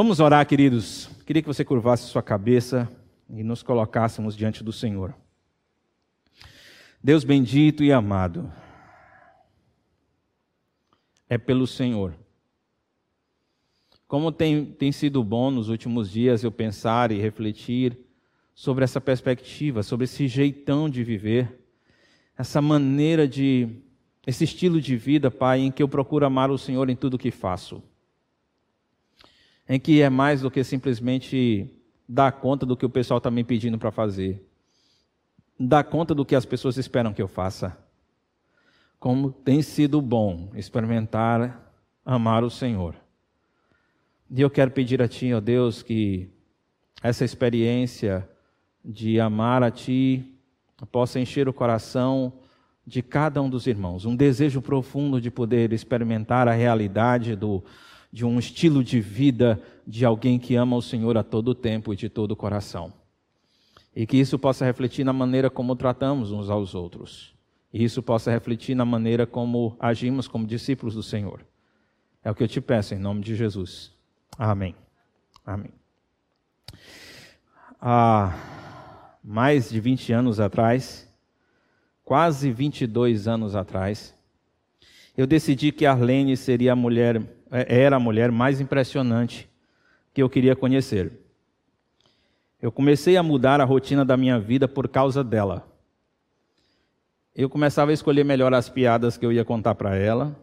Vamos 0.00 0.20
orar, 0.20 0.46
queridos. 0.46 1.10
Queria 1.26 1.42
que 1.42 1.48
você 1.48 1.64
curvasse 1.64 2.04
sua 2.04 2.22
cabeça 2.22 2.88
e 3.28 3.42
nos 3.42 3.64
colocássemos 3.64 4.36
diante 4.36 4.62
do 4.62 4.72
Senhor. 4.72 5.12
Deus 7.02 7.24
bendito 7.24 7.82
e 7.82 7.90
amado, 7.90 8.48
é 11.28 11.36
pelo 11.36 11.66
Senhor. 11.66 12.14
Como 14.06 14.30
tem, 14.30 14.66
tem 14.66 14.92
sido 14.92 15.24
bom 15.24 15.50
nos 15.50 15.68
últimos 15.68 16.08
dias 16.08 16.44
eu 16.44 16.52
pensar 16.52 17.10
e 17.10 17.18
refletir 17.18 17.98
sobre 18.54 18.84
essa 18.84 19.00
perspectiva, 19.00 19.82
sobre 19.82 20.04
esse 20.04 20.28
jeitão 20.28 20.88
de 20.88 21.02
viver, 21.02 21.58
essa 22.38 22.62
maneira 22.62 23.26
de, 23.26 23.68
esse 24.24 24.44
estilo 24.44 24.80
de 24.80 24.96
vida, 24.96 25.28
Pai, 25.28 25.58
em 25.58 25.72
que 25.72 25.82
eu 25.82 25.88
procuro 25.88 26.24
amar 26.24 26.52
o 26.52 26.56
Senhor 26.56 26.88
em 26.88 26.94
tudo 26.94 27.18
que 27.18 27.32
faço 27.32 27.82
em 29.68 29.78
que 29.78 30.00
é 30.00 30.08
mais 30.08 30.40
do 30.40 30.50
que 30.50 30.64
simplesmente 30.64 31.70
dar 32.08 32.32
conta 32.32 32.64
do 32.64 32.76
que 32.76 32.86
o 32.86 32.90
pessoal 32.90 33.18
está 33.18 33.30
me 33.30 33.44
pedindo 33.44 33.78
para 33.78 33.90
fazer, 33.90 34.42
dar 35.60 35.84
conta 35.84 36.14
do 36.14 36.24
que 36.24 36.34
as 36.34 36.46
pessoas 36.46 36.78
esperam 36.78 37.12
que 37.12 37.20
eu 37.20 37.28
faça. 37.28 37.76
Como 38.98 39.30
tem 39.30 39.60
sido 39.60 40.00
bom 40.00 40.50
experimentar 40.54 41.72
amar 42.04 42.42
o 42.42 42.50
Senhor. 42.50 42.94
E 44.30 44.40
eu 44.40 44.48
quero 44.48 44.70
pedir 44.70 45.02
a 45.02 45.08
Ti, 45.08 45.34
ó 45.34 45.40
Deus, 45.40 45.82
que 45.82 46.30
essa 47.02 47.24
experiência 47.24 48.28
de 48.82 49.20
amar 49.20 49.62
a 49.62 49.70
Ti 49.70 50.34
possa 50.90 51.20
encher 51.20 51.48
o 51.48 51.52
coração 51.52 52.32
de 52.86 53.02
cada 53.02 53.42
um 53.42 53.50
dos 53.50 53.66
irmãos. 53.66 54.06
Um 54.06 54.16
desejo 54.16 54.62
profundo 54.62 55.20
de 55.20 55.30
poder 55.30 55.72
experimentar 55.74 56.48
a 56.48 56.52
realidade 56.52 57.36
do 57.36 57.62
de 58.12 58.24
um 58.24 58.38
estilo 58.38 58.82
de 58.82 59.00
vida 59.00 59.60
de 59.86 60.04
alguém 60.04 60.38
que 60.38 60.54
ama 60.54 60.76
o 60.76 60.82
Senhor 60.82 61.16
a 61.16 61.22
todo 61.22 61.54
tempo 61.54 61.92
e 61.92 61.96
de 61.96 62.08
todo 62.08 62.32
o 62.32 62.36
coração. 62.36 62.92
E 63.94 64.06
que 64.06 64.16
isso 64.16 64.38
possa 64.38 64.64
refletir 64.64 65.04
na 65.04 65.12
maneira 65.12 65.50
como 65.50 65.76
tratamos 65.76 66.32
uns 66.32 66.50
aos 66.50 66.74
outros. 66.74 67.34
E 67.72 67.84
isso 67.84 68.02
possa 68.02 68.30
refletir 68.30 68.74
na 68.74 68.84
maneira 68.84 69.26
como 69.26 69.76
agimos 69.78 70.26
como 70.26 70.46
discípulos 70.46 70.94
do 70.94 71.02
Senhor. 71.02 71.44
É 72.22 72.30
o 72.30 72.34
que 72.34 72.42
eu 72.42 72.48
te 72.48 72.60
peço 72.60 72.94
em 72.94 72.98
nome 72.98 73.22
de 73.22 73.34
Jesus. 73.34 73.92
Amém. 74.38 74.74
Amém. 75.44 75.70
Há 77.80 78.36
mais 79.22 79.70
de 79.70 79.80
20 79.80 80.12
anos 80.12 80.40
atrás, 80.40 81.08
quase 82.04 82.50
22 82.50 83.28
anos 83.28 83.54
atrás, 83.54 84.14
eu 85.16 85.26
decidi 85.26 85.72
que 85.72 85.84
Arlene 85.84 86.36
seria 86.36 86.72
a 86.72 86.76
mulher 86.76 87.22
era 87.50 87.96
a 87.96 88.00
mulher 88.00 88.30
mais 88.30 88.60
impressionante 88.60 89.48
que 90.12 90.22
eu 90.22 90.28
queria 90.28 90.56
conhecer. 90.56 91.12
Eu 92.60 92.72
comecei 92.72 93.16
a 93.16 93.22
mudar 93.22 93.60
a 93.60 93.64
rotina 93.64 94.04
da 94.04 94.16
minha 94.16 94.38
vida 94.38 94.66
por 94.66 94.88
causa 94.88 95.22
dela. 95.22 95.66
Eu 97.34 97.48
começava 97.48 97.92
a 97.92 97.94
escolher 97.94 98.24
melhor 98.24 98.52
as 98.52 98.68
piadas 98.68 99.16
que 99.16 99.24
eu 99.24 99.32
ia 99.32 99.44
contar 99.44 99.76
para 99.76 99.96
ela, 99.96 100.34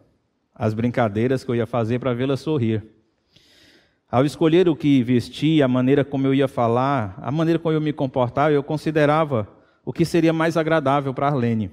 as 0.54 0.72
brincadeiras 0.72 1.44
que 1.44 1.50
eu 1.50 1.54
ia 1.54 1.66
fazer 1.66 1.98
para 1.98 2.14
vê-la 2.14 2.36
sorrir. 2.36 2.82
Ao 4.10 4.24
escolher 4.24 4.68
o 4.68 4.74
que 4.74 5.02
vestir, 5.02 5.62
a 5.62 5.68
maneira 5.68 6.04
como 6.04 6.26
eu 6.26 6.32
ia 6.32 6.48
falar, 6.48 7.18
a 7.20 7.30
maneira 7.30 7.58
como 7.58 7.74
eu 7.74 7.80
me 7.80 7.92
comportava, 7.92 8.52
eu 8.52 8.62
considerava 8.62 9.46
o 9.84 9.92
que 9.92 10.04
seria 10.04 10.32
mais 10.32 10.56
agradável 10.56 11.12
para 11.12 11.26
Arlene. 11.26 11.70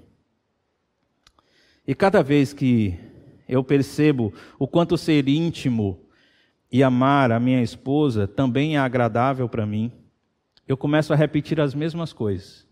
E 1.88 1.96
cada 1.96 2.22
vez 2.22 2.52
que 2.52 3.00
eu 3.48 3.64
percebo 3.64 4.34
o 4.58 4.68
quanto 4.68 4.98
ser 4.98 5.28
íntimo 5.28 6.00
e 6.72 6.82
amar 6.84 7.32
a 7.32 7.40
minha 7.40 7.62
esposa 7.62 8.28
também 8.28 8.76
é 8.76 8.80
agradável 8.80 9.48
para 9.48 9.66
mim. 9.66 9.92
Eu 10.68 10.76
começo 10.76 11.14
a 11.14 11.16
repetir 11.16 11.60
as 11.60 11.76
mesmas 11.76 12.14
coisas. 12.14 12.68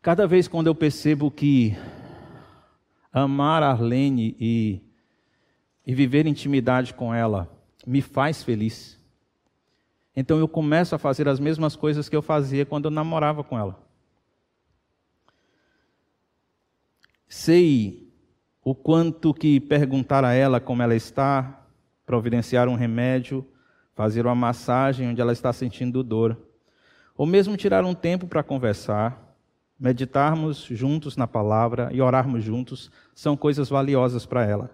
Cada 0.00 0.26
vez 0.26 0.46
quando 0.46 0.66
eu 0.66 0.74
percebo 0.74 1.30
que 1.30 1.76
amar 3.12 3.62
a 3.62 3.70
Arlene 3.70 4.36
e, 4.38 4.80
e 5.86 5.94
viver 5.94 6.26
intimidade 6.26 6.94
com 6.94 7.14
ela 7.14 7.50
me 7.86 8.00
faz 8.00 8.42
feliz, 8.42 9.00
então 10.14 10.38
eu 10.38 10.46
começo 10.46 10.94
a 10.94 10.98
fazer 10.98 11.26
as 11.26 11.40
mesmas 11.40 11.74
coisas 11.74 12.08
que 12.08 12.14
eu 12.14 12.22
fazia 12.22 12.66
quando 12.66 12.84
eu 12.84 12.90
namorava 12.90 13.42
com 13.42 13.58
ela. 13.58 13.80
Sei 17.28 18.01
o 18.64 18.74
quanto 18.74 19.34
que 19.34 19.58
perguntar 19.58 20.24
a 20.24 20.32
ela 20.32 20.60
como 20.60 20.82
ela 20.82 20.94
está, 20.94 21.64
providenciar 22.06 22.68
um 22.68 22.74
remédio, 22.74 23.46
fazer 23.94 24.24
uma 24.24 24.34
massagem 24.34 25.08
onde 25.08 25.20
ela 25.20 25.32
está 25.32 25.52
sentindo 25.52 26.02
dor, 26.02 26.38
ou 27.16 27.26
mesmo 27.26 27.56
tirar 27.56 27.84
um 27.84 27.94
tempo 27.94 28.26
para 28.26 28.42
conversar, 28.42 29.36
meditarmos 29.78 30.58
juntos 30.70 31.16
na 31.16 31.26
palavra 31.26 31.90
e 31.92 32.00
orarmos 32.00 32.44
juntos, 32.44 32.90
são 33.14 33.36
coisas 33.36 33.68
valiosas 33.68 34.24
para 34.24 34.46
ela. 34.46 34.70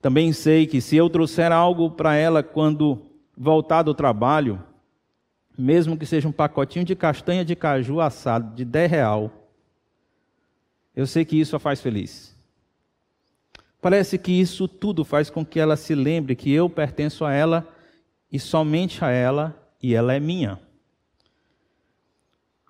Também 0.00 0.32
sei 0.32 0.66
que 0.66 0.80
se 0.80 0.96
eu 0.96 1.08
trouxer 1.10 1.52
algo 1.52 1.90
para 1.90 2.14
ela 2.14 2.42
quando 2.42 3.02
voltar 3.36 3.82
do 3.82 3.94
trabalho, 3.94 4.62
mesmo 5.56 5.96
que 5.96 6.06
seja 6.06 6.26
um 6.26 6.32
pacotinho 6.32 6.84
de 6.84 6.96
castanha 6.96 7.44
de 7.44 7.54
caju 7.54 8.00
assado 8.00 8.54
de 8.54 8.64
10 8.64 8.90
real, 8.90 9.30
eu 10.96 11.06
sei 11.06 11.24
que 11.24 11.38
isso 11.38 11.54
a 11.54 11.58
faz 11.58 11.80
feliz. 11.80 12.31
Parece 13.82 14.16
que 14.16 14.30
isso 14.30 14.68
tudo 14.68 15.04
faz 15.04 15.28
com 15.28 15.44
que 15.44 15.58
ela 15.58 15.76
se 15.76 15.92
lembre 15.92 16.36
que 16.36 16.52
eu 16.52 16.70
pertenço 16.70 17.24
a 17.24 17.32
ela 17.32 17.68
e 18.30 18.38
somente 18.38 19.04
a 19.04 19.10
ela 19.10 19.60
e 19.82 19.92
ela 19.92 20.14
é 20.14 20.20
minha. 20.20 20.60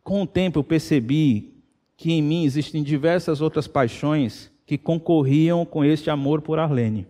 Com 0.02 0.22
o 0.22 0.26
tempo 0.26 0.58
eu 0.58 0.64
percebi 0.64 1.62
que 1.98 2.12
em 2.12 2.22
mim 2.22 2.44
existem 2.44 2.82
diversas 2.82 3.42
outras 3.42 3.68
paixões 3.68 4.50
que 4.64 4.78
concorriam 4.78 5.66
com 5.66 5.84
este 5.84 6.08
amor 6.08 6.40
por 6.40 6.58
Arlene. 6.58 7.06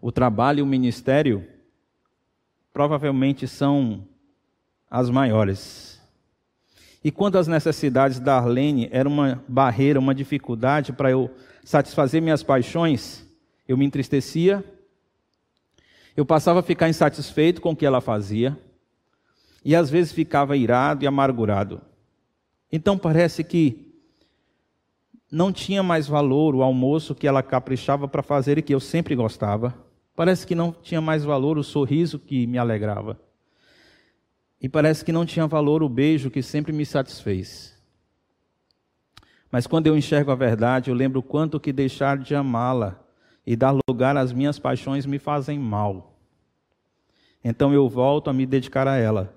O 0.00 0.10
trabalho 0.10 0.60
e 0.60 0.62
o 0.62 0.66
ministério 0.66 1.46
provavelmente 2.72 3.46
são 3.46 4.02
as 4.90 5.10
maiores. 5.10 6.00
E 7.04 7.10
quando 7.10 7.36
as 7.36 7.46
necessidades 7.46 8.18
da 8.18 8.38
Arlene 8.38 8.88
eram 8.90 9.10
uma 9.10 9.44
barreira, 9.46 10.00
uma 10.00 10.14
dificuldade 10.14 10.90
para 10.94 11.10
eu 11.10 11.30
satisfazer 11.66 12.22
minhas 12.22 12.44
paixões, 12.44 13.26
eu 13.66 13.76
me 13.76 13.84
entristecia, 13.84 14.64
eu 16.16 16.24
passava 16.24 16.60
a 16.60 16.62
ficar 16.62 16.88
insatisfeito 16.88 17.60
com 17.60 17.72
o 17.72 17.76
que 17.76 17.84
ela 17.84 18.00
fazia, 18.00 18.56
e 19.64 19.74
às 19.74 19.90
vezes 19.90 20.12
ficava 20.12 20.56
irado 20.56 21.02
e 21.02 21.08
amargurado. 21.08 21.80
Então 22.70 22.96
parece 22.96 23.42
que 23.42 23.92
não 25.28 25.52
tinha 25.52 25.82
mais 25.82 26.06
valor 26.06 26.54
o 26.54 26.62
almoço 26.62 27.16
que 27.16 27.26
ela 27.26 27.42
caprichava 27.42 28.06
para 28.06 28.22
fazer 28.22 28.58
e 28.58 28.62
que 28.62 28.72
eu 28.72 28.78
sempre 28.78 29.16
gostava. 29.16 29.74
Parece 30.14 30.46
que 30.46 30.54
não 30.54 30.70
tinha 30.70 31.00
mais 31.00 31.24
valor 31.24 31.58
o 31.58 31.64
sorriso 31.64 32.16
que 32.16 32.46
me 32.46 32.58
alegrava. 32.58 33.20
E 34.62 34.68
parece 34.68 35.04
que 35.04 35.10
não 35.10 35.26
tinha 35.26 35.48
valor 35.48 35.82
o 35.82 35.88
beijo 35.88 36.30
que 36.30 36.44
sempre 36.44 36.72
me 36.72 36.86
satisfez. 36.86 37.75
Mas 39.50 39.66
quando 39.66 39.86
eu 39.86 39.96
enxergo 39.96 40.30
a 40.30 40.34
verdade, 40.34 40.90
eu 40.90 40.94
lembro 40.94 41.22
quanto 41.22 41.60
que 41.60 41.72
deixar 41.72 42.18
de 42.18 42.34
amá-la 42.34 43.00
e 43.46 43.54
dar 43.54 43.76
lugar 43.88 44.16
às 44.16 44.32
minhas 44.32 44.58
paixões 44.58 45.06
me 45.06 45.18
fazem 45.18 45.58
mal. 45.58 46.18
Então 47.44 47.72
eu 47.72 47.88
volto 47.88 48.28
a 48.28 48.32
me 48.32 48.44
dedicar 48.44 48.88
a 48.88 48.96
ela. 48.96 49.32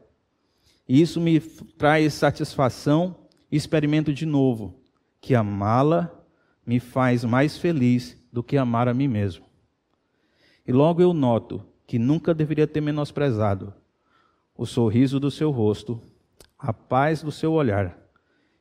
E 0.88 1.00
isso 1.00 1.22
me 1.22 1.40
traz 1.40 2.16
satisfação 2.16 3.16
e 3.52 3.56
experimento 3.56 4.12
de 4.12 4.26
novo 4.26 4.82
que 5.22 5.36
amá-la 5.36 6.12
me 6.66 6.80
faz 6.80 7.24
mais 7.24 7.58
feliz 7.58 8.18
do 8.34 8.42
que 8.42 8.58
amar 8.58 8.88
a 8.88 8.94
mim 8.94 9.08
mesmo. 9.08 9.46
E 10.68 10.72
logo 10.72 11.02
eu 11.02 11.14
noto 11.14 11.64
que 11.86 12.00
nunca 12.00 12.34
deveria 12.34 12.68
ter 12.68 12.82
menosprezado 12.82 13.74
o 14.56 14.66
sorriso 14.66 15.20
do 15.20 15.30
seu 15.30 15.52
rosto, 15.52 16.02
a 16.58 16.74
paz 16.74 17.22
do 17.22 17.32
seu 17.32 17.54
olhar 17.54 17.99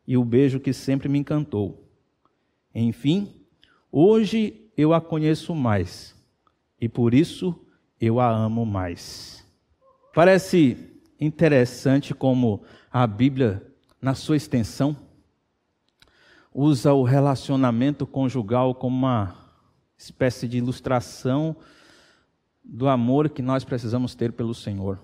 e 0.09 0.17
o 0.17 0.25
beijo 0.25 0.59
que 0.59 0.73
sempre 0.73 1.07
me 1.07 1.19
encantou. 1.19 1.87
Enfim, 2.75 3.45
hoje 3.93 4.71
eu 4.75 4.95
a 4.95 5.03
conheço 5.03 5.55
mais 5.55 6.17
e 6.81 6.89
por 6.89 7.13
isso 7.13 7.55
eu 8.01 8.19
a 8.19 8.31
amo 8.31 8.65
mais. 8.65 9.47
Parece 10.15 10.99
interessante 11.21 12.15
como 12.15 12.63
a 12.91 13.07
Bíblia, 13.07 13.63
na 14.01 14.15
sua 14.15 14.39
extensão, 14.39 14.97
usa 16.55 16.95
o 16.95 17.03
relacionamento 17.03 18.07
conjugal 18.07 18.75
como 18.75 18.97
uma 18.97 19.37
espécie 19.99 20.49
de 20.49 20.57
ilustração 20.57 21.55
do 22.65 22.89
amor 22.89 23.29
que 23.29 23.43
nós 23.43 23.63
precisamos 23.63 24.15
ter 24.15 24.33
pelo 24.33 24.55
Senhor 24.55 24.99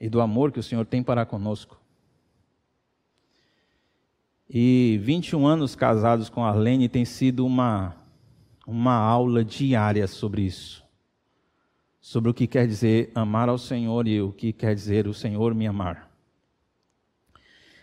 e 0.00 0.08
do 0.08 0.20
amor 0.20 0.50
que 0.50 0.58
o 0.58 0.62
Senhor 0.62 0.84
tem 0.84 1.04
para 1.04 1.24
conosco. 1.24 1.79
E 4.52 4.98
21 5.04 5.46
anos 5.46 5.76
casados 5.76 6.28
com 6.28 6.44
Arlene 6.44 6.88
tem 6.88 7.04
sido 7.04 7.46
uma, 7.46 7.94
uma 8.66 8.94
aula 8.94 9.44
diária 9.44 10.08
sobre 10.08 10.42
isso. 10.42 10.84
sobre 12.00 12.30
o 12.30 12.34
que 12.34 12.48
quer 12.48 12.66
dizer 12.66 13.12
amar 13.14 13.48
ao 13.48 13.58
Senhor 13.58 14.08
e 14.08 14.20
o 14.20 14.32
que 14.32 14.52
quer 14.52 14.74
dizer 14.74 15.06
o 15.06 15.14
Senhor 15.14 15.54
me 15.54 15.68
amar. 15.68 16.10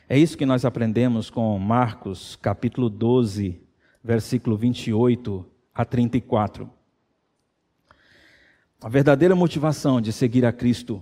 É 0.09 0.17
isso 0.17 0.37
que 0.37 0.45
nós 0.45 0.65
aprendemos 0.65 1.29
com 1.29 1.57
Marcos, 1.57 2.35
capítulo 2.35 2.89
12, 2.89 3.61
versículo 4.03 4.57
28 4.57 5.45
a 5.73 5.85
34. 5.85 6.69
A 8.81 8.89
verdadeira 8.89 9.35
motivação 9.35 10.01
de 10.01 10.11
seguir 10.11 10.45
a 10.45 10.51
Cristo 10.51 11.01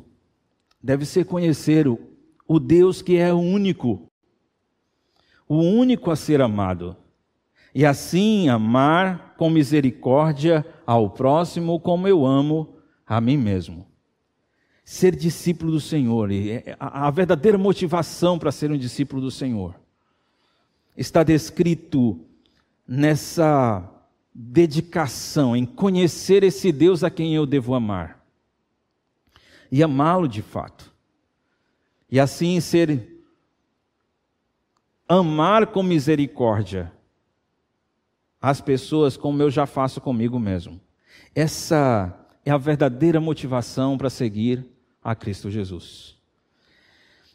deve 0.83 1.05
ser 1.05 1.25
conhecer 1.25 1.87
o, 1.87 1.99
o 2.47 2.59
Deus 2.59 3.01
que 3.01 3.17
é 3.17 3.33
único, 3.33 4.07
o 5.47 5.57
único 5.57 6.11
a 6.11 6.15
ser 6.15 6.41
amado, 6.41 6.95
e 7.73 7.85
assim 7.85 8.49
amar 8.49 9.35
com 9.37 9.49
misericórdia 9.49 10.65
ao 10.85 11.09
próximo 11.09 11.79
como 11.79 12.07
eu 12.07 12.25
amo 12.25 12.75
a 13.05 13.19
mim 13.19 13.37
mesmo. 13.37 13.85
Ser 14.83 15.15
discípulo 15.15 15.71
do 15.71 15.81
Senhor, 15.81 16.31
é, 16.31 16.75
a 16.79 17.09
verdadeira 17.09 17.57
motivação 17.57 18.37
para 18.37 18.51
ser 18.51 18.71
um 18.71 18.77
discípulo 18.77 19.21
do 19.21 19.31
Senhor, 19.31 19.75
está 20.95 21.23
descrito 21.23 22.19
nessa 22.87 23.89
dedicação, 24.33 25.55
em 25.55 25.65
conhecer 25.65 26.43
esse 26.43 26.71
Deus 26.71 27.03
a 27.03 27.09
quem 27.09 27.33
eu 27.33 27.45
devo 27.45 27.73
amar 27.73 28.25
e 29.71 29.83
amá-lo 29.83 30.27
de 30.27 30.41
fato. 30.41 30.93
E 32.09 32.19
assim 32.19 32.59
ser 32.59 33.14
amar 35.07 35.67
com 35.67 35.83
misericórdia 35.83 36.91
as 38.41 38.61
pessoas 38.61 39.17
como 39.17 39.41
eu 39.41 39.49
já 39.49 39.65
faço 39.65 39.99
comigo 39.99 40.39
mesmo. 40.39 40.79
Essa 41.33 42.13
é 42.45 42.51
a 42.51 42.57
verdadeira 42.57 43.19
motivação 43.19 43.97
para 43.97 44.09
seguir 44.09 44.65
a 45.03 45.15
Cristo 45.15 45.49
Jesus. 45.49 46.15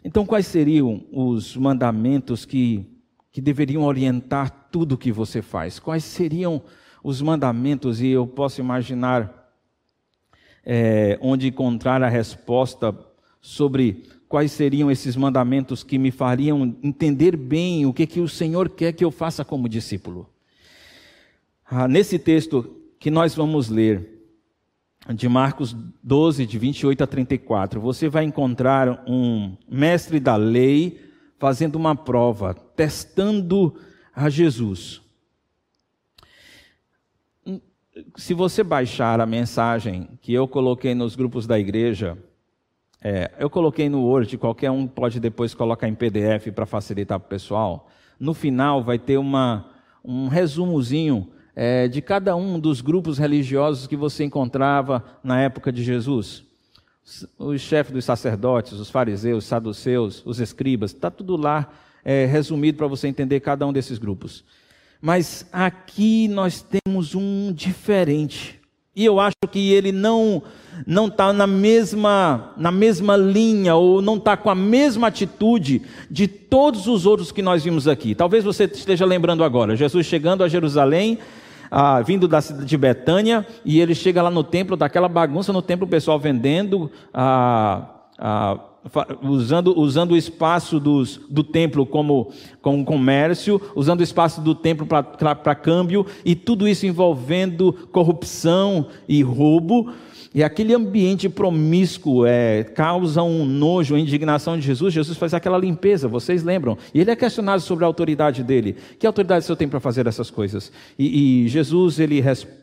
Então, 0.04 0.24
quais 0.24 0.46
seriam 0.46 1.04
os 1.12 1.56
mandamentos 1.56 2.44
que, 2.44 2.86
que 3.32 3.40
deveriam 3.40 3.82
orientar 3.82 4.68
tudo 4.70 4.92
o 4.92 4.98
que 4.98 5.12
você 5.12 5.42
faz? 5.42 5.78
Quais 5.78 6.04
seriam 6.04 6.62
os 7.02 7.20
mandamentos? 7.20 8.00
E 8.00 8.08
eu 8.08 8.26
posso 8.26 8.60
imaginar 8.60 9.52
é, 10.64 11.18
onde 11.20 11.48
encontrar 11.48 12.02
a 12.02 12.08
resposta 12.08 12.96
sobre 13.40 14.04
quais 14.30 14.52
seriam 14.52 14.88
esses 14.88 15.16
mandamentos 15.16 15.82
que 15.82 15.98
me 15.98 16.12
fariam 16.12 16.76
entender 16.84 17.36
bem 17.36 17.84
o 17.84 17.92
que, 17.92 18.06
que 18.06 18.20
o 18.20 18.28
Senhor 18.28 18.68
quer 18.68 18.92
que 18.92 19.04
eu 19.04 19.10
faça 19.10 19.44
como 19.44 19.68
discípulo. 19.68 20.30
Ah, 21.68 21.88
nesse 21.88 22.16
texto 22.16 22.76
que 23.00 23.10
nós 23.10 23.34
vamos 23.34 23.68
ler, 23.68 24.20
de 25.12 25.28
Marcos 25.28 25.74
12, 26.00 26.46
de 26.46 26.58
28 26.60 27.02
a 27.02 27.06
34, 27.08 27.80
você 27.80 28.08
vai 28.08 28.22
encontrar 28.22 29.02
um 29.04 29.56
mestre 29.68 30.20
da 30.20 30.36
lei 30.36 31.00
fazendo 31.36 31.74
uma 31.74 31.96
prova, 31.96 32.54
testando 32.54 33.74
a 34.14 34.30
Jesus. 34.30 35.02
Se 38.16 38.32
você 38.32 38.62
baixar 38.62 39.20
a 39.20 39.26
mensagem 39.26 40.08
que 40.22 40.32
eu 40.32 40.46
coloquei 40.46 40.94
nos 40.94 41.16
grupos 41.16 41.48
da 41.48 41.58
igreja, 41.58 42.16
é, 43.02 43.30
eu 43.38 43.48
coloquei 43.48 43.88
no 43.88 44.02
Word, 44.04 44.36
qualquer 44.36 44.70
um 44.70 44.86
pode 44.86 45.18
depois 45.18 45.54
colocar 45.54 45.88
em 45.88 45.94
PDF 45.94 46.52
para 46.54 46.66
facilitar 46.66 47.18
para 47.18 47.26
o 47.26 47.30
pessoal. 47.30 47.88
No 48.18 48.34
final 48.34 48.82
vai 48.82 48.98
ter 48.98 49.16
uma, 49.16 49.70
um 50.04 50.28
resumozinho 50.28 51.28
é, 51.56 51.88
de 51.88 52.02
cada 52.02 52.36
um 52.36 52.60
dos 52.60 52.80
grupos 52.80 53.18
religiosos 53.18 53.86
que 53.86 53.96
você 53.96 54.24
encontrava 54.24 55.02
na 55.24 55.40
época 55.40 55.72
de 55.72 55.82
Jesus. 55.82 56.44
Os 57.38 57.60
chefes 57.62 57.92
dos 57.92 58.04
sacerdotes, 58.04 58.72
os 58.72 58.90
fariseus, 58.90 59.44
os 59.44 59.48
saduceus, 59.48 60.22
os 60.26 60.38
escribas, 60.38 60.92
está 60.92 61.10
tudo 61.10 61.36
lá 61.36 61.72
é, 62.04 62.26
resumido 62.26 62.76
para 62.76 62.86
você 62.86 63.08
entender 63.08 63.40
cada 63.40 63.66
um 63.66 63.72
desses 63.72 63.98
grupos. 63.98 64.44
Mas 65.00 65.48
aqui 65.50 66.28
nós 66.28 66.62
temos 66.62 67.14
um 67.14 67.52
diferente. 67.52 68.59
E 68.94 69.04
eu 69.04 69.20
acho 69.20 69.36
que 69.50 69.72
ele 69.72 69.92
não 69.92 70.42
não 70.86 71.06
está 71.08 71.32
na 71.32 71.46
mesma, 71.46 72.52
na 72.56 72.70
mesma 72.70 73.16
linha 73.16 73.74
ou 73.74 74.00
não 74.00 74.16
está 74.16 74.36
com 74.36 74.48
a 74.50 74.54
mesma 74.54 75.08
atitude 75.08 75.82
de 76.10 76.26
todos 76.26 76.86
os 76.86 77.06
outros 77.06 77.30
que 77.30 77.42
nós 77.42 77.62
vimos 77.62 77.86
aqui. 77.86 78.14
Talvez 78.14 78.44
você 78.44 78.64
esteja 78.64 79.04
lembrando 79.04 79.44
agora, 79.44 79.76
Jesus 79.76 80.06
chegando 80.06 80.42
a 80.42 80.48
Jerusalém, 80.48 81.18
ah, 81.70 82.00
vindo 82.00 82.26
da 82.26 82.40
cidade 82.40 82.66
de 82.66 82.76
Betânia, 82.76 83.46
e 83.64 83.80
ele 83.80 83.94
chega 83.94 84.22
lá 84.22 84.30
no 84.30 84.42
templo, 84.42 84.76
daquela 84.76 85.08
bagunça 85.08 85.52
no 85.52 85.62
templo, 85.62 85.86
o 85.86 85.90
pessoal 85.90 86.18
vendendo, 86.18 86.90
ah, 87.12 87.84
ah, 88.18 88.58
usando, 89.22 89.78
usando 89.78 90.12
o 90.12 90.16
espaço 90.16 90.80
dos, 90.80 91.20
do 91.28 91.44
templo 91.44 91.84
como, 91.84 92.32
como 92.62 92.84
comércio, 92.84 93.60
usando 93.74 94.00
o 94.00 94.04
espaço 94.04 94.40
do 94.40 94.54
templo 94.54 94.86
para 94.86 95.54
câmbio, 95.54 96.06
e 96.24 96.34
tudo 96.34 96.66
isso 96.66 96.86
envolvendo 96.86 97.72
corrupção 97.92 98.86
e 99.08 99.22
roubo. 99.22 99.92
E 100.32 100.44
aquele 100.44 100.72
ambiente 100.72 101.28
promíscuo 101.28 102.24
é, 102.24 102.62
causa 102.62 103.20
um 103.20 103.44
nojo, 103.44 103.94
uma 103.94 104.00
indignação 104.00 104.56
de 104.56 104.64
Jesus. 104.64 104.94
Jesus 104.94 105.18
faz 105.18 105.34
aquela 105.34 105.58
limpeza, 105.58 106.06
vocês 106.06 106.44
lembram? 106.44 106.78
E 106.94 107.00
ele 107.00 107.10
é 107.10 107.16
questionado 107.16 107.60
sobre 107.60 107.84
a 107.84 107.88
autoridade 107.88 108.44
dele. 108.44 108.76
Que 108.96 109.08
autoridade 109.08 109.42
o 109.42 109.46
senhor 109.46 109.56
tem 109.56 109.68
para 109.68 109.80
fazer 109.80 110.06
essas 110.06 110.30
coisas? 110.30 110.70
E, 110.96 111.44
e 111.44 111.48
Jesus 111.48 111.98
ele 111.98 112.20
responde 112.20 112.59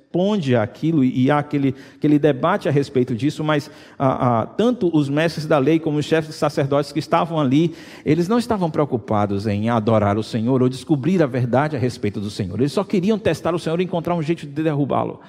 aquilo 0.56 1.04
e 1.04 1.30
há 1.30 1.40
aquele, 1.40 1.76
aquele 1.96 2.18
debate 2.18 2.68
a 2.68 2.72
respeito 2.72 3.16
disso, 3.16 3.44
mas 3.44 3.70
ah, 3.98 4.42
ah, 4.42 4.46
tanto 4.46 4.90
os 4.96 5.10
mestres 5.10 5.46
da 5.46 5.58
lei 5.58 5.80
como 5.80 5.98
os 5.98 6.06
chefes 6.06 6.36
sacerdotes 6.36 6.92
que 6.92 7.00
estavam 7.00 7.40
ali, 7.40 7.76
eles 8.06 8.28
não 8.28 8.38
estavam 8.38 8.70
preocupados 8.70 9.48
em 9.48 9.70
adorar 9.70 10.18
o 10.18 10.24
Senhor 10.24 10.62
ou 10.62 10.70
descobrir 10.70 11.22
a 11.22 11.28
verdade 11.28 11.76
a 11.76 11.80
respeito 11.80 12.20
do 12.20 12.30
Senhor. 12.30 12.60
Eles 12.60 12.72
só 12.72 12.84
queriam 12.84 13.20
testar 13.20 13.54
o 13.54 13.60
Senhor 13.60 13.80
e 13.80 13.84
encontrar 13.84 14.16
um 14.16 14.22
jeito 14.22 14.46
de 14.46 14.64
derrubá-lo 14.64 15.20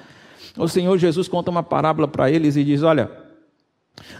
o 0.59 0.69
Senhor 0.69 0.99
Jesus 0.99 1.29
conta 1.29 1.51
uma 1.51 1.63
parábola 1.63 2.09
para 2.09 2.31
eles 2.31 2.57
e 2.57 2.65
diz: 2.65 2.83
Olha, 2.83 3.11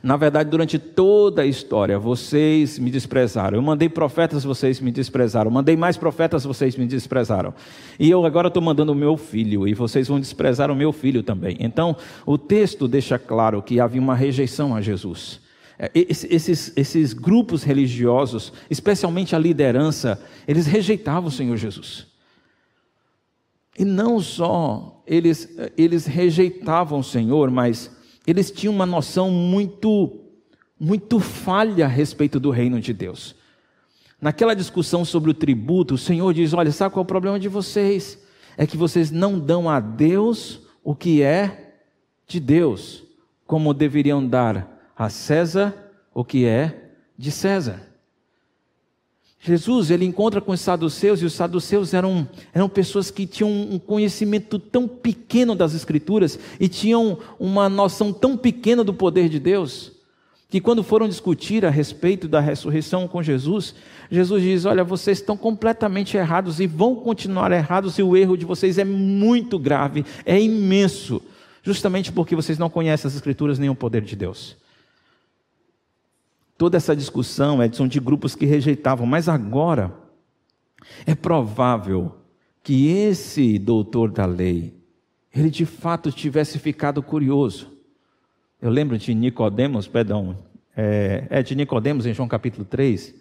na 0.03 0.17
verdade, 0.17 0.51
durante 0.51 0.79
toda 0.79 1.43
a 1.43 1.47
história, 1.47 1.99
vocês 1.99 2.79
me 2.79 2.91
desprezaram. 2.91 3.59
Eu 3.59 3.63
mandei 3.63 3.89
profetas, 3.89 4.45
vocês 4.45 4.81
me 4.81 4.91
desprezaram. 4.91 5.51
Mandei 5.51 5.77
mais 5.77 5.97
profetas, 5.97 6.45
vocês 6.45 6.77
me 6.77 6.87
desprezaram. 6.87 7.55
E 7.99 8.11
eu 8.11 8.25
agora 8.25 8.49
estou 8.49 8.63
mandando 8.63 8.93
o 8.93 8.95
meu 8.95 9.17
filho, 9.17 9.67
e 9.67 9.75
vocês 9.75 10.09
vão 10.09 10.21
desprezar 10.21 10.71
o 10.71 10.77
meu 10.77 10.93
filho 10.93 11.23
também. 11.23 11.57
Então, 11.61 11.97
o 12.25 12.39
texto 12.39 12.87
deixa 12.87 13.19
claro 13.19 13.63
que 13.63 13.81
havia 13.81 14.01
uma 14.01 14.15
rejeição 14.15 14.75
a 14.75 14.81
Jesus. 14.81 15.41
É, 15.79 15.91
esses, 15.95 16.73
esses 16.77 17.13
grupos 17.13 17.63
religiosos, 17.63 18.53
especialmente 18.69 19.37
a 19.37 19.39
liderança, 19.39 20.21
eles 20.47 20.67
rejeitavam 20.67 21.29
o 21.29 21.33
Senhor 21.33 21.57
Jesus. 21.57 22.07
E 23.79 23.85
não 23.85 24.19
só 24.19 25.03
eles, 25.07 25.57
eles 25.77 26.05
rejeitavam 26.05 26.99
o 26.99 27.05
Senhor, 27.05 27.49
mas 27.49 27.97
eles 28.31 28.51
tinham 28.51 28.75
uma 28.75 28.85
noção 28.85 29.31
muito, 29.31 30.21
muito 30.79 31.19
falha 31.19 31.87
a 31.87 31.89
respeito 31.89 32.39
do 32.39 32.51
reino 32.51 32.79
de 32.79 32.93
Deus. 32.93 33.35
Naquela 34.21 34.55
discussão 34.55 35.05
sobre 35.05 35.31
o 35.31 35.35
tributo, 35.35 35.95
o 35.95 35.99
Senhor 35.99 36.35
diz: 36.35 36.53
Olha, 36.53 36.71
sabe 36.71 36.93
qual 36.93 37.03
é 37.03 37.05
o 37.05 37.07
problema 37.07 37.41
de 37.41 37.49
vocês? 37.49 38.23
É 38.57 38.67
que 38.67 38.77
vocês 38.77 39.11
não 39.11 39.39
dão 39.39 39.71
a 39.71 39.81
Deus 39.81 40.61
o 40.85 40.95
que 40.95 41.23
é 41.23 41.77
de 42.27 42.39
Deus, 42.39 43.03
como 43.47 43.73
deveriam 43.73 44.27
dar 44.27 44.93
a 44.97 45.09
César 45.09 45.75
o 46.13 46.25
que 46.25 46.45
é 46.45 46.91
de 47.17 47.31
César. 47.31 47.88
Jesus 49.41 49.91
ele 49.91 50.05
encontra 50.05 50.41
com 50.41 50.53
os 50.53 50.61
saduceus 50.61 51.23
e 51.23 51.25
os 51.25 51.33
saduceus 51.33 51.95
eram, 51.95 52.29
eram 52.53 52.69
pessoas 52.69 53.11
que 53.11 53.27
tinham 53.27 53.51
um 53.51 53.79
conhecimento 53.79 54.59
tão 54.59 54.89
pequeno 54.89 55.55
das 55.55 55.75
Escrituras 55.75 56.39
e 56.59 56.69
tinham 56.69 57.19
uma 57.39 57.69
noção 57.69 58.13
tão 58.13 58.37
pequena 58.37 58.83
do 58.83 58.93
poder 58.93 59.29
de 59.29 59.39
Deus 59.39 59.93
que 60.51 60.61
quando 60.61 60.83
foram 60.83 61.09
discutir 61.09 61.65
a 61.67 61.71
respeito 61.71 62.27
da 62.27 62.41
ressurreição 62.41 63.07
com 63.07 63.23
Jesus, 63.23 63.75
Jesus 64.11 64.43
diz: 64.43 64.65
Olha, 64.65 64.83
vocês 64.83 65.19
estão 65.19 65.37
completamente 65.37 66.17
errados 66.17 66.59
e 66.59 66.67
vão 66.67 66.95
continuar 66.95 67.53
errados, 67.53 67.99
e 67.99 68.03
o 68.03 68.17
erro 68.17 68.37
de 68.37 68.47
vocês 68.47 68.79
é 68.79 68.85
muito 68.85 69.59
grave, 69.59 70.05
é 70.25 70.41
imenso, 70.41 71.21
justamente 71.63 72.11
porque 72.11 72.35
vocês 72.35 72.59
não 72.59 72.71
conhecem 72.71 73.09
as 73.09 73.15
Escrituras 73.15 73.59
nem 73.59 73.69
o 73.69 73.75
poder 73.75 74.01
de 74.03 74.17
Deus. 74.17 74.57
Toda 76.59 76.77
essa 76.77 76.95
discussão 76.95 77.63
é 77.63 77.69
de 77.69 78.01
grupos 78.01 78.35
que 78.35 78.45
rejeitavam, 78.45 79.07
mas 79.07 79.29
agora 79.29 79.95
é 81.07 81.15
provável 81.15 82.17
que 82.65 82.89
esse 82.89 83.61
doutor 83.61 84.11
da 84.11 84.27
lei, 84.27 84.75
ele 85.33 85.51
de 85.51 85.65
fato 85.65 86.11
tivesse 86.11 86.59
ficado 86.59 87.01
curioso. 87.01 87.71
Eu 88.61 88.71
lembro 88.71 88.99
de 88.99 89.15
Nicodemos, 89.15 89.87
perdão, 89.87 90.37
é, 90.77 91.29
é 91.31 91.43
de 91.45 91.55
Nicodemos 91.55 92.07
em 92.07 92.13
João 92.13 92.29
capítulo 92.29 92.65
3, 92.65 93.15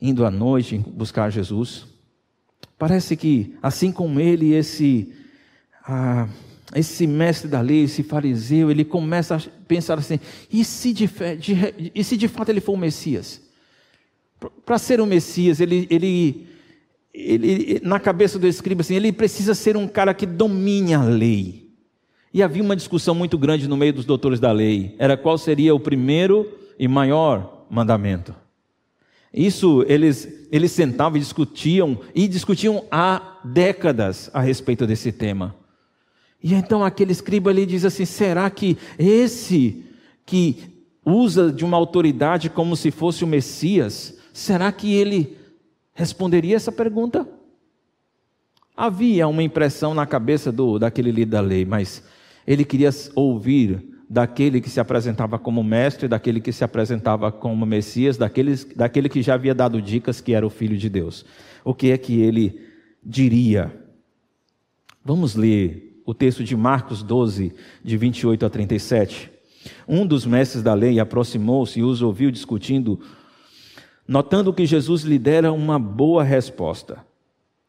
indo 0.00 0.24
à 0.24 0.30
noite 0.30 0.78
buscar 0.78 1.30
Jesus. 1.30 1.86
Parece 2.78 3.14
que, 3.14 3.54
assim 3.62 3.92
como 3.92 4.18
ele, 4.18 4.54
esse, 4.54 5.12
ah, 5.86 6.26
esse 6.74 7.06
mestre 7.06 7.48
da 7.48 7.60
lei, 7.60 7.84
esse 7.84 8.02
fariseu, 8.02 8.70
ele 8.70 8.84
começa 8.84 9.36
a 9.36 9.40
pensar 9.66 9.98
assim: 9.98 10.18
e 10.52 10.64
se 10.64 10.92
de, 10.92 11.06
de, 11.38 11.92
e 11.94 12.02
se 12.02 12.16
de 12.16 12.28
fato 12.28 12.48
ele 12.48 12.60
for 12.60 12.72
o 12.72 12.76
Messias? 12.76 13.40
Para 14.66 14.78
ser 14.78 15.00
o 15.00 15.06
Messias, 15.06 15.60
ele, 15.60 15.86
ele, 15.90 16.46
ele, 17.12 17.80
na 17.82 17.98
cabeça 18.00 18.38
do 18.38 18.46
escriba, 18.46 18.82
assim, 18.82 18.96
ele 18.96 19.12
precisa 19.12 19.54
ser 19.54 19.76
um 19.76 19.86
cara 19.86 20.12
que 20.12 20.26
domine 20.26 20.92
a 20.94 21.02
lei. 21.02 21.70
E 22.32 22.42
havia 22.42 22.62
uma 22.62 22.74
discussão 22.74 23.14
muito 23.14 23.38
grande 23.38 23.68
no 23.68 23.76
meio 23.76 23.92
dos 23.92 24.04
doutores 24.04 24.40
da 24.40 24.50
lei: 24.50 24.94
era 24.98 25.16
qual 25.16 25.38
seria 25.38 25.74
o 25.74 25.80
primeiro 25.80 26.58
e 26.78 26.88
maior 26.88 27.66
mandamento. 27.70 28.34
Isso 29.32 29.84
eles, 29.88 30.46
eles 30.50 30.70
sentavam 30.70 31.16
e 31.16 31.20
discutiam, 31.20 31.98
e 32.14 32.28
discutiam 32.28 32.84
há 32.90 33.40
décadas 33.44 34.30
a 34.32 34.40
respeito 34.40 34.86
desse 34.86 35.10
tema. 35.10 35.54
E 36.44 36.52
então 36.52 36.84
aquele 36.84 37.10
escriba 37.10 37.48
ali 37.48 37.64
diz 37.64 37.86
assim: 37.86 38.04
será 38.04 38.50
que 38.50 38.76
esse 38.98 39.82
que 40.26 40.58
usa 41.02 41.50
de 41.50 41.64
uma 41.64 41.78
autoridade 41.78 42.50
como 42.50 42.76
se 42.76 42.90
fosse 42.90 43.24
o 43.24 43.26
Messias, 43.26 44.18
será 44.30 44.70
que 44.70 44.92
ele 44.92 45.38
responderia 45.94 46.54
essa 46.54 46.70
pergunta? 46.70 47.26
Havia 48.76 49.26
uma 49.26 49.42
impressão 49.42 49.94
na 49.94 50.04
cabeça 50.04 50.52
do, 50.52 50.78
daquele 50.78 51.10
líder 51.10 51.30
da 51.30 51.40
lei, 51.40 51.64
mas 51.64 52.04
ele 52.46 52.62
queria 52.64 52.90
ouvir 53.14 53.82
daquele 54.10 54.60
que 54.60 54.68
se 54.68 54.78
apresentava 54.78 55.38
como 55.38 55.64
mestre, 55.64 56.08
daquele 56.08 56.42
que 56.42 56.52
se 56.52 56.62
apresentava 56.62 57.32
como 57.32 57.64
Messias, 57.64 58.18
daquele, 58.18 58.54
daquele 58.76 59.08
que 59.08 59.22
já 59.22 59.32
havia 59.32 59.54
dado 59.54 59.80
dicas 59.80 60.20
que 60.20 60.34
era 60.34 60.46
o 60.46 60.50
Filho 60.50 60.76
de 60.76 60.90
Deus. 60.90 61.24
O 61.64 61.72
que 61.72 61.90
é 61.90 61.96
que 61.96 62.20
ele 62.20 62.60
diria? 63.02 63.74
Vamos 65.02 65.34
ler 65.34 65.83
o 66.04 66.12
texto 66.12 66.44
de 66.44 66.56
Marcos 66.56 67.02
12, 67.02 67.52
de 67.82 67.96
28 67.96 68.44
a 68.44 68.50
37. 68.50 69.30
Um 69.88 70.06
dos 70.06 70.26
mestres 70.26 70.62
da 70.62 70.74
lei 70.74 71.00
aproximou-se 71.00 71.78
e 71.78 71.82
os 71.82 72.02
ouviu 72.02 72.30
discutindo, 72.30 73.00
notando 74.06 74.52
que 74.52 74.66
Jesus 74.66 75.02
lhe 75.02 75.18
dera 75.18 75.52
uma 75.52 75.78
boa 75.78 76.22
resposta. 76.22 76.98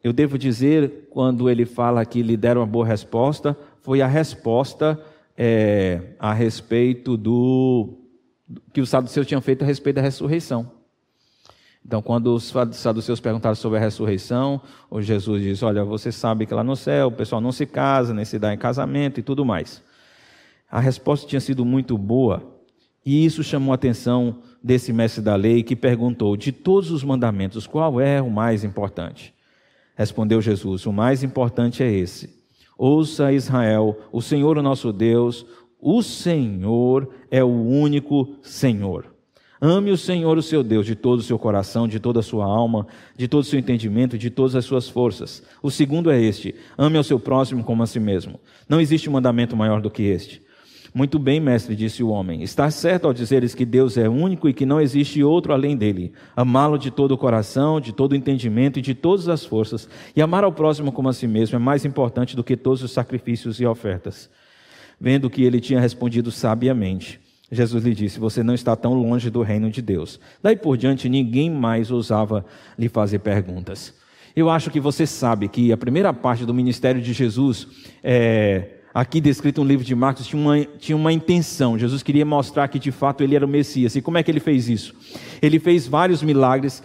Eu 0.04 0.12
devo 0.12 0.38
dizer, 0.38 1.08
quando 1.10 1.48
ele 1.48 1.64
fala 1.64 2.04
que 2.04 2.22
lhe 2.22 2.36
deram 2.36 2.60
uma 2.60 2.66
boa 2.66 2.86
resposta, 2.86 3.56
foi 3.82 4.02
a 4.02 4.06
resposta 4.06 5.00
é, 5.36 6.14
a 6.18 6.32
respeito 6.32 7.16
do 7.16 7.98
que 8.72 8.80
os 8.80 8.88
saduceus 8.88 9.26
tinham 9.26 9.40
feito 9.40 9.62
a 9.62 9.66
respeito 9.66 9.96
da 9.96 10.02
ressurreição. 10.02 10.75
Então, 11.86 12.02
quando 12.02 12.34
os 12.34 12.52
saduceus 12.72 13.20
perguntaram 13.20 13.54
sobre 13.54 13.78
a 13.78 13.80
ressurreição, 13.80 14.60
o 14.90 15.00
Jesus 15.00 15.40
diz: 15.40 15.62
Olha, 15.62 15.84
você 15.84 16.10
sabe 16.10 16.44
que 16.44 16.52
lá 16.52 16.64
no 16.64 16.74
céu 16.74 17.06
o 17.06 17.12
pessoal 17.12 17.40
não 17.40 17.52
se 17.52 17.64
casa, 17.64 18.12
nem 18.12 18.24
se 18.24 18.40
dá 18.40 18.52
em 18.52 18.58
casamento 18.58 19.20
e 19.20 19.22
tudo 19.22 19.44
mais. 19.44 19.80
A 20.68 20.80
resposta 20.80 21.28
tinha 21.28 21.40
sido 21.40 21.64
muito 21.64 21.96
boa, 21.96 22.42
e 23.04 23.24
isso 23.24 23.44
chamou 23.44 23.70
a 23.70 23.76
atenção 23.76 24.38
desse 24.60 24.92
mestre 24.92 25.22
da 25.22 25.36
lei 25.36 25.62
que 25.62 25.76
perguntou: 25.76 26.36
De 26.36 26.50
todos 26.50 26.90
os 26.90 27.04
mandamentos, 27.04 27.68
qual 27.68 28.00
é 28.00 28.20
o 28.20 28.28
mais 28.28 28.64
importante? 28.64 29.32
Respondeu 29.94 30.42
Jesus: 30.42 30.86
O 30.86 30.92
mais 30.92 31.22
importante 31.22 31.84
é 31.84 31.92
esse 31.92 32.34
Ouça 32.76 33.32
Israel, 33.32 33.96
o 34.10 34.20
Senhor, 34.20 34.58
o 34.58 34.62
nosso 34.62 34.92
Deus, 34.92 35.46
o 35.80 36.02
Senhor 36.02 37.08
é 37.30 37.44
o 37.44 37.46
único 37.46 38.34
Senhor. 38.42 39.15
Ame 39.60 39.90
o 39.90 39.96
Senhor, 39.96 40.36
o 40.36 40.42
seu 40.42 40.62
Deus, 40.62 40.84
de 40.84 40.94
todo 40.94 41.20
o 41.20 41.22
seu 41.22 41.38
coração, 41.38 41.88
de 41.88 41.98
toda 41.98 42.20
a 42.20 42.22
sua 42.22 42.44
alma, 42.44 42.86
de 43.16 43.26
todo 43.26 43.42
o 43.42 43.46
seu 43.46 43.58
entendimento, 43.58 44.18
de 44.18 44.28
todas 44.28 44.54
as 44.54 44.64
suas 44.64 44.88
forças. 44.88 45.42
O 45.62 45.70
segundo 45.70 46.10
é 46.10 46.20
este: 46.20 46.54
ame 46.76 46.98
ao 46.98 47.04
seu 47.04 47.18
próximo 47.18 47.64
como 47.64 47.82
a 47.82 47.86
si 47.86 47.98
mesmo. 47.98 48.38
Não 48.68 48.80
existe 48.80 49.08
mandamento 49.08 49.56
maior 49.56 49.80
do 49.80 49.90
que 49.90 50.02
este. 50.02 50.44
Muito 50.94 51.18
bem, 51.18 51.40
mestre, 51.40 51.76
disse 51.76 52.02
o 52.02 52.08
homem. 52.08 52.42
Está 52.42 52.70
certo 52.70 53.06
ao 53.06 53.12
dizeres 53.12 53.54
que 53.54 53.66
Deus 53.66 53.98
é 53.98 54.08
único 54.08 54.48
e 54.48 54.54
que 54.54 54.64
não 54.64 54.80
existe 54.80 55.22
outro 55.22 55.52
além 55.52 55.76
dele. 55.76 56.12
Amá-lo 56.34 56.78
de 56.78 56.90
todo 56.90 57.12
o 57.12 57.18
coração, 57.18 57.80
de 57.80 57.92
todo 57.92 58.12
o 58.12 58.16
entendimento 58.16 58.78
e 58.78 58.82
de 58.82 58.94
todas 58.94 59.28
as 59.28 59.44
forças, 59.44 59.88
e 60.14 60.22
amar 60.22 60.42
ao 60.42 60.52
próximo 60.52 60.90
como 60.90 61.10
a 61.10 61.12
si 61.12 61.26
mesmo 61.26 61.56
é 61.56 61.58
mais 61.58 61.84
importante 61.84 62.34
do 62.34 62.42
que 62.42 62.56
todos 62.56 62.82
os 62.82 62.92
sacrifícios 62.92 63.60
e 63.60 63.66
ofertas. 63.66 64.30
Vendo 64.98 65.28
que 65.28 65.42
ele 65.42 65.60
tinha 65.60 65.80
respondido 65.80 66.30
sabiamente, 66.30 67.20
Jesus 67.50 67.84
lhe 67.84 67.94
disse: 67.94 68.18
Você 68.18 68.42
não 68.42 68.54
está 68.54 68.74
tão 68.74 68.94
longe 68.94 69.30
do 69.30 69.42
reino 69.42 69.70
de 69.70 69.80
Deus. 69.80 70.18
Daí 70.42 70.56
por 70.56 70.76
diante, 70.76 71.08
ninguém 71.08 71.50
mais 71.50 71.90
ousava 71.90 72.44
lhe 72.78 72.88
fazer 72.88 73.20
perguntas. 73.20 73.94
Eu 74.34 74.50
acho 74.50 74.70
que 74.70 74.80
você 74.80 75.06
sabe 75.06 75.48
que 75.48 75.72
a 75.72 75.76
primeira 75.76 76.12
parte 76.12 76.44
do 76.44 76.52
ministério 76.52 77.00
de 77.00 77.12
Jesus 77.12 77.66
é 78.02 78.72
aqui 78.96 79.20
descrito 79.20 79.62
no 79.62 79.68
livro 79.68 79.84
de 79.84 79.94
Marcos, 79.94 80.26
tinha 80.26 80.40
uma, 80.40 80.64
tinha 80.78 80.96
uma 80.96 81.12
intenção. 81.12 81.78
Jesus 81.78 82.02
queria 82.02 82.24
mostrar 82.24 82.66
que 82.68 82.78
de 82.78 82.90
fato 82.90 83.22
ele 83.22 83.36
era 83.36 83.44
o 83.44 83.48
Messias. 83.48 83.94
E 83.94 84.00
como 84.00 84.16
é 84.16 84.22
que 84.22 84.30
ele 84.30 84.40
fez 84.40 84.70
isso? 84.70 84.94
Ele 85.42 85.58
fez 85.58 85.86
vários 85.86 86.22
milagres, 86.22 86.82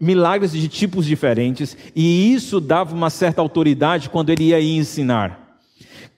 milagres 0.00 0.50
de 0.50 0.66
tipos 0.66 1.06
diferentes, 1.06 1.76
e 1.94 2.34
isso 2.34 2.60
dava 2.60 2.92
uma 2.92 3.10
certa 3.10 3.40
autoridade 3.40 4.10
quando 4.10 4.30
ele 4.30 4.48
ia 4.48 4.60
ensinar. 4.60 5.51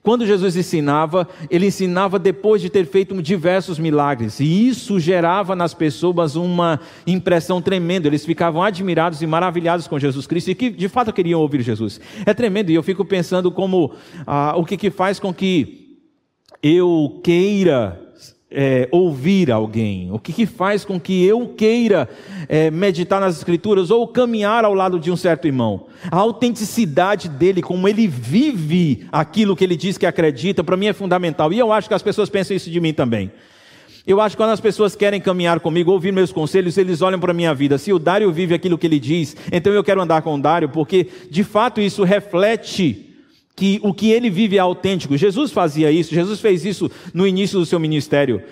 Quando 0.05 0.23
Jesus 0.23 0.55
ensinava, 0.55 1.27
ele 1.49 1.65
ensinava 1.65 2.19
depois 2.19 2.61
de 2.61 2.69
ter 2.69 2.85
feito 2.85 3.19
diversos 3.23 3.79
milagres, 3.79 4.39
e 4.39 4.67
isso 4.67 4.99
gerava 4.99 5.55
nas 5.55 5.73
pessoas 5.73 6.35
uma 6.35 6.79
impressão 7.07 7.59
tremenda. 7.59 8.07
Eles 8.07 8.23
ficavam 8.23 8.61
admirados 8.61 9.23
e 9.23 9.25
maravilhados 9.25 9.87
com 9.87 9.97
Jesus 9.97 10.27
Cristo 10.27 10.51
e 10.51 10.55
que 10.55 10.69
de 10.69 10.87
fato 10.87 11.11
queriam 11.11 11.41
ouvir 11.41 11.63
Jesus. 11.63 11.99
É 12.23 12.35
tremendo, 12.35 12.69
e 12.69 12.75
eu 12.75 12.83
fico 12.83 13.03
pensando 13.03 13.51
como 13.51 13.95
ah, 14.27 14.53
o 14.55 14.63
que, 14.63 14.77
que 14.77 14.91
faz 14.91 15.19
com 15.19 15.33
que 15.33 15.97
eu 16.61 17.19
queira 17.23 18.04
é, 18.55 18.87
ouvir 18.89 19.51
alguém? 19.51 20.09
O 20.11 20.17
que, 20.17 20.31
que, 20.31 20.45
faz 20.45 20.85
com 20.85 20.97
que 20.99 21.25
eu 21.25 21.49
queira 21.49 22.07
é, 22.47 22.71
meditar 22.71 23.19
nas 23.19 23.37
Escrituras 23.37 23.91
ou 23.91 24.07
caminhar 24.07 24.63
ao 24.63 24.73
lado 24.73 24.97
de 24.97 25.11
um 25.11 25.17
certo 25.17 25.45
irmão? 25.45 25.87
A 26.09 26.17
autenticidade 26.17 27.27
dele, 27.27 27.61
como 27.61 27.87
ele 27.87 28.07
vive 28.07 29.05
aquilo 29.11 29.55
que 29.55 29.63
ele 29.63 29.75
diz 29.75 29.97
que 29.97 30.05
acredita, 30.05 30.63
para 30.63 30.77
mim 30.77 30.87
é 30.87 30.93
fundamental. 30.93 31.51
E 31.51 31.59
eu 31.59 31.73
acho 31.73 31.89
que 31.89 31.93
as 31.93 32.01
pessoas 32.01 32.29
pensam 32.29 32.55
isso 32.55 32.71
de 32.71 32.79
mim 32.79 32.93
também. 32.93 33.29
Eu 34.07 34.21
acho 34.21 34.37
que 34.37 34.41
quando 34.41 34.51
as 34.51 34.61
pessoas 34.61 34.95
querem 34.95 35.19
caminhar 35.19 35.59
comigo, 35.59 35.91
ouvir 35.91 36.13
meus 36.13 36.31
conselhos, 36.31 36.77
eles 36.77 37.01
olham 37.01 37.19
para 37.19 37.31
a 37.31 37.33
minha 37.33 37.53
vida. 37.53 37.77
Se 37.77 37.91
o 37.91 37.99
Dário 37.99 38.31
vive 38.31 38.53
aquilo 38.53 38.77
que 38.77 38.87
ele 38.87 38.99
diz, 38.99 39.35
então 39.51 39.73
eu 39.73 39.83
quero 39.83 39.99
andar 39.99 40.21
com 40.21 40.35
o 40.35 40.39
Dário, 40.39 40.69
porque 40.69 41.07
de 41.29 41.43
fato 41.43 41.81
isso 41.81 42.03
reflete 42.03 43.14
que 43.55 43.79
o 43.83 43.93
que 43.93 44.11
ele 44.11 44.29
vive 44.29 44.57
é 44.57 44.59
autêntico. 44.59 45.15
Jesus 45.15 45.51
fazia 45.51 45.91
isso, 45.91 46.13
Jesus 46.13 46.39
fez 46.39 46.65
isso 46.65 46.91
no 47.13 47.25
início 47.25 47.59
do 47.59 47.65
seu 47.65 47.79
ministério. 47.79 48.43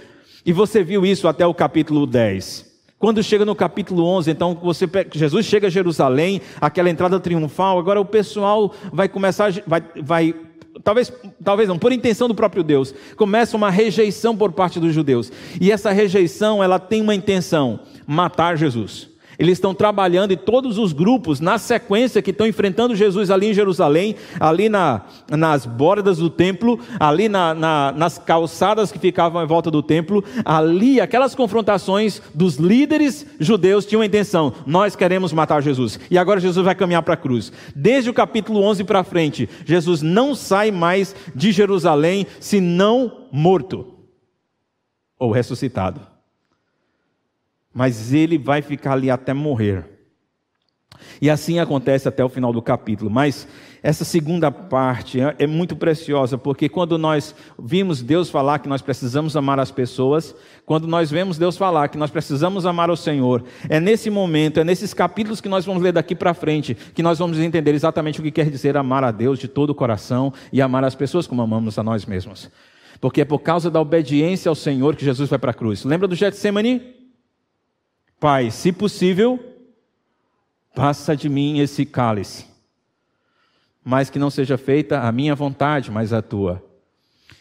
E 0.45 0.53
você 0.53 0.83
viu 0.83 1.05
isso 1.05 1.27
até 1.27 1.45
o 1.45 1.53
capítulo 1.53 2.05
10. 2.05 2.73
Quando 2.97 3.21
chega 3.21 3.43
no 3.43 3.53
capítulo 3.53 4.05
11, 4.05 4.31
então 4.31 4.57
você, 4.63 4.87
Jesus 5.13 5.45
chega 5.45 5.67
a 5.67 5.69
Jerusalém, 5.69 6.41
aquela 6.61 6.89
entrada 6.89 7.19
triunfal, 7.19 7.77
agora 7.77 7.99
o 7.99 8.05
pessoal 8.05 8.73
vai 8.93 9.09
começar, 9.09 9.51
vai, 9.67 9.83
vai 10.01 10.33
talvez, 10.81 11.11
talvez 11.43 11.67
não, 11.67 11.77
por 11.77 11.91
intenção 11.91 12.29
do 12.29 12.35
próprio 12.35 12.63
Deus, 12.63 12.95
começa 13.17 13.57
uma 13.57 13.69
rejeição 13.69 14.37
por 14.37 14.53
parte 14.53 14.79
dos 14.79 14.93
judeus. 14.93 15.31
E 15.59 15.69
essa 15.69 15.91
rejeição, 15.91 16.63
ela 16.63 16.79
tem 16.79 17.01
uma 17.01 17.13
intenção: 17.13 17.81
matar 18.07 18.57
Jesus. 18.57 19.12
Eles 19.37 19.53
estão 19.53 19.73
trabalhando 19.73 20.31
e 20.31 20.37
todos 20.37 20.77
os 20.77 20.93
grupos, 20.93 21.39
na 21.39 21.57
sequência, 21.57 22.21
que 22.21 22.31
estão 22.31 22.47
enfrentando 22.47 22.95
Jesus 22.95 23.31
ali 23.31 23.47
em 23.47 23.53
Jerusalém, 23.53 24.15
ali 24.39 24.69
na, 24.69 25.01
nas 25.29 25.65
bordas 25.65 26.17
do 26.17 26.29
templo, 26.29 26.79
ali 26.99 27.27
na, 27.27 27.53
na, 27.53 27.91
nas 27.91 28.17
calçadas 28.17 28.91
que 28.91 28.99
ficavam 28.99 29.43
em 29.43 29.47
volta 29.47 29.71
do 29.71 29.81
templo, 29.81 30.23
ali, 30.45 31.01
aquelas 31.01 31.35
confrontações 31.35 32.21
dos 32.33 32.57
líderes 32.57 33.25
judeus 33.39 33.85
tinham 33.85 34.01
a 34.01 34.05
intenção: 34.05 34.53
nós 34.65 34.95
queremos 34.95 35.33
matar 35.33 35.61
Jesus. 35.61 35.99
E 36.09 36.17
agora 36.17 36.39
Jesus 36.39 36.63
vai 36.63 36.75
caminhar 36.75 37.03
para 37.03 37.15
a 37.15 37.17
cruz. 37.17 37.51
Desde 37.75 38.09
o 38.09 38.13
capítulo 38.13 38.61
11 38.63 38.83
para 38.83 39.03
frente, 39.03 39.49
Jesus 39.65 40.01
não 40.01 40.35
sai 40.35 40.71
mais 40.71 41.15
de 41.35 41.51
Jerusalém 41.51 42.27
senão 42.39 43.27
morto 43.31 43.93
ou 45.17 45.31
ressuscitado 45.31 46.12
mas 47.73 48.13
ele 48.13 48.37
vai 48.37 48.61
ficar 48.61 48.93
ali 48.93 49.09
até 49.09 49.33
morrer. 49.33 49.93
E 51.21 51.29
assim 51.29 51.59
acontece 51.59 52.07
até 52.07 52.23
o 52.23 52.29
final 52.29 52.51
do 52.53 52.61
capítulo. 52.61 53.09
Mas 53.09 53.47
essa 53.81 54.05
segunda 54.05 54.51
parte 54.51 55.19
é, 55.19 55.35
é 55.39 55.47
muito 55.47 55.75
preciosa, 55.75 56.37
porque 56.37 56.69
quando 56.69 56.97
nós 56.97 57.35
vimos 57.61 58.01
Deus 58.01 58.29
falar 58.29 58.59
que 58.59 58.69
nós 58.69 58.81
precisamos 58.81 59.35
amar 59.35 59.59
as 59.59 59.71
pessoas, 59.71 60.35
quando 60.65 60.87
nós 60.87 61.11
vemos 61.11 61.37
Deus 61.37 61.57
falar 61.57 61.89
que 61.89 61.97
nós 61.97 62.11
precisamos 62.11 62.65
amar 62.65 62.89
o 62.89 62.95
Senhor, 62.95 63.43
é 63.69 63.79
nesse 63.79 64.09
momento, 64.09 64.59
é 64.59 64.63
nesses 64.63 64.93
capítulos 64.93 65.41
que 65.41 65.49
nós 65.49 65.65
vamos 65.65 65.83
ler 65.83 65.91
daqui 65.91 66.15
para 66.15 66.33
frente, 66.33 66.75
que 66.75 67.03
nós 67.03 67.19
vamos 67.19 67.39
entender 67.39 67.73
exatamente 67.73 68.19
o 68.19 68.23
que 68.23 68.31
quer 68.31 68.49
dizer 68.49 68.77
amar 68.77 69.03
a 69.03 69.11
Deus 69.11 69.39
de 69.39 69.47
todo 69.47 69.71
o 69.71 69.75
coração 69.75 70.33
e 70.51 70.61
amar 70.61 70.83
as 70.83 70.95
pessoas 70.95 71.27
como 71.27 71.41
amamos 71.41 71.77
a 71.77 71.83
nós 71.83 72.05
mesmos. 72.05 72.49
Porque 73.01 73.21
é 73.21 73.25
por 73.25 73.39
causa 73.39 73.69
da 73.69 73.81
obediência 73.81 74.47
ao 74.47 74.55
Senhor 74.55 74.95
que 74.95 75.03
Jesus 75.03 75.29
vai 75.29 75.37
para 75.37 75.51
a 75.51 75.53
cruz. 75.53 75.83
Lembra 75.83 76.07
do 76.07 76.15
Getsemane? 76.15 77.02
Pai, 78.23 78.51
se 78.51 78.71
possível, 78.71 79.37
passa 80.73 81.13
de 81.13 81.27
mim 81.27 81.59
esse 81.59 81.85
cálice, 81.85 82.45
mas 83.83 84.09
que 84.09 84.17
não 84.17 84.29
seja 84.29 84.57
feita 84.57 85.01
a 85.01 85.11
minha 85.11 85.35
vontade, 85.35 85.91
mas 85.91 86.13
a 86.13 86.21
tua. 86.21 86.63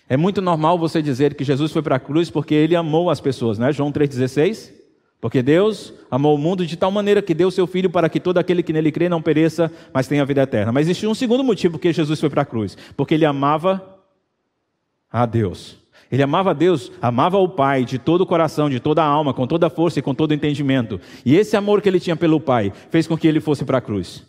É 0.08 0.16
muito 0.16 0.42
normal 0.42 0.76
você 0.76 1.00
dizer 1.00 1.36
que 1.36 1.44
Jesus 1.44 1.70
foi 1.70 1.82
para 1.82 1.94
a 1.94 2.00
cruz 2.00 2.30
porque 2.30 2.52
ele 2.52 2.74
amou 2.74 3.10
as 3.10 3.20
pessoas, 3.20 3.60
né? 3.60 3.70
João 3.70 3.92
3,16. 3.92 4.72
Porque 5.20 5.40
Deus 5.40 5.94
amou 6.10 6.34
o 6.34 6.38
mundo 6.38 6.66
de 6.66 6.76
tal 6.76 6.90
maneira 6.90 7.22
que 7.22 7.32
deu 7.32 7.48
seu 7.52 7.68
Filho 7.68 7.88
para 7.88 8.08
que 8.08 8.18
todo 8.18 8.38
aquele 8.38 8.60
que 8.60 8.72
nele 8.72 8.90
crê 8.90 9.08
não 9.08 9.22
pereça, 9.22 9.70
mas 9.94 10.08
tenha 10.08 10.26
vida 10.26 10.42
eterna. 10.42 10.72
Mas 10.72 10.88
existe 10.88 11.06
um 11.06 11.14
segundo 11.14 11.44
motivo 11.44 11.74
porque 11.74 11.92
Jesus 11.92 12.18
foi 12.18 12.28
para 12.28 12.42
a 12.42 12.44
cruz. 12.44 12.76
Porque 12.96 13.14
ele 13.14 13.24
amava 13.24 14.00
a 15.08 15.24
Deus. 15.26 15.80
Ele 16.12 16.22
amava 16.22 16.54
Deus, 16.54 16.92
amava 17.00 17.38
o 17.38 17.48
Pai 17.48 17.86
de 17.86 17.98
todo 17.98 18.20
o 18.20 18.26
coração, 18.26 18.68
de 18.68 18.78
toda 18.78 19.02
a 19.02 19.06
alma, 19.06 19.32
com 19.32 19.46
toda 19.46 19.68
a 19.68 19.70
força 19.70 19.98
e 19.98 20.02
com 20.02 20.14
todo 20.14 20.32
o 20.32 20.34
entendimento. 20.34 21.00
E 21.24 21.34
esse 21.34 21.56
amor 21.56 21.80
que 21.80 21.88
ele 21.88 21.98
tinha 21.98 22.14
pelo 22.14 22.38
Pai 22.38 22.70
fez 22.90 23.06
com 23.06 23.16
que 23.16 23.26
ele 23.26 23.40
fosse 23.40 23.64
para 23.64 23.78
a 23.78 23.80
cruz. 23.80 24.22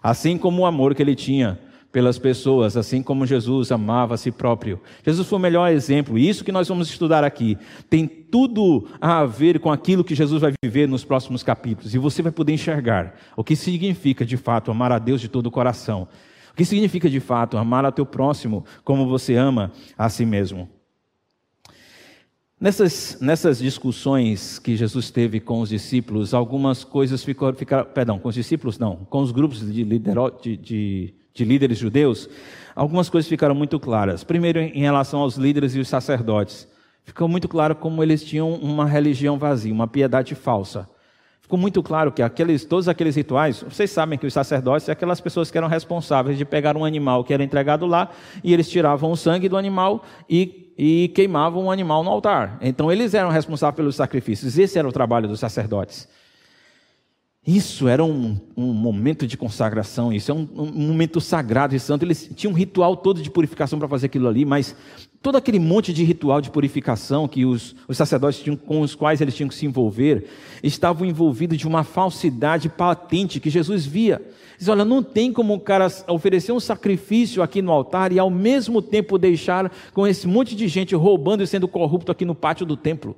Assim 0.00 0.38
como 0.38 0.62
o 0.62 0.66
amor 0.66 0.94
que 0.94 1.02
ele 1.02 1.16
tinha 1.16 1.58
pelas 1.90 2.18
pessoas, 2.18 2.76
assim 2.76 3.02
como 3.02 3.26
Jesus 3.26 3.72
amava 3.72 4.14
a 4.14 4.16
si 4.16 4.30
próprio. 4.30 4.80
Jesus 5.04 5.28
foi 5.28 5.38
o 5.38 5.42
melhor 5.42 5.70
exemplo, 5.70 6.18
e 6.18 6.28
isso 6.28 6.44
que 6.44 6.50
nós 6.52 6.68
vamos 6.68 6.88
estudar 6.88 7.22
aqui 7.22 7.56
tem 7.88 8.06
tudo 8.06 8.86
a 9.00 9.24
ver 9.24 9.60
com 9.60 9.70
aquilo 9.70 10.02
que 10.02 10.14
Jesus 10.14 10.40
vai 10.40 10.52
viver 10.64 10.88
nos 10.88 11.04
próximos 11.04 11.42
capítulos, 11.42 11.94
e 11.94 11.98
você 11.98 12.20
vai 12.20 12.32
poder 12.32 12.52
enxergar 12.52 13.14
o 13.36 13.44
que 13.44 13.54
significa 13.54 14.24
de 14.24 14.36
fato 14.36 14.70
amar 14.72 14.90
a 14.90 14.98
Deus 14.98 15.20
de 15.20 15.28
todo 15.28 15.46
o 15.46 15.52
coração. 15.52 16.08
O 16.52 16.56
que 16.56 16.64
significa 16.64 17.08
de 17.08 17.20
fato 17.20 17.56
amar 17.56 17.84
a 17.84 17.92
teu 17.92 18.06
próximo 18.06 18.64
como 18.84 19.08
você 19.08 19.34
ama 19.34 19.72
a 19.96 20.08
si 20.08 20.24
mesmo. 20.24 20.68
Nessas, 22.64 23.18
nessas 23.20 23.58
discussões 23.58 24.58
que 24.58 24.74
Jesus 24.74 25.10
teve 25.10 25.38
com 25.38 25.60
os 25.60 25.68
discípulos, 25.68 26.32
algumas 26.32 26.82
coisas 26.82 27.22
ficaram, 27.22 27.54
ficaram 27.54 27.84
perdão, 27.84 28.18
com 28.18 28.30
os 28.30 28.34
discípulos 28.34 28.78
não, 28.78 28.96
com 29.10 29.20
os 29.20 29.30
grupos 29.30 29.60
de, 29.60 29.84
lidero, 29.84 30.32
de, 30.40 30.56
de 30.56 31.14
de 31.34 31.44
líderes 31.44 31.76
judeus, 31.78 32.28
algumas 32.74 33.10
coisas 33.10 33.28
ficaram 33.28 33.54
muito 33.54 33.78
claras. 33.80 34.22
Primeiro, 34.22 34.60
em 34.60 34.80
relação 34.80 35.20
aos 35.20 35.36
líderes 35.36 35.74
e 35.74 35.80
os 35.80 35.88
sacerdotes. 35.88 36.66
Ficou 37.02 37.28
muito 37.28 37.48
claro 37.48 37.74
como 37.74 38.02
eles 38.02 38.24
tinham 38.24 38.54
uma 38.54 38.86
religião 38.86 39.36
vazia, 39.36 39.72
uma 39.72 39.88
piedade 39.88 40.34
falsa. 40.34 40.88
Ficou 41.42 41.58
muito 41.58 41.82
claro 41.82 42.10
que 42.10 42.22
aqueles, 42.22 42.64
todos 42.64 42.88
aqueles 42.88 43.14
rituais, 43.16 43.62
vocês 43.68 43.90
sabem 43.90 44.18
que 44.18 44.26
os 44.26 44.32
sacerdotes 44.32 44.86
são 44.86 44.92
aquelas 44.94 45.20
pessoas 45.20 45.50
que 45.50 45.58
eram 45.58 45.68
responsáveis 45.68 46.38
de 46.38 46.44
pegar 46.46 46.74
um 46.74 46.84
animal 46.86 47.22
que 47.22 47.34
era 47.34 47.44
entregado 47.44 47.84
lá 47.84 48.10
e 48.42 48.54
eles 48.54 48.70
tiravam 48.70 49.10
o 49.10 49.16
sangue 49.16 49.46
do 49.46 49.56
animal 49.58 50.02
e, 50.30 50.63
e 50.76 51.08
queimavam 51.08 51.64
o 51.64 51.70
animal 51.70 52.02
no 52.02 52.10
altar. 52.10 52.58
Então 52.60 52.90
eles 52.90 53.14
eram 53.14 53.30
responsáveis 53.30 53.76
pelos 53.76 53.96
sacrifícios. 53.96 54.58
Esse 54.58 54.78
era 54.78 54.88
o 54.88 54.92
trabalho 54.92 55.28
dos 55.28 55.40
sacerdotes. 55.40 56.08
Isso 57.46 57.86
era 57.88 58.02
um, 58.02 58.38
um, 58.56 58.72
momento 58.72 59.26
de 59.26 59.36
consagração, 59.36 60.10
isso 60.10 60.30
é 60.30 60.34
um, 60.34 60.48
um, 60.56 60.86
momento 60.86 61.20
sagrado 61.20 61.76
e 61.76 61.80
santo. 61.80 62.02
Eles 62.02 62.30
tinham 62.34 62.54
um 62.54 62.56
ritual 62.56 62.96
todo 62.96 63.20
de 63.20 63.30
purificação 63.30 63.78
para 63.78 63.86
fazer 63.86 64.06
aquilo 64.06 64.26
ali, 64.26 64.46
mas 64.46 64.74
todo 65.20 65.36
aquele 65.36 65.58
monte 65.58 65.92
de 65.92 66.02
ritual 66.04 66.40
de 66.40 66.50
purificação 66.50 67.28
que 67.28 67.44
os, 67.44 67.76
os 67.86 67.98
sacerdotes 67.98 68.40
tinham, 68.40 68.56
com 68.56 68.80
os 68.80 68.94
quais 68.94 69.20
eles 69.20 69.34
tinham 69.34 69.50
que 69.50 69.54
se 69.54 69.66
envolver, 69.66 70.26
estavam 70.62 71.06
envolvidos 71.06 71.58
de 71.58 71.68
uma 71.68 71.84
falsidade 71.84 72.70
patente 72.70 73.38
que 73.38 73.50
Jesus 73.50 73.84
via. 73.84 74.22
Diz: 74.56 74.68
olha, 74.68 74.82
não 74.82 75.02
tem 75.02 75.30
como 75.30 75.52
o 75.52 75.60
cara 75.60 75.88
oferecer 76.08 76.52
um 76.52 76.60
sacrifício 76.60 77.42
aqui 77.42 77.60
no 77.60 77.72
altar 77.72 78.10
e 78.10 78.18
ao 78.18 78.30
mesmo 78.30 78.80
tempo 78.80 79.18
deixar 79.18 79.70
com 79.92 80.06
esse 80.06 80.26
monte 80.26 80.56
de 80.56 80.66
gente 80.66 80.94
roubando 80.94 81.42
e 81.42 81.46
sendo 81.46 81.68
corrupto 81.68 82.10
aqui 82.10 82.24
no 82.24 82.34
pátio 82.34 82.64
do 82.64 82.74
templo. 82.74 83.14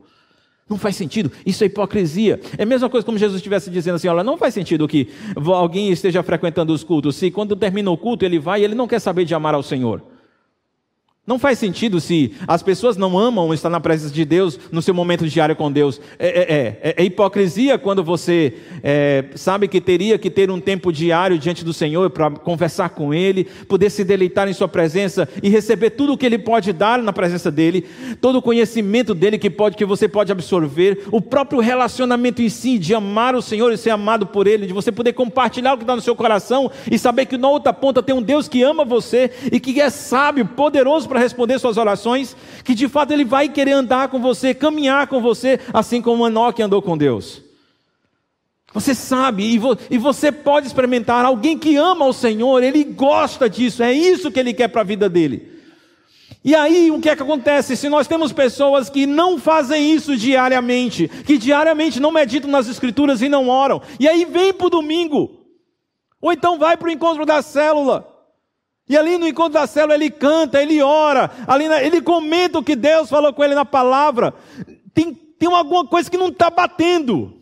Não 0.69 0.77
faz 0.77 0.97
sentido, 0.97 1.31
isso 1.45 1.63
é 1.63 1.69
hipocrisia. 1.69 2.41
É 2.59 2.65
a 2.65 2.67
mesma 2.67 2.91
coisa 2.91 3.07
como 3.07 3.17
Jesus 3.17 3.37
estivesse 3.37 3.71
dizendo 3.71 3.95
assim: 3.95 4.09
olha, 4.09 4.25
não 4.25 4.37
faz 4.37 4.53
sentido 4.53 4.89
que 4.89 5.09
alguém 5.37 5.91
esteja 5.91 6.23
frequentando 6.25 6.73
os 6.73 6.83
cultos, 6.83 7.15
se 7.15 7.31
quando 7.31 7.55
termina 7.55 7.89
o 7.89 7.97
culto 7.97 8.25
ele 8.25 8.39
vai 8.39 8.61
e 8.61 8.65
ele 8.65 8.75
não 8.75 8.89
quer 8.89 8.99
saber 8.99 9.25
de 9.25 9.35
amar 9.35 9.55
ao 9.55 9.63
Senhor. 9.63 10.03
Não 11.27 11.41
faz 11.41 11.59
sentido 11.59 12.01
se 12.01 12.35
as 12.47 12.63
pessoas 12.63 12.97
não 12.97 13.19
amam 13.19 13.53
estar 13.53 13.69
na 13.69 13.81
presença 13.81 14.15
de 14.15 14.25
Deus 14.25 14.61
no 14.71 14.81
seu 14.81 14.95
momento 14.95 15.27
diário 15.27 15.57
com 15.57 15.73
Deus. 15.73 16.01
É, 16.21 16.29
é, 16.29 16.91
é, 16.91 17.03
é 17.03 17.05
hipocrisia 17.05 17.77
quando 17.77 18.05
você 18.05 18.55
é, 18.81 19.25
sabe 19.35 19.67
que 19.67 19.81
teria 19.81 20.19
que 20.19 20.31
ter 20.31 20.53
um 20.53 20.61
tempo 20.61 20.93
diário 20.93 21.37
diante 21.37 21.65
do 21.65 21.73
Senhor 21.73 22.11
para 22.11 22.31
conversar 22.31 22.91
com 22.91 23.13
Ele, 23.13 23.43
poder 23.67 23.91
se 23.91 24.05
deleitar 24.05 24.49
em 24.49 24.53
Sua 24.53 24.69
presença 24.69 25.29
e 25.43 25.49
receber 25.49 25.91
tudo 25.91 26.13
o 26.13 26.17
que 26.17 26.25
Ele 26.25 26.39
pode 26.39 26.73
dar 26.73 27.03
na 27.03 27.13
presença 27.13 27.51
dEle, 27.51 27.85
todo 28.21 28.39
o 28.39 28.43
conhecimento 28.43 29.13
dEle 29.13 29.37
que, 29.37 29.51
pode, 29.51 29.77
que 29.77 29.85
você 29.85 30.07
pode 30.07 30.31
absorver, 30.31 31.09
o 31.11 31.21
próprio 31.21 31.59
relacionamento 31.59 32.41
em 32.41 32.49
si, 32.49 32.79
de 32.79 32.95
amar 32.95 33.35
o 33.35 33.43
Senhor 33.43 33.73
e 33.73 33.77
ser 33.77 33.91
amado 33.91 34.29
por 34.29 34.47
Ele, 34.47 34.65
de 34.65 34.73
você 34.73 34.93
poder 34.93 35.13
compartilhar 35.13 35.75
o 35.75 35.77
que 35.77 35.83
está 35.83 35.97
no 35.97 36.03
seu 36.03 36.15
coração 36.15 36.71
e 36.89 36.97
saber 36.97 37.27
que 37.27 37.37
na 37.37 37.49
outra 37.49 37.73
ponta 37.73 38.01
tem 38.01 38.15
um 38.15 38.23
Deus 38.23 38.47
que 38.47 38.63
ama 38.63 38.85
você 38.85 39.29
e 39.51 39.59
que 39.59 39.81
é 39.81 39.91
sábio, 39.91 40.47
poderoso 40.47 41.09
para 41.09 41.16
para 41.17 41.23
responder 41.23 41.59
suas 41.59 41.79
orações, 41.79 42.37
que 42.63 42.75
de 42.75 42.87
fato 42.89 43.11
ele 43.11 43.25
vai 43.25 43.49
querer 43.49 43.73
andar 43.73 44.09
com 44.09 44.21
você, 44.21 44.53
caminhar 44.53 45.07
com 45.07 45.19
você, 45.19 45.59
assim 45.73 46.03
como 46.03 46.27
Enoque 46.27 46.63
andou 46.63 46.83
com 46.83 46.95
Deus. 46.95 47.43
Você 48.75 48.95
sabe, 48.95 49.43
e, 49.43 49.57
vo, 49.57 49.79
e 49.91 49.97
você 49.97 50.31
pode 50.31 50.67
experimentar 50.67 51.25
alguém 51.25 51.59
que 51.59 51.75
ama 51.75 52.05
o 52.05 52.13
Senhor, 52.13 52.63
ele 52.63 52.85
gosta 52.85 53.49
disso, 53.49 53.83
é 53.83 53.95
isso 53.95 54.31
que 54.31 54.39
ele 54.39 54.53
quer 54.53 54.69
para 54.69 54.83
a 54.83 54.85
vida 54.85 55.09
dele. 55.09 55.53
E 56.45 56.55
aí, 56.55 56.91
o 56.91 57.01
que 57.01 57.09
é 57.09 57.17
que 57.17 57.23
acontece? 57.23 57.79
Se 57.79 57.89
nós 57.89 58.07
temos 58.07 58.31
pessoas 58.31 58.91
que 58.91 59.07
não 59.07 59.39
fazem 59.39 59.95
isso 59.95 60.19
diariamente, 60.19 61.09
que 61.09 61.39
diariamente 61.39 61.99
não 61.99 62.13
meditam 62.13 62.51
nas 62.51 62.69
Escrituras 62.69 63.23
e 63.23 63.29
não 63.31 63.49
oram, 63.49 63.81
e 63.99 64.07
aí 64.07 64.27
vem 64.27 64.53
para 64.53 64.67
o 64.67 64.71
domingo, 64.71 65.31
ou 66.21 66.31
então 66.31 66.59
vai 66.59 66.77
para 66.77 66.89
o 66.89 66.93
encontro 66.93 67.25
da 67.25 67.41
célula, 67.41 68.16
e 68.89 68.97
ali 68.97 69.19
no 69.19 69.27
encontro 69.27 69.55
da 69.55 69.67
célula 69.67 69.95
ele 69.95 70.11
canta, 70.11 70.63
ele 70.63 70.81
ora, 70.81 71.31
ali 71.47 71.69
na, 71.69 71.83
ele 71.83 72.01
comenta 72.01 72.59
o 72.59 72.63
que 72.63 72.77
Deus 72.77 73.09
falou 73.09 73.33
com 73.33 73.43
ele 73.43 73.55
na 73.55 73.65
palavra. 73.65 74.33
Tem, 74.95 75.13
tem 75.13 75.53
alguma 75.53 75.85
coisa 75.87 76.11
que 76.11 76.17
não 76.17 76.29
está 76.29 76.49
batendo. 76.51 77.35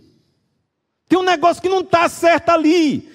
Tem 1.07 1.19
um 1.19 1.23
negócio 1.23 1.63
que 1.63 1.69
não 1.69 1.81
está 1.81 2.09
certo 2.09 2.49
ali. 2.49 3.13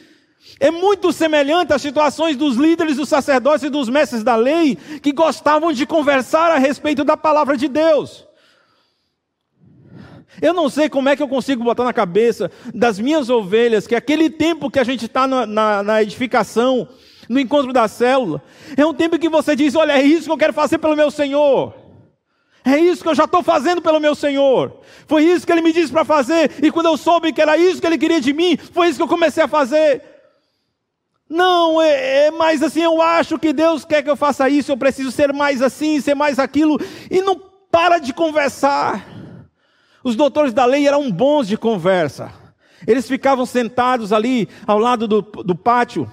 É 0.59 0.69
muito 0.69 1.11
semelhante 1.11 1.73
às 1.73 1.81
situações 1.81 2.37
dos 2.37 2.55
líderes, 2.55 2.97
dos 2.97 3.09
sacerdotes 3.09 3.63
e 3.63 3.69
dos 3.69 3.89
mestres 3.89 4.23
da 4.23 4.35
lei 4.35 4.75
que 5.01 5.11
gostavam 5.11 5.73
de 5.73 5.85
conversar 5.85 6.51
a 6.51 6.57
respeito 6.57 7.03
da 7.03 7.17
palavra 7.17 7.57
de 7.57 7.67
Deus. 7.67 8.25
Eu 10.41 10.53
não 10.53 10.69
sei 10.69 10.87
como 10.87 11.09
é 11.09 11.15
que 11.15 11.23
eu 11.23 11.27
consigo 11.27 11.63
botar 11.63 11.83
na 11.83 11.91
cabeça 11.91 12.51
das 12.73 12.99
minhas 12.99 13.29
ovelhas 13.29 13.87
que 13.87 13.95
aquele 13.95 14.29
tempo 14.29 14.69
que 14.69 14.79
a 14.79 14.83
gente 14.83 15.05
está 15.05 15.27
na, 15.27 15.45
na, 15.45 15.83
na 15.83 16.01
edificação, 16.01 16.87
no 17.29 17.39
encontro 17.39 17.71
da 17.71 17.87
célula. 17.87 18.41
É 18.75 18.83
um 18.83 18.93
tempo 18.93 19.19
que 19.19 19.29
você 19.29 19.55
diz: 19.55 19.75
Olha, 19.75 19.93
é 19.93 20.01
isso 20.01 20.25
que 20.25 20.31
eu 20.31 20.37
quero 20.37 20.53
fazer 20.53 20.79
pelo 20.79 20.95
meu 20.95 21.11
Senhor. 21.11 21.75
É 22.65 22.77
isso 22.77 23.01
que 23.01 23.07
eu 23.07 23.15
já 23.15 23.23
estou 23.23 23.41
fazendo 23.41 23.81
pelo 23.81 23.99
meu 23.99 24.13
Senhor. 24.15 24.81
Foi 25.07 25.23
isso 25.23 25.45
que 25.45 25.51
ele 25.51 25.61
me 25.61 25.71
disse 25.71 25.91
para 25.91 26.03
fazer. 26.03 26.51
E 26.61 26.71
quando 26.71 26.87
eu 26.87 26.97
soube 26.97 27.31
que 27.31 27.41
era 27.41 27.55
isso 27.55 27.79
que 27.79 27.87
ele 27.87 27.97
queria 27.97 28.19
de 28.19 28.33
mim, 28.33 28.57
foi 28.57 28.89
isso 28.89 28.97
que 28.97 29.03
eu 29.03 29.07
comecei 29.07 29.43
a 29.43 29.47
fazer. 29.47 30.01
Não, 31.29 31.79
é, 31.81 32.25
é 32.25 32.31
mais 32.31 32.61
assim, 32.61 32.81
eu 32.81 33.01
acho 33.01 33.37
que 33.37 33.53
Deus 33.53 33.85
quer 33.85 34.01
que 34.01 34.09
eu 34.09 34.15
faça 34.15 34.49
isso, 34.49 34.71
eu 34.71 34.77
preciso 34.77 35.11
ser 35.11 35.31
mais 35.31 35.61
assim, 35.61 36.01
ser 36.01 36.15
mais 36.15 36.37
aquilo. 36.37 36.77
E 37.09 37.21
não 37.21 37.39
para 37.71 37.99
de 37.99 38.11
conversar. 38.13 39.07
Os 40.03 40.15
doutores 40.15 40.53
da 40.53 40.65
lei 40.65 40.87
eram 40.87 41.09
bons 41.11 41.47
de 41.47 41.55
conversa. 41.57 42.33
Eles 42.85 43.07
ficavam 43.07 43.45
sentados 43.45 44.11
ali 44.11 44.49
ao 44.65 44.79
lado 44.79 45.07
do, 45.07 45.21
do 45.21 45.55
pátio 45.55 46.11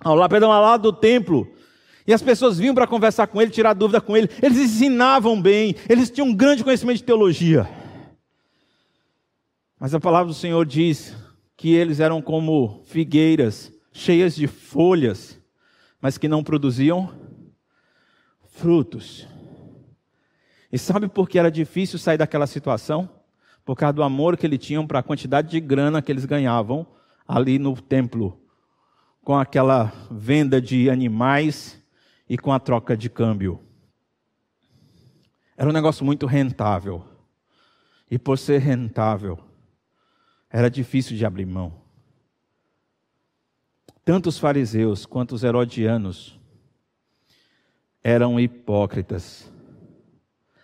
ao 0.00 0.14
lado, 0.14 0.30
perdão, 0.30 0.52
ao 0.52 0.62
lado 0.62 0.82
do 0.82 0.92
templo. 0.92 1.50
E 2.06 2.12
as 2.12 2.22
pessoas 2.22 2.58
vinham 2.58 2.74
para 2.74 2.86
conversar 2.86 3.26
com 3.26 3.40
ele, 3.40 3.50
tirar 3.50 3.74
dúvida 3.74 4.00
com 4.00 4.16
ele. 4.16 4.30
Eles 4.42 4.58
ensinavam 4.58 5.40
bem, 5.40 5.74
eles 5.88 6.10
tinham 6.10 6.28
um 6.28 6.34
grande 6.34 6.64
conhecimento 6.64 6.98
de 6.98 7.04
teologia. 7.04 7.68
Mas 9.78 9.94
a 9.94 10.00
palavra 10.00 10.28
do 10.28 10.34
Senhor 10.34 10.64
diz 10.64 11.14
que 11.56 11.74
eles 11.74 12.00
eram 12.00 12.22
como 12.22 12.82
figueiras 12.86 13.72
cheias 13.92 14.34
de 14.34 14.46
folhas, 14.46 15.38
mas 16.00 16.16
que 16.16 16.28
não 16.28 16.42
produziam 16.42 17.12
frutos. 18.52 19.26
E 20.72 20.78
sabe 20.78 21.08
por 21.08 21.28
que 21.28 21.38
era 21.38 21.50
difícil 21.50 21.98
sair 21.98 22.16
daquela 22.16 22.46
situação? 22.46 23.08
Por 23.64 23.76
causa 23.76 23.92
do 23.92 24.02
amor 24.02 24.36
que 24.36 24.46
eles 24.46 24.58
tinham 24.58 24.86
para 24.86 25.00
a 25.00 25.02
quantidade 25.02 25.50
de 25.50 25.60
grana 25.60 26.00
que 26.00 26.10
eles 26.10 26.24
ganhavam 26.24 26.86
ali 27.26 27.58
no 27.58 27.78
templo 27.80 28.40
com 29.28 29.36
aquela 29.36 29.92
venda 30.10 30.58
de 30.58 30.88
animais 30.88 31.78
e 32.26 32.38
com 32.38 32.50
a 32.50 32.58
troca 32.58 32.96
de 32.96 33.10
câmbio. 33.10 33.60
Era 35.54 35.68
um 35.68 35.72
negócio 35.72 36.02
muito 36.02 36.24
rentável. 36.24 37.04
E 38.10 38.18
por 38.18 38.38
ser 38.38 38.58
rentável, 38.58 39.38
era 40.48 40.70
difícil 40.70 41.14
de 41.14 41.26
abrir 41.26 41.44
mão. 41.44 41.74
Tanto 44.02 44.30
os 44.30 44.38
fariseus 44.38 45.04
quanto 45.04 45.34
os 45.34 45.44
herodianos 45.44 46.40
eram 48.02 48.40
hipócritas. 48.40 49.52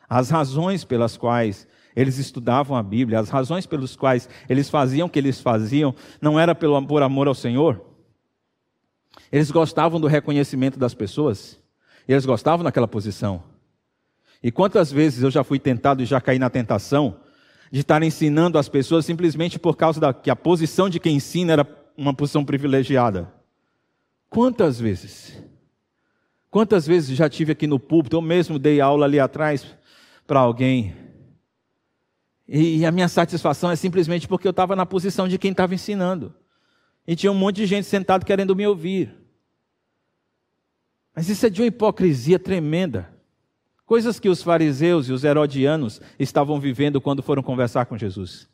As 0.09 0.31
razões 0.31 0.85
pelas 0.85 1.19
quais 1.19 1.69
eles 1.95 2.17
estudavam 2.17 2.79
a 2.79 2.83
Bíblia, 2.83 3.21
as 3.21 3.29
razões 3.29 3.67
pelas 3.67 3.95
quais 3.95 4.27
eles 4.49 4.71
faziam 4.71 5.07
o 5.07 5.11
que 5.11 5.19
eles 5.19 5.39
faziam, 5.39 5.95
não 6.19 6.41
era 6.41 6.55
pelo, 6.55 6.83
por 6.87 7.03
amor 7.03 7.29
ao 7.29 7.35
Senhor, 7.35 7.93
eles 9.35 9.51
gostavam 9.51 10.01
do 10.01 10.07
reconhecimento 10.07 10.79
das 10.79 10.95
pessoas, 10.95 11.59
eles 12.07 12.25
gostavam 12.25 12.63
daquela 12.63 12.87
posição. 12.87 13.43
E 14.41 14.53
quantas 14.53 14.93
vezes 14.93 15.25
eu 15.25 15.31
já 15.31 15.43
fui 15.43 15.59
tentado 15.59 16.01
e 16.01 16.07
já 16.07 16.21
caí 16.21 16.39
na 16.39 16.49
tentação 16.49 17.17
de 17.69 17.81
estar 17.81 18.01
ensinando 18.05 18.59
as 18.59 18.69
pessoas 18.69 19.05
simplesmente 19.05 19.59
por 19.59 19.77
causa 19.77 19.99
da 19.99 20.15
que 20.15 20.31
a 20.31 20.37
posição 20.37 20.89
de 20.89 21.01
quem 21.01 21.17
ensina 21.17 21.53
era 21.53 21.67
uma 21.97 22.15
posição 22.15 22.45
privilegiada. 22.45 23.29
Quantas 24.31 24.79
vezes? 24.79 25.43
Quantas 26.49 26.87
vezes 26.87 27.17
já 27.17 27.29
tive 27.29 27.51
aqui 27.51 27.67
no 27.67 27.81
púlpito, 27.81 28.15
eu 28.15 28.23
mesmo 28.23 28.57
dei 28.57 28.81
aula 28.81 29.05
ali 29.05 29.19
atrás 29.19 29.67
para 30.29 30.39
alguém. 30.39 30.95
E 32.47 32.87
a 32.87 32.93
minha 32.93 33.09
satisfação 33.09 33.69
é 33.69 33.75
simplesmente 33.75 34.29
porque 34.29 34.47
eu 34.47 34.53
estava 34.53 34.77
na 34.77 34.87
posição 34.87 35.27
de 35.27 35.39
quem 35.39 35.51
estava 35.51 35.75
ensinando. 35.75 36.33
E 37.05 37.17
tinha 37.17 37.33
um 37.33 37.35
monte 37.35 37.57
de 37.57 37.67
gente 37.67 37.89
sentado 37.89 38.25
querendo 38.25 38.55
me 38.55 38.65
ouvir. 38.65 39.24
Mas 41.15 41.29
isso 41.29 41.47
é 41.47 41.51
de 41.51 41.63
uma 41.63 41.69
hipocrisia 41.69 42.39
tremenda. 42.39 43.09
Coisas 43.87 44.19
que 44.19 44.29
os 44.29 44.43
fariseus 44.43 45.09
e 45.09 45.13
os 45.13 45.25
herodianos 45.25 46.01
estavam 46.19 46.59
vivendo 46.59 47.01
quando 47.01 47.23
foram 47.23 47.43
conversar 47.43 47.85
com 47.87 47.99
Jesus. 47.99 48.49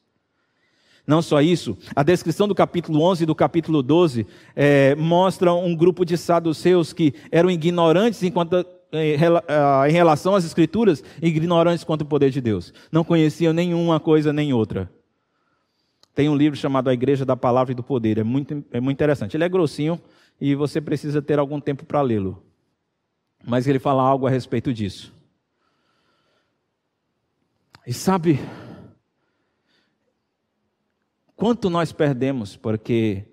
Não 1.07 1.23
só 1.23 1.40
isso, 1.40 1.79
a 1.96 2.03
descrição 2.03 2.46
do 2.46 2.55
capítulo 2.55 3.03
11 3.03 3.23
e 3.23 3.27
do 3.27 3.35
capítulo 3.35 3.83
12 3.83 4.27
é, 4.55 4.94
mostra 4.96 5.53
um 5.53 5.75
grupo 5.75 6.05
de 6.05 6.16
saduceus 6.16 6.92
que 6.92 7.14
eram 7.33 7.51
ignorantes 7.51 8.23
enquanto, 8.23 8.64
em, 8.92 9.14
em 9.88 9.92
relação 9.92 10.35
às 10.35 10.44
Escrituras, 10.44 11.03
ignorantes 11.23 11.85
quanto 11.85 12.03
ao 12.03 12.07
poder 12.07 12.31
de 12.31 12.40
Deus. 12.40 12.73
Não 12.92 13.03
conheciam 13.03 13.53
nenhuma 13.53 13.99
coisa 13.99 14.33
nem 14.33 14.53
outra. 14.53 14.90
Tem 16.14 16.29
um 16.29 16.37
livro 16.37 16.59
chamado 16.59 16.90
A 16.90 16.94
Igreja 16.94 17.25
da 17.25 17.37
Palavra 17.37 17.73
e 17.73 17.75
do 17.75 17.83
Poder, 17.83 18.18
é 18.18 18.25
muito, 18.25 18.64
é 18.70 18.81
muito 18.81 18.96
interessante. 18.96 19.37
Ele 19.37 19.44
é 19.44 19.49
grossinho 19.49 20.01
e 20.40 20.55
você 20.55 20.81
precisa 20.81 21.23
ter 21.23 21.38
algum 21.38 21.61
tempo 21.61 21.85
para 21.85 22.03
lê-lo. 22.03 22.49
Mas 23.44 23.66
ele 23.66 23.79
fala 23.79 24.03
algo 24.03 24.26
a 24.26 24.31
respeito 24.31 24.72
disso. 24.72 25.12
E 27.87 27.92
sabe, 27.92 28.38
quanto 31.35 31.70
nós 31.70 31.92
perdemos 31.92 32.57
porque 32.57 33.24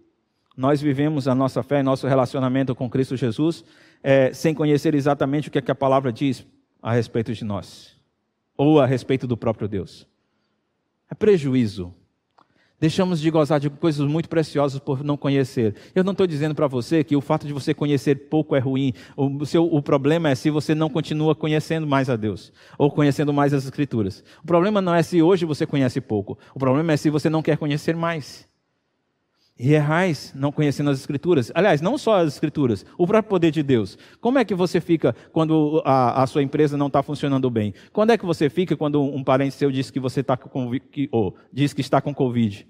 nós 0.56 0.82
vivemos 0.82 1.28
a 1.28 1.36
nossa 1.36 1.62
fé 1.62 1.84
nosso 1.84 2.08
relacionamento 2.08 2.74
com 2.74 2.89
Cristo 2.89 3.15
Jesus 3.15 3.63
é, 4.02 4.34
sem 4.34 4.54
conhecer 4.54 4.96
exatamente 4.96 5.50
o 5.50 5.52
que, 5.52 5.60
é 5.60 5.62
que 5.62 5.72
a 5.72 5.76
palavra 5.76 6.12
diz 6.12 6.46
a 6.82 6.93
respeito 6.93 7.34
de 7.34 7.43
nós, 7.43 7.96
ou 8.56 8.80
a 8.80 8.86
respeito 8.86 9.28
do 9.28 9.36
próprio 9.36 9.67
Deus. 9.67 10.08
É 11.10 11.15
prejuízo 11.15 11.93
Deixamos 12.80 13.20
de 13.20 13.32
gozar 13.32 13.60
de 13.60 13.72
coisas 13.72 14.08
muito 14.08 14.30
preciosas 14.30 14.80
por 14.80 15.04
não 15.04 15.18
conhecer. 15.18 15.74
Eu 15.96 16.04
não 16.04 16.12
estou 16.12 16.28
dizendo 16.28 16.54
para 16.54 16.68
você 16.68 17.04
que 17.04 17.16
o 17.16 17.22
fato 17.22 17.48
de 17.48 17.54
você 17.54 17.74
conhecer 17.74 18.30
pouco 18.30 18.56
é 18.56 18.60
ruim. 18.60 18.94
O, 19.16 19.44
seu, 19.48 19.66
o 19.66 19.82
problema 19.82 20.30
é 20.30 20.36
se 20.36 20.52
você 20.52 20.76
não 20.76 20.88
continua 20.88 21.34
conhecendo 21.34 21.88
mais 21.88 22.08
a 22.08 22.16
Deus, 22.16 22.54
ou 22.78 22.92
conhecendo 22.92 23.34
mais 23.34 23.52
as 23.52 23.66
Escrituras. 23.66 24.24
O 24.44 24.46
problema 24.46 24.80
não 24.80 24.94
é 24.94 25.02
se 25.02 25.24
hoje 25.24 25.44
você 25.44 25.66
conhece 25.66 26.00
pouco. 26.00 26.38
O 26.54 26.60
problema 26.60 26.94
é 26.94 26.98
se 26.98 27.10
você 27.10 27.32
não 27.32 27.42
quer 27.42 27.58
conhecer 27.58 27.96
mais. 27.96 28.47
E 29.60 29.74
errais 29.74 30.32
não 30.36 30.52
conhecendo 30.52 30.89
as 30.89 31.00
Escrituras. 31.00 31.52
Aliás, 31.56 31.82
não 31.82 31.98
só 31.98 32.17
as 32.17 32.34
Escrituras, 32.34 32.86
o 32.98 33.08
próprio 33.08 33.30
poder 33.30 33.52
de 33.52 33.63
Deus. 33.63 33.98
Como 34.22 34.38
é 34.38 34.46
que 34.46 34.54
você 34.54 34.80
fica 34.80 35.15
quando 35.32 35.82
a, 35.84 36.22
a 36.22 36.28
sua 36.28 36.43
empresa 36.43 36.78
não 36.78 36.88
está 36.88 37.02
funcionando 37.02 37.50
bem? 37.50 37.74
Quando 37.91 38.12
é 38.12 38.17
que 38.17 38.26
você 38.26 38.50
fica 38.50 38.78
quando 38.78 39.02
um 39.02 39.24
parente 39.24 39.56
seu 39.56 39.72
diz 39.72 39.89
que 39.89 40.00
você 40.00 40.20
está 40.20 40.38
com 40.38 40.72
ou 41.12 41.36
diz 41.52 41.74
que 41.74 41.82
está 41.82 42.00
com 42.00 42.13
Covid? 42.13 42.67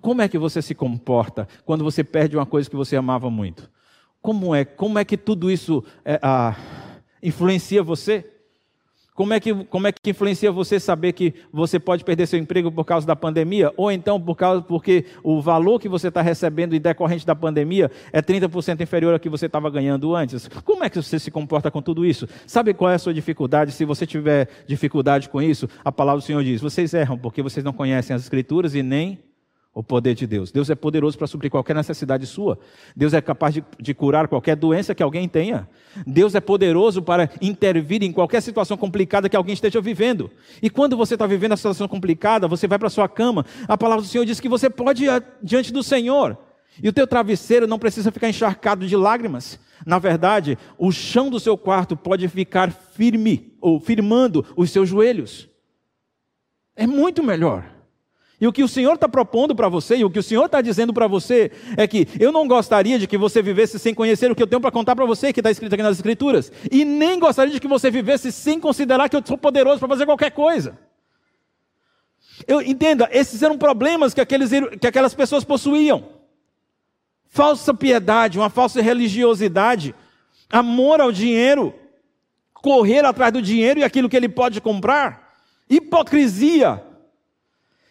Como 0.00 0.22
é 0.22 0.28
que 0.28 0.38
você 0.38 0.60
se 0.60 0.74
comporta 0.74 1.46
quando 1.64 1.84
você 1.84 2.02
perde 2.02 2.36
uma 2.36 2.46
coisa 2.46 2.68
que 2.68 2.76
você 2.76 2.96
amava 2.96 3.30
muito? 3.30 3.70
Como 4.20 4.54
é, 4.54 4.64
como 4.64 4.98
é 4.98 5.04
que 5.04 5.16
tudo 5.16 5.50
isso 5.50 5.84
é, 6.04 6.18
influencia 7.22 7.82
você? 7.82 8.33
Como 9.14 9.32
é, 9.32 9.38
que, 9.38 9.54
como 9.66 9.86
é 9.86 9.92
que 9.92 10.10
influencia 10.10 10.50
você 10.50 10.80
saber 10.80 11.12
que 11.12 11.32
você 11.52 11.78
pode 11.78 12.02
perder 12.04 12.26
seu 12.26 12.36
emprego 12.36 12.72
por 12.72 12.84
causa 12.84 13.06
da 13.06 13.14
pandemia? 13.14 13.72
Ou 13.76 13.92
então 13.92 14.20
por 14.20 14.34
causa, 14.34 14.60
porque 14.60 15.04
o 15.22 15.40
valor 15.40 15.78
que 15.78 15.88
você 15.88 16.08
está 16.08 16.20
recebendo 16.20 16.74
e 16.74 16.80
decorrente 16.80 17.24
da 17.24 17.34
pandemia 17.34 17.88
é 18.12 18.20
30% 18.20 18.80
inferior 18.80 19.12
ao 19.12 19.20
que 19.20 19.28
você 19.28 19.46
estava 19.46 19.70
ganhando 19.70 20.16
antes? 20.16 20.48
Como 20.64 20.82
é 20.82 20.90
que 20.90 21.00
você 21.00 21.20
se 21.20 21.30
comporta 21.30 21.70
com 21.70 21.80
tudo 21.80 22.04
isso? 22.04 22.28
Sabe 22.44 22.74
qual 22.74 22.90
é 22.90 22.96
a 22.96 22.98
sua 22.98 23.14
dificuldade? 23.14 23.70
Se 23.70 23.84
você 23.84 24.04
tiver 24.04 24.48
dificuldade 24.66 25.28
com 25.28 25.40
isso, 25.40 25.68
a 25.84 25.92
palavra 25.92 26.20
do 26.20 26.24
Senhor 26.24 26.42
diz: 26.42 26.60
vocês 26.60 26.92
erram 26.92 27.16
porque 27.16 27.40
vocês 27.40 27.62
não 27.64 27.72
conhecem 27.72 28.16
as 28.16 28.22
Escrituras 28.22 28.74
e 28.74 28.82
nem 28.82 29.20
o 29.74 29.82
poder 29.82 30.14
de 30.14 30.26
Deus. 30.26 30.52
Deus 30.52 30.70
é 30.70 30.74
poderoso 30.76 31.18
para 31.18 31.26
suprir 31.26 31.50
qualquer 31.50 31.74
necessidade 31.74 32.26
sua. 32.26 32.58
Deus 32.94 33.12
é 33.12 33.20
capaz 33.20 33.52
de, 33.52 33.64
de, 33.80 33.92
curar 33.92 34.28
qualquer 34.28 34.54
doença 34.54 34.94
que 34.94 35.02
alguém 35.02 35.28
tenha. 35.28 35.68
Deus 36.06 36.34
é 36.36 36.40
poderoso 36.40 37.02
para 37.02 37.28
intervir 37.42 38.02
em 38.04 38.12
qualquer 38.12 38.40
situação 38.40 38.76
complicada 38.76 39.28
que 39.28 39.36
alguém 39.36 39.52
esteja 39.52 39.80
vivendo. 39.80 40.30
E 40.62 40.70
quando 40.70 40.96
você 40.96 41.14
está 41.14 41.26
vivendo 41.26 41.52
a 41.52 41.56
situação 41.56 41.88
complicada, 41.88 42.46
você 42.46 42.68
vai 42.68 42.78
para 42.78 42.88
sua 42.88 43.08
cama, 43.08 43.44
a 43.66 43.76
palavra 43.76 44.02
do 44.02 44.08
Senhor 44.08 44.24
diz 44.24 44.38
que 44.38 44.48
você 44.48 44.70
pode 44.70 45.06
ir 45.06 45.24
diante 45.42 45.72
do 45.72 45.82
Senhor. 45.82 46.38
E 46.80 46.88
o 46.88 46.92
teu 46.92 47.06
travesseiro 47.06 47.66
não 47.66 47.78
precisa 47.78 48.12
ficar 48.12 48.28
encharcado 48.28 48.86
de 48.86 48.96
lágrimas. 48.96 49.58
Na 49.84 49.98
verdade, 49.98 50.56
o 50.78 50.92
chão 50.92 51.30
do 51.30 51.40
seu 51.40 51.58
quarto 51.58 51.96
pode 51.96 52.28
ficar 52.28 52.70
firme, 52.70 53.56
ou 53.60 53.80
firmando 53.80 54.46
os 54.56 54.70
seus 54.70 54.88
joelhos. 54.88 55.48
É 56.76 56.86
muito 56.86 57.22
melhor. 57.22 57.73
E 58.40 58.46
o 58.46 58.52
que 58.52 58.62
o 58.62 58.68
Senhor 58.68 58.94
está 58.94 59.08
propondo 59.08 59.54
para 59.54 59.68
você, 59.68 59.96
e 59.96 60.04
o 60.04 60.10
que 60.10 60.18
o 60.18 60.22
Senhor 60.22 60.46
está 60.46 60.60
dizendo 60.60 60.92
para 60.92 61.06
você, 61.06 61.52
é 61.76 61.86
que 61.86 62.08
eu 62.18 62.32
não 62.32 62.48
gostaria 62.48 62.98
de 62.98 63.06
que 63.06 63.16
você 63.16 63.40
vivesse 63.40 63.78
sem 63.78 63.94
conhecer 63.94 64.30
o 64.30 64.34
que 64.34 64.42
eu 64.42 64.46
tenho 64.46 64.60
para 64.60 64.72
contar 64.72 64.96
para 64.96 65.04
você, 65.04 65.32
que 65.32 65.40
está 65.40 65.50
escrito 65.50 65.72
aqui 65.72 65.82
nas 65.82 65.96
Escrituras. 65.96 66.50
E 66.70 66.84
nem 66.84 67.18
gostaria 67.18 67.52
de 67.52 67.60
que 67.60 67.68
você 67.68 67.90
vivesse 67.90 68.32
sem 68.32 68.58
considerar 68.58 69.08
que 69.08 69.16
eu 69.16 69.22
sou 69.24 69.38
poderoso 69.38 69.78
para 69.78 69.88
fazer 69.88 70.04
qualquer 70.04 70.30
coisa. 70.30 70.76
Eu, 72.46 72.60
entenda, 72.60 73.08
esses 73.12 73.42
eram 73.42 73.56
problemas 73.56 74.12
que, 74.12 74.20
aqueles, 74.20 74.50
que 74.80 74.86
aquelas 74.86 75.14
pessoas 75.14 75.44
possuíam. 75.44 76.04
Falsa 77.28 77.72
piedade, 77.72 78.38
uma 78.38 78.50
falsa 78.50 78.82
religiosidade, 78.82 79.94
amor 80.50 81.00
ao 81.00 81.12
dinheiro, 81.12 81.74
correr 82.52 83.04
atrás 83.04 83.32
do 83.32 83.40
dinheiro 83.42 83.80
e 83.80 83.84
aquilo 83.84 84.08
que 84.08 84.16
ele 84.16 84.28
pode 84.28 84.60
comprar, 84.60 85.34
hipocrisia, 85.68 86.82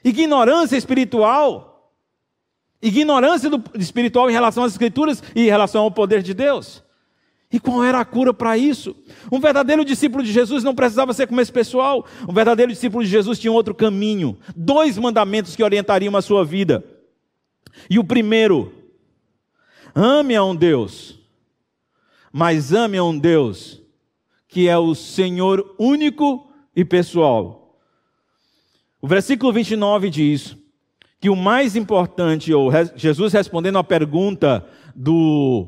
ignorância 0.04 0.76
espiritual, 0.76 1.92
ignorância 2.82 3.50
do, 3.50 3.64
espiritual 3.76 4.30
em 4.30 4.34
relação 4.34 4.64
às 4.64 4.74
Escrituras 4.74 5.24
e 5.36 5.44
em 5.44 5.50
relação 5.50 5.84
ao 5.84 5.92
poder 5.92 6.22
de 6.22 6.34
Deus. 6.34 6.84
E 7.52 7.60
qual 7.60 7.84
era 7.84 8.00
a 8.00 8.06
cura 8.06 8.34
para 8.34 8.58
isso? 8.58 8.96
Um 9.32 9.40
verdadeiro 9.40 9.86
discípulo 9.86 10.24
de 10.24 10.32
Jesus 10.32 10.64
não 10.64 10.74
precisava 10.74 11.14
ser 11.14 11.28
como 11.28 11.40
esse 11.40 11.52
pessoal. 11.52 12.04
Um 12.28 12.34
verdadeiro 12.34 12.72
discípulo 12.72 13.04
de 13.04 13.10
Jesus 13.10 13.38
tinha 13.38 13.54
outro 13.54 13.76
caminho. 13.76 14.38
Dois 14.56 14.98
mandamentos 14.98 15.56
que 15.56 15.64
orientariam 15.64 16.18
a 16.18 16.22
sua 16.22 16.44
vida. 16.44 16.84
E 17.88 18.00
o 18.00 18.04
primeiro, 18.04 18.74
ame 19.94 20.36
a 20.36 20.44
um 20.44 20.56
Deus, 20.56 21.20
mas 22.32 22.74
ame 22.74 22.98
a 22.98 23.04
um 23.04 23.18
Deus 23.18 23.84
que 24.54 24.68
é 24.68 24.78
o 24.78 24.94
Senhor 24.94 25.76
único 25.80 26.48
e 26.76 26.86
pessoal. 26.86 27.63
O 29.04 29.08
versículo 29.08 29.52
29 29.52 30.10
diz 30.10 30.56
que 31.20 31.30
o 31.30 31.36
mais 31.36 31.76
importante, 31.76 32.54
ou 32.54 32.72
Jesus 32.96 33.34
respondendo 33.34 33.78
à 33.78 33.84
pergunta 33.84 34.66
do 34.96 35.68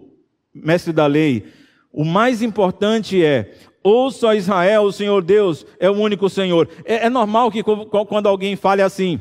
mestre 0.54 0.94
da 0.94 1.06
lei, 1.06 1.46
o 1.92 2.06
mais 2.06 2.42
importante 2.42 3.22
é: 3.22 3.54
ouça 3.84 4.34
Israel, 4.36 4.84
o 4.84 4.92
Senhor 4.94 5.22
Deus 5.22 5.66
é 5.82 5.90
o 5.90 5.96
único 5.96 6.30
Senhor. 6.30 6.70
É, 6.86 7.08
é 7.08 7.10
normal 7.10 7.52
que 7.52 7.62
quando 7.62 8.28
alguém 8.28 8.56
fale 8.56 8.82
assim, 8.82 9.20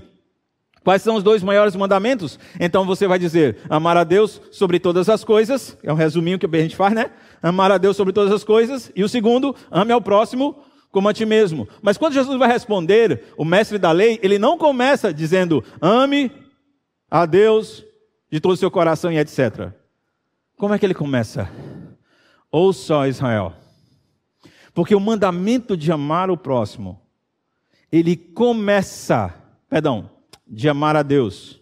Quais 0.84 1.00
são 1.00 1.16
os 1.16 1.22
dois 1.24 1.42
maiores 1.42 1.74
mandamentos? 1.74 2.38
Então 2.60 2.86
você 2.86 3.08
vai 3.08 3.18
dizer: 3.18 3.56
amar 3.68 3.96
a 3.96 4.04
Deus 4.04 4.40
sobre 4.52 4.78
todas 4.78 5.08
as 5.08 5.24
coisas, 5.24 5.76
é 5.82 5.92
um 5.92 5.96
resuminho 5.96 6.38
que 6.38 6.46
a 6.46 6.60
gente 6.60 6.76
faz, 6.76 6.94
né? 6.94 7.10
Amar 7.42 7.72
a 7.72 7.78
Deus 7.78 7.96
sobre 7.96 8.12
todas 8.12 8.30
as 8.32 8.44
coisas. 8.44 8.92
E 8.94 9.02
o 9.02 9.08
segundo, 9.08 9.56
ame 9.72 9.92
ao 9.92 10.00
próximo 10.00 10.62
como 10.94 11.08
a 11.08 11.12
ti 11.12 11.26
mesmo. 11.26 11.68
Mas 11.82 11.98
quando 11.98 12.14
Jesus 12.14 12.38
vai 12.38 12.48
responder, 12.48 13.24
o 13.36 13.44
mestre 13.44 13.78
da 13.78 13.90
lei, 13.90 14.20
ele 14.22 14.38
não 14.38 14.56
começa 14.56 15.12
dizendo, 15.12 15.62
ame 15.82 16.30
a 17.10 17.26
Deus 17.26 17.84
de 18.30 18.38
todo 18.38 18.52
o 18.52 18.56
seu 18.56 18.70
coração 18.70 19.10
e 19.10 19.18
etc. 19.18 19.72
Como 20.56 20.72
é 20.72 20.78
que 20.78 20.86
ele 20.86 20.94
começa? 20.94 21.50
Ouça, 22.48 23.08
Israel. 23.08 23.52
Porque 24.72 24.94
o 24.94 25.00
mandamento 25.00 25.76
de 25.76 25.90
amar 25.90 26.30
o 26.30 26.36
próximo, 26.36 27.00
ele 27.90 28.16
começa, 28.16 29.34
perdão, 29.68 30.08
de 30.46 30.68
amar 30.68 30.94
a 30.94 31.02
Deus, 31.02 31.60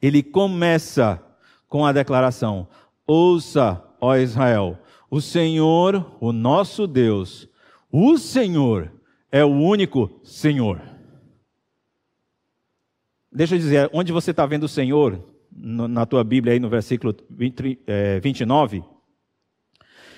ele 0.00 0.22
começa 0.22 1.22
com 1.68 1.84
a 1.84 1.92
declaração: 1.92 2.66
Ouça, 3.06 3.82
ó 4.00 4.16
Israel, 4.16 4.78
o 5.10 5.20
Senhor, 5.20 6.16
o 6.18 6.32
nosso 6.32 6.86
Deus, 6.86 7.46
o 7.90 8.16
Senhor 8.18 8.92
é 9.30 9.44
o 9.44 9.48
único 9.48 10.20
Senhor. 10.22 10.80
Deixa 13.32 13.54
eu 13.54 13.58
dizer, 13.58 13.90
onde 13.92 14.12
você 14.12 14.32
está 14.32 14.44
vendo 14.44 14.64
o 14.64 14.68
Senhor, 14.68 15.24
na 15.52 16.06
tua 16.06 16.24
Bíblia, 16.24 16.54
aí 16.54 16.60
no 16.60 16.68
versículo 16.68 17.14
20, 17.30 17.78
é, 17.86 18.20
29, 18.20 18.82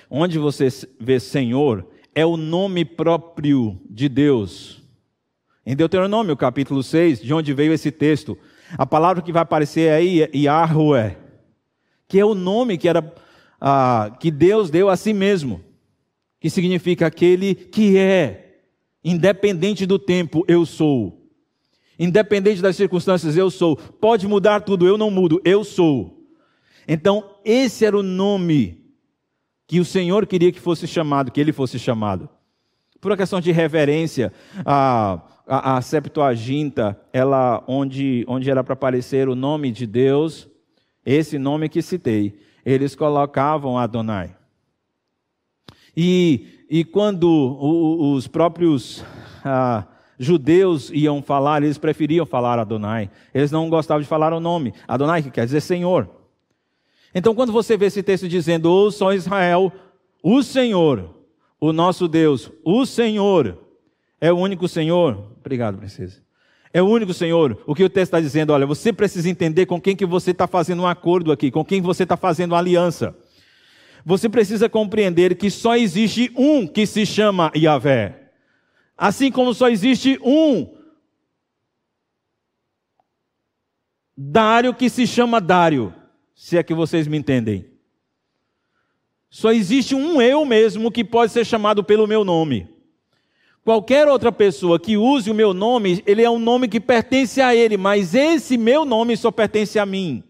onde 0.09 0.39
você 0.39 0.67
vê 0.99 1.19
Senhor, 1.19 1.87
é 2.15 2.25
o 2.25 2.37
nome 2.37 2.85
próprio 2.85 3.79
de 3.89 4.07
Deus. 4.07 4.81
Em 5.65 5.75
Deuteronômio, 5.75 6.35
capítulo 6.35 6.83
6, 6.83 7.21
de 7.21 7.33
onde 7.33 7.53
veio 7.53 7.73
esse 7.73 7.91
texto, 7.91 8.37
a 8.77 8.85
palavra 8.85 9.21
que 9.21 9.31
vai 9.31 9.41
aparecer 9.41 9.91
aí 9.91 10.23
é 10.23 10.29
Yahweh, 10.35 11.17
que 12.07 12.19
é 12.19 12.25
o 12.25 12.35
nome 12.35 12.77
que, 12.77 12.87
era, 12.87 13.13
ah, 13.59 14.15
que 14.19 14.29
Deus 14.29 14.69
deu 14.69 14.89
a 14.89 14.95
si 14.95 15.13
mesmo, 15.13 15.61
que 16.43 16.49
significa 16.49 17.07
aquele 17.07 17.55
que 17.55 17.97
é, 17.97 18.57
independente 19.01 19.85
do 19.85 19.97
tempo, 19.97 20.43
eu 20.45 20.65
sou. 20.65 21.25
Independente 21.97 22.61
das 22.61 22.75
circunstâncias, 22.75 23.37
eu 23.37 23.49
sou. 23.49 23.77
Pode 23.77 24.27
mudar 24.27 24.59
tudo, 24.59 24.85
eu 24.85 24.97
não 24.97 25.09
mudo, 25.09 25.41
eu 25.45 25.63
sou. 25.63 26.27
Então, 26.85 27.37
esse 27.45 27.85
era 27.85 27.97
o 27.97 28.03
nome 28.03 28.83
que 29.65 29.79
o 29.79 29.85
Senhor 29.85 30.27
queria 30.27 30.51
que 30.51 30.59
fosse 30.59 30.85
chamado, 30.85 31.31
que 31.31 31.39
ele 31.39 31.53
fosse 31.53 31.79
chamado. 31.79 32.27
Por 32.99 33.11
uma 33.11 33.17
questão 33.17 33.39
de 33.39 33.53
reverência, 33.53 34.33
a, 34.65 35.21
a, 35.47 35.77
a 35.77 35.81
Septuaginta, 35.81 36.99
ela, 37.13 37.63
onde, 37.69 38.25
onde 38.27 38.51
era 38.51 38.61
para 38.65 38.73
aparecer 38.73 39.29
o 39.29 39.35
nome 39.35 39.71
de 39.71 39.87
Deus, 39.87 40.49
esse 41.05 41.39
nome 41.39 41.69
que 41.69 41.81
citei, 41.81 42.37
eles 42.65 42.95
colocavam 42.95 43.77
Adonai. 43.77 44.35
E, 45.95 46.65
e 46.69 46.83
quando 46.83 47.27
os 48.15 48.27
próprios 48.27 49.03
ah, 49.43 49.85
judeus 50.17 50.89
iam 50.93 51.21
falar, 51.21 51.63
eles 51.63 51.77
preferiam 51.77 52.25
falar 52.25 52.59
Adonai. 52.59 53.09
Eles 53.33 53.51
não 53.51 53.69
gostavam 53.69 54.01
de 54.01 54.07
falar 54.07 54.33
o 54.33 54.39
nome. 54.39 54.73
Adonai, 54.87 55.21
que 55.21 55.31
quer 55.31 55.45
dizer 55.45 55.61
Senhor. 55.61 56.09
Então, 57.13 57.35
quando 57.35 57.51
você 57.51 57.77
vê 57.77 57.85
esse 57.85 58.01
texto 58.01 58.27
dizendo, 58.27 58.71
ouçam 58.71 59.13
Israel, 59.13 59.71
o 60.21 60.41
Senhor, 60.41 61.13
o 61.59 61.71
nosso 61.71 62.07
Deus, 62.07 62.51
o 62.63 62.85
Senhor, 62.85 63.57
é 64.19 64.31
o 64.31 64.37
único 64.37 64.67
Senhor. 64.67 65.31
Obrigado, 65.39 65.77
princesa. 65.77 66.23
É 66.73 66.81
o 66.81 66.87
único 66.87 67.13
Senhor. 67.13 67.61
O 67.67 67.75
que 67.75 67.83
o 67.83 67.89
texto 67.89 68.07
está 68.07 68.19
dizendo, 68.19 68.51
olha, 68.51 68.65
você 68.65 68.91
precisa 68.91 69.29
entender 69.29 69.67
com 69.67 69.79
quem 69.79 69.95
que 69.95 70.07
você 70.07 70.31
está 70.31 70.47
fazendo 70.47 70.81
um 70.81 70.87
acordo 70.87 71.31
aqui, 71.31 71.51
com 71.51 71.63
quem 71.63 71.81
você 71.81 72.01
está 72.01 72.17
fazendo 72.17 72.53
uma 72.53 72.57
aliança. 72.57 73.15
Você 74.05 74.27
precisa 74.27 74.67
compreender 74.67 75.35
que 75.35 75.49
só 75.49 75.75
existe 75.75 76.31
um 76.35 76.67
que 76.67 76.85
se 76.85 77.05
chama 77.05 77.51
Yahvé. 77.55 78.31
Assim 78.97 79.31
como 79.31 79.53
só 79.53 79.69
existe 79.69 80.19
um 80.21 80.83
Dário 84.15 84.75
que 84.75 84.89
se 84.89 85.07
chama 85.07 85.41
Dário 85.41 85.93
se 86.35 86.57
é 86.57 86.63
que 86.63 86.73
vocês 86.73 87.07
me 87.07 87.17
entendem. 87.17 87.65
Só 89.29 89.51
existe 89.51 89.95
um 89.95 90.21
eu 90.21 90.45
mesmo 90.45 90.91
que 90.91 91.03
pode 91.03 91.31
ser 91.31 91.45
chamado 91.45 91.83
pelo 91.83 92.05
meu 92.05 92.23
nome. 92.23 92.67
Qualquer 93.63 94.07
outra 94.07 94.31
pessoa 94.31 94.79
que 94.79 94.97
use 94.97 95.31
o 95.31 95.33
meu 95.33 95.53
nome, 95.53 96.03
ele 96.05 96.21
é 96.21 96.29
um 96.29 96.37
nome 96.37 96.67
que 96.67 96.79
pertence 96.79 97.41
a 97.41 97.55
ele, 97.55 97.77
mas 97.77 98.13
esse 98.13 98.57
meu 98.57 98.83
nome 98.83 99.15
só 99.15 99.31
pertence 99.31 99.79
a 99.79 99.85
mim. 99.85 100.21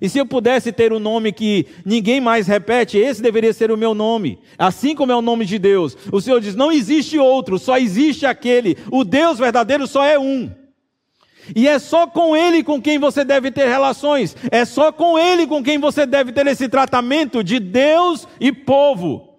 E 0.00 0.08
se 0.08 0.18
eu 0.18 0.24
pudesse 0.24 0.72
ter 0.72 0.92
um 0.92 0.98
nome 0.98 1.32
que 1.32 1.66
ninguém 1.84 2.20
mais 2.20 2.46
repete, 2.46 2.96
esse 2.96 3.20
deveria 3.20 3.52
ser 3.52 3.70
o 3.70 3.76
meu 3.76 3.94
nome. 3.94 4.38
Assim 4.56 4.94
como 4.94 5.12
é 5.12 5.16
o 5.16 5.22
nome 5.22 5.44
de 5.44 5.58
Deus. 5.58 5.96
O 6.10 6.20
Senhor 6.20 6.40
diz: 6.40 6.54
não 6.54 6.72
existe 6.72 7.18
outro, 7.18 7.58
só 7.58 7.76
existe 7.76 8.24
aquele. 8.24 8.78
O 8.90 9.04
Deus 9.04 9.38
verdadeiro 9.38 9.86
só 9.86 10.04
é 10.04 10.18
um. 10.18 10.50
E 11.54 11.66
é 11.66 11.78
só 11.78 12.06
com 12.06 12.36
Ele 12.36 12.62
com 12.62 12.80
quem 12.80 12.98
você 12.98 13.24
deve 13.24 13.50
ter 13.50 13.66
relações, 13.68 14.36
é 14.50 14.64
só 14.64 14.92
com 14.92 15.18
Ele 15.18 15.46
com 15.46 15.62
quem 15.62 15.78
você 15.78 16.06
deve 16.06 16.32
ter 16.32 16.46
esse 16.46 16.68
tratamento 16.68 17.42
de 17.42 17.58
Deus 17.58 18.26
e 18.38 18.52
povo. 18.52 19.29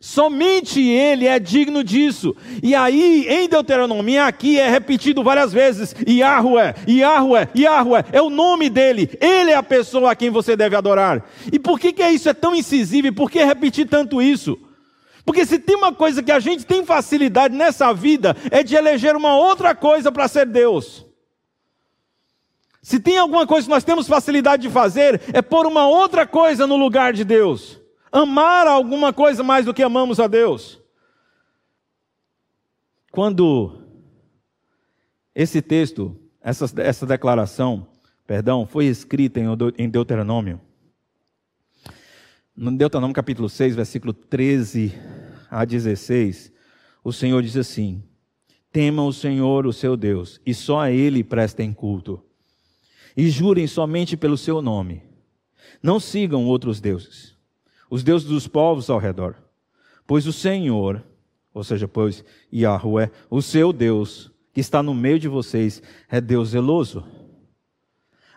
Somente 0.00 0.80
Ele 0.80 1.26
é 1.26 1.40
digno 1.40 1.82
disso. 1.82 2.36
E 2.62 2.74
aí, 2.74 3.26
em 3.28 3.48
Deuteronomia, 3.48 4.26
aqui 4.26 4.58
é 4.58 4.68
repetido 4.68 5.24
várias 5.24 5.52
vezes: 5.52 5.94
Yahweh, 6.06 6.74
Yahweh, 6.88 7.48
Yahweh, 7.56 8.04
é 8.12 8.22
o 8.22 8.30
nome 8.30 8.70
dele, 8.70 9.10
Ele 9.20 9.50
é 9.50 9.56
a 9.56 9.62
pessoa 9.62 10.12
a 10.12 10.14
quem 10.14 10.30
você 10.30 10.56
deve 10.56 10.76
adorar. 10.76 11.24
E 11.52 11.58
por 11.58 11.80
que, 11.80 11.92
que 11.92 12.06
isso 12.08 12.28
é 12.28 12.34
tão 12.34 12.54
incisivo 12.54 13.08
e 13.08 13.12
por 13.12 13.28
que 13.30 13.42
repetir 13.42 13.88
tanto 13.88 14.22
isso? 14.22 14.56
Porque 15.24 15.44
se 15.44 15.58
tem 15.58 15.76
uma 15.76 15.92
coisa 15.92 16.22
que 16.22 16.32
a 16.32 16.40
gente 16.40 16.64
tem 16.64 16.84
facilidade 16.86 17.54
nessa 17.54 17.92
vida, 17.92 18.36
é 18.50 18.62
de 18.62 18.76
eleger 18.76 19.16
uma 19.16 19.36
outra 19.36 19.74
coisa 19.74 20.12
para 20.12 20.28
ser 20.28 20.46
Deus. 20.46 21.04
Se 22.80 22.98
tem 22.98 23.18
alguma 23.18 23.46
coisa 23.46 23.66
que 23.66 23.70
nós 23.70 23.84
temos 23.84 24.06
facilidade 24.06 24.62
de 24.62 24.70
fazer, 24.70 25.20
é 25.34 25.42
pôr 25.42 25.66
uma 25.66 25.86
outra 25.86 26.26
coisa 26.26 26.66
no 26.66 26.76
lugar 26.76 27.12
de 27.12 27.24
Deus. 27.24 27.77
Amar 28.10 28.66
alguma 28.66 29.12
coisa 29.12 29.42
mais 29.42 29.64
do 29.64 29.74
que 29.74 29.82
amamos 29.82 30.18
a 30.18 30.26
Deus. 30.26 30.80
Quando 33.10 33.82
esse 35.34 35.62
texto, 35.62 36.16
essa, 36.40 36.66
essa 36.80 37.06
declaração, 37.06 37.86
perdão, 38.26 38.66
foi 38.66 38.86
escrita 38.86 39.40
em 39.76 39.88
Deuteronômio, 39.88 40.60
no 42.56 42.76
Deuteronômio 42.76 43.14
capítulo 43.14 43.48
6, 43.48 43.76
versículo 43.76 44.12
13 44.12 44.92
a 45.48 45.64
16, 45.64 46.52
o 47.04 47.12
Senhor 47.12 47.40
diz 47.40 47.56
assim: 47.56 48.02
Tema 48.72 49.04
o 49.04 49.12
Senhor, 49.12 49.64
o 49.64 49.72
seu 49.72 49.96
Deus, 49.96 50.40
e 50.44 50.52
só 50.52 50.80
a 50.80 50.90
Ele 50.90 51.22
prestem 51.22 51.72
culto 51.72 52.20
e 53.16 53.30
jurem 53.30 53.66
somente 53.66 54.16
pelo 54.16 54.36
seu 54.36 54.60
nome. 54.60 55.02
Não 55.80 56.00
sigam 56.00 56.46
outros 56.46 56.80
deuses, 56.80 57.37
os 57.90 58.02
deuses 58.02 58.28
dos 58.28 58.46
povos 58.46 58.90
ao 58.90 58.98
redor, 58.98 59.36
pois 60.06 60.26
o 60.26 60.32
Senhor, 60.32 61.02
ou 61.52 61.64
seja, 61.64 61.88
pois 61.88 62.24
Yahweh, 62.52 63.10
o 63.30 63.40
seu 63.42 63.72
Deus, 63.72 64.30
que 64.52 64.60
está 64.60 64.82
no 64.82 64.94
meio 64.94 65.18
de 65.18 65.28
vocês, 65.28 65.82
é 66.08 66.20
Deus 66.20 66.50
zeloso. 66.50 67.04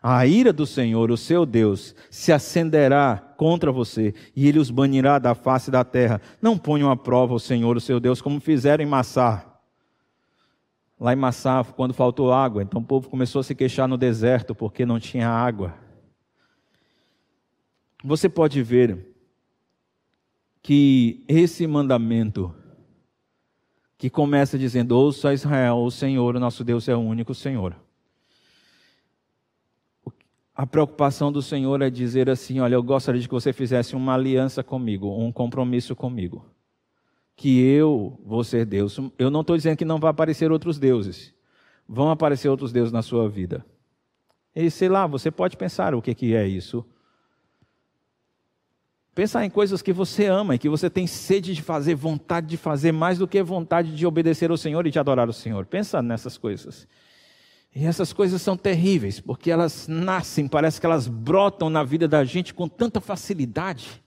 A 0.04 0.26
ira 0.26 0.52
do 0.52 0.66
Senhor, 0.66 1.12
o 1.12 1.18
seu 1.18 1.46
Deus, 1.46 1.94
se 2.10 2.32
acenderá 2.32 3.18
contra 3.38 3.72
você 3.72 4.16
e 4.36 4.48
ele 4.48 4.58
os 4.58 4.72
banirá 4.72 5.20
da 5.20 5.36
face 5.36 5.70
da 5.70 5.84
terra. 5.84 6.20
Não 6.42 6.58
ponham 6.58 6.90
à 6.90 6.96
prova 6.96 7.36
o 7.36 7.40
Senhor, 7.40 7.78
o 7.78 7.82
seu 7.82 8.00
Deus, 8.00 8.20
como 8.20 8.40
fizeram 8.40 8.84
em 8.84 8.88
Massá 8.88 9.52
lá 11.02 11.14
em 11.14 11.16
Massafo, 11.16 11.74
quando 11.74 11.96
faltou 11.96 12.32
água. 12.32 12.62
Então 12.62 12.80
o 12.80 12.86
povo 12.86 13.10
começou 13.10 13.40
a 13.40 13.44
se 13.44 13.56
queixar 13.56 13.88
no 13.88 13.98
deserto 13.98 14.54
porque 14.54 14.86
não 14.86 15.00
tinha 15.00 15.28
água. 15.28 15.74
Você 18.04 18.30
pode 18.30 18.62
ver 18.62 19.11
que 20.62 21.24
esse 21.28 21.66
mandamento, 21.68 22.54
que 23.98 24.10
começa 24.10 24.58
dizendo: 24.58 24.92
Ouça 24.98 25.34
Israel, 25.34 25.78
o 25.78 25.92
Senhor, 25.92 26.36
o 26.36 26.40
nosso 26.40 26.64
Deus 26.64 26.88
é 26.88 26.96
o 26.96 27.00
único 27.00 27.34
Senhor. 27.34 27.76
A 30.54 30.68
preocupação 30.68 31.32
do 31.32 31.42
Senhor 31.42 31.82
é 31.82 31.90
dizer 31.90 32.30
assim: 32.30 32.60
Olha, 32.60 32.76
eu 32.76 32.84
gostaria 32.84 33.20
de 33.20 33.28
que 33.28 33.34
você 33.34 33.52
fizesse 33.52 33.96
uma 33.96 34.14
aliança 34.14 34.64
comigo, 34.64 35.08
um 35.18 35.32
compromisso 35.32 35.96
comigo 35.96 36.46
que 37.42 37.60
eu 37.60 38.20
vou 38.24 38.44
ser 38.44 38.68
Deus. 38.68 39.00
Eu 39.18 39.32
não 39.32 39.42
estou 39.42 39.58
dizendo 39.58 39.76
que 39.76 39.84
não 39.84 40.00
vai 40.00 40.12
aparecer 40.12 40.52
outros 40.52 40.78
deuses. 40.78 41.34
Vão 41.88 42.12
aparecer 42.12 42.48
outros 42.50 42.72
deuses 42.72 42.92
na 42.92 43.02
sua 43.02 43.28
vida. 43.28 43.66
E 44.56 44.70
sei 44.70 44.88
lá, 44.88 45.08
você 45.08 45.32
pode 45.32 45.58
pensar 45.58 45.96
o 45.96 46.04
que, 46.04 46.14
que 46.14 46.36
é 46.36 46.48
isso. 46.48 46.86
Pensar 49.14 49.46
em 49.46 49.50
coisas 49.50 49.82
que 49.82 49.92
você 49.92 50.26
ama 50.28 50.56
e 50.56 50.58
que 50.58 50.70
você 50.70 50.90
tem 50.90 51.06
sede 51.06 51.54
de 51.54 51.62
fazer, 51.62 51.96
vontade 51.96 52.48
de 52.48 52.56
fazer, 52.56 52.94
mais 52.94 53.18
do 53.18 53.28
que 53.28 53.44
vontade 53.44 53.94
de 53.94 54.06
obedecer 54.06 54.50
ao 54.50 54.58
Senhor 54.58 54.88
e 54.88 54.92
de 54.92 55.00
adorar 55.00 55.30
o 55.30 55.34
Senhor. 55.34 55.66
Pensa 55.66 56.02
nessas 56.02 56.38
coisas. 56.38 56.88
E 57.76 57.86
essas 57.86 58.14
coisas 58.14 58.42
são 58.42 58.56
terríveis, 58.56 59.20
porque 59.20 59.52
elas 59.52 59.88
nascem, 59.88 60.48
parece 60.48 60.80
que 60.80 60.86
elas 60.86 61.08
brotam 61.08 61.70
na 61.70 61.84
vida 61.84 62.08
da 62.08 62.24
gente 62.24 62.54
com 62.54 62.70
tanta 62.70 63.02
facilidade. 63.02 64.02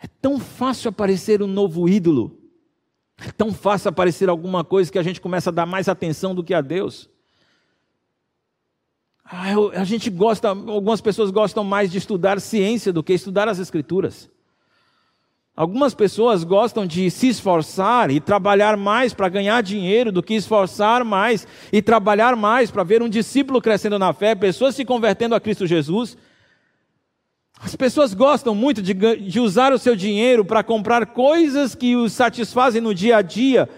É 0.00 0.06
tão 0.20 0.38
fácil 0.40 0.88
aparecer 0.88 1.42
um 1.42 1.46
novo 1.46 1.88
ídolo. 1.88 2.38
É 3.18 3.30
tão 3.32 3.52
fácil 3.52 3.88
aparecer 3.88 4.28
alguma 4.28 4.64
coisa 4.64 4.90
que 4.90 4.98
a 4.98 5.02
gente 5.02 5.20
começa 5.20 5.50
a 5.50 5.52
dar 5.52 5.66
mais 5.66 5.88
atenção 5.88 6.34
do 6.34 6.42
que 6.42 6.54
a 6.54 6.60
Deus. 6.60 7.10
Ah, 9.30 9.52
eu, 9.52 9.70
a 9.74 9.84
gente 9.84 10.08
gosta, 10.08 10.48
algumas 10.48 11.02
pessoas 11.02 11.30
gostam 11.30 11.62
mais 11.62 11.90
de 11.90 11.98
estudar 11.98 12.40
ciência 12.40 12.90
do 12.92 13.02
que 13.02 13.12
estudar 13.12 13.46
as 13.46 13.58
Escrituras. 13.58 14.30
Algumas 15.54 15.92
pessoas 15.92 16.44
gostam 16.44 16.86
de 16.86 17.10
se 17.10 17.28
esforçar 17.28 18.10
e 18.10 18.20
trabalhar 18.20 18.76
mais 18.76 19.12
para 19.12 19.28
ganhar 19.28 19.60
dinheiro 19.62 20.10
do 20.10 20.22
que 20.22 20.34
esforçar 20.34 21.04
mais 21.04 21.46
e 21.70 21.82
trabalhar 21.82 22.36
mais 22.36 22.70
para 22.70 22.84
ver 22.84 23.02
um 23.02 23.08
discípulo 23.08 23.60
crescendo 23.60 23.98
na 23.98 24.12
fé, 24.12 24.34
pessoas 24.34 24.76
se 24.76 24.84
convertendo 24.84 25.34
a 25.34 25.40
Cristo 25.40 25.66
Jesus. 25.66 26.16
As 27.60 27.74
pessoas 27.74 28.14
gostam 28.14 28.54
muito 28.54 28.80
de, 28.80 28.94
de 28.94 29.40
usar 29.40 29.72
o 29.72 29.78
seu 29.78 29.96
dinheiro 29.96 30.44
para 30.44 30.62
comprar 30.62 31.06
coisas 31.06 31.74
que 31.74 31.96
os 31.96 32.12
satisfazem 32.12 32.80
no 32.80 32.94
dia 32.94 33.16
a 33.16 33.22
dia, 33.22 33.68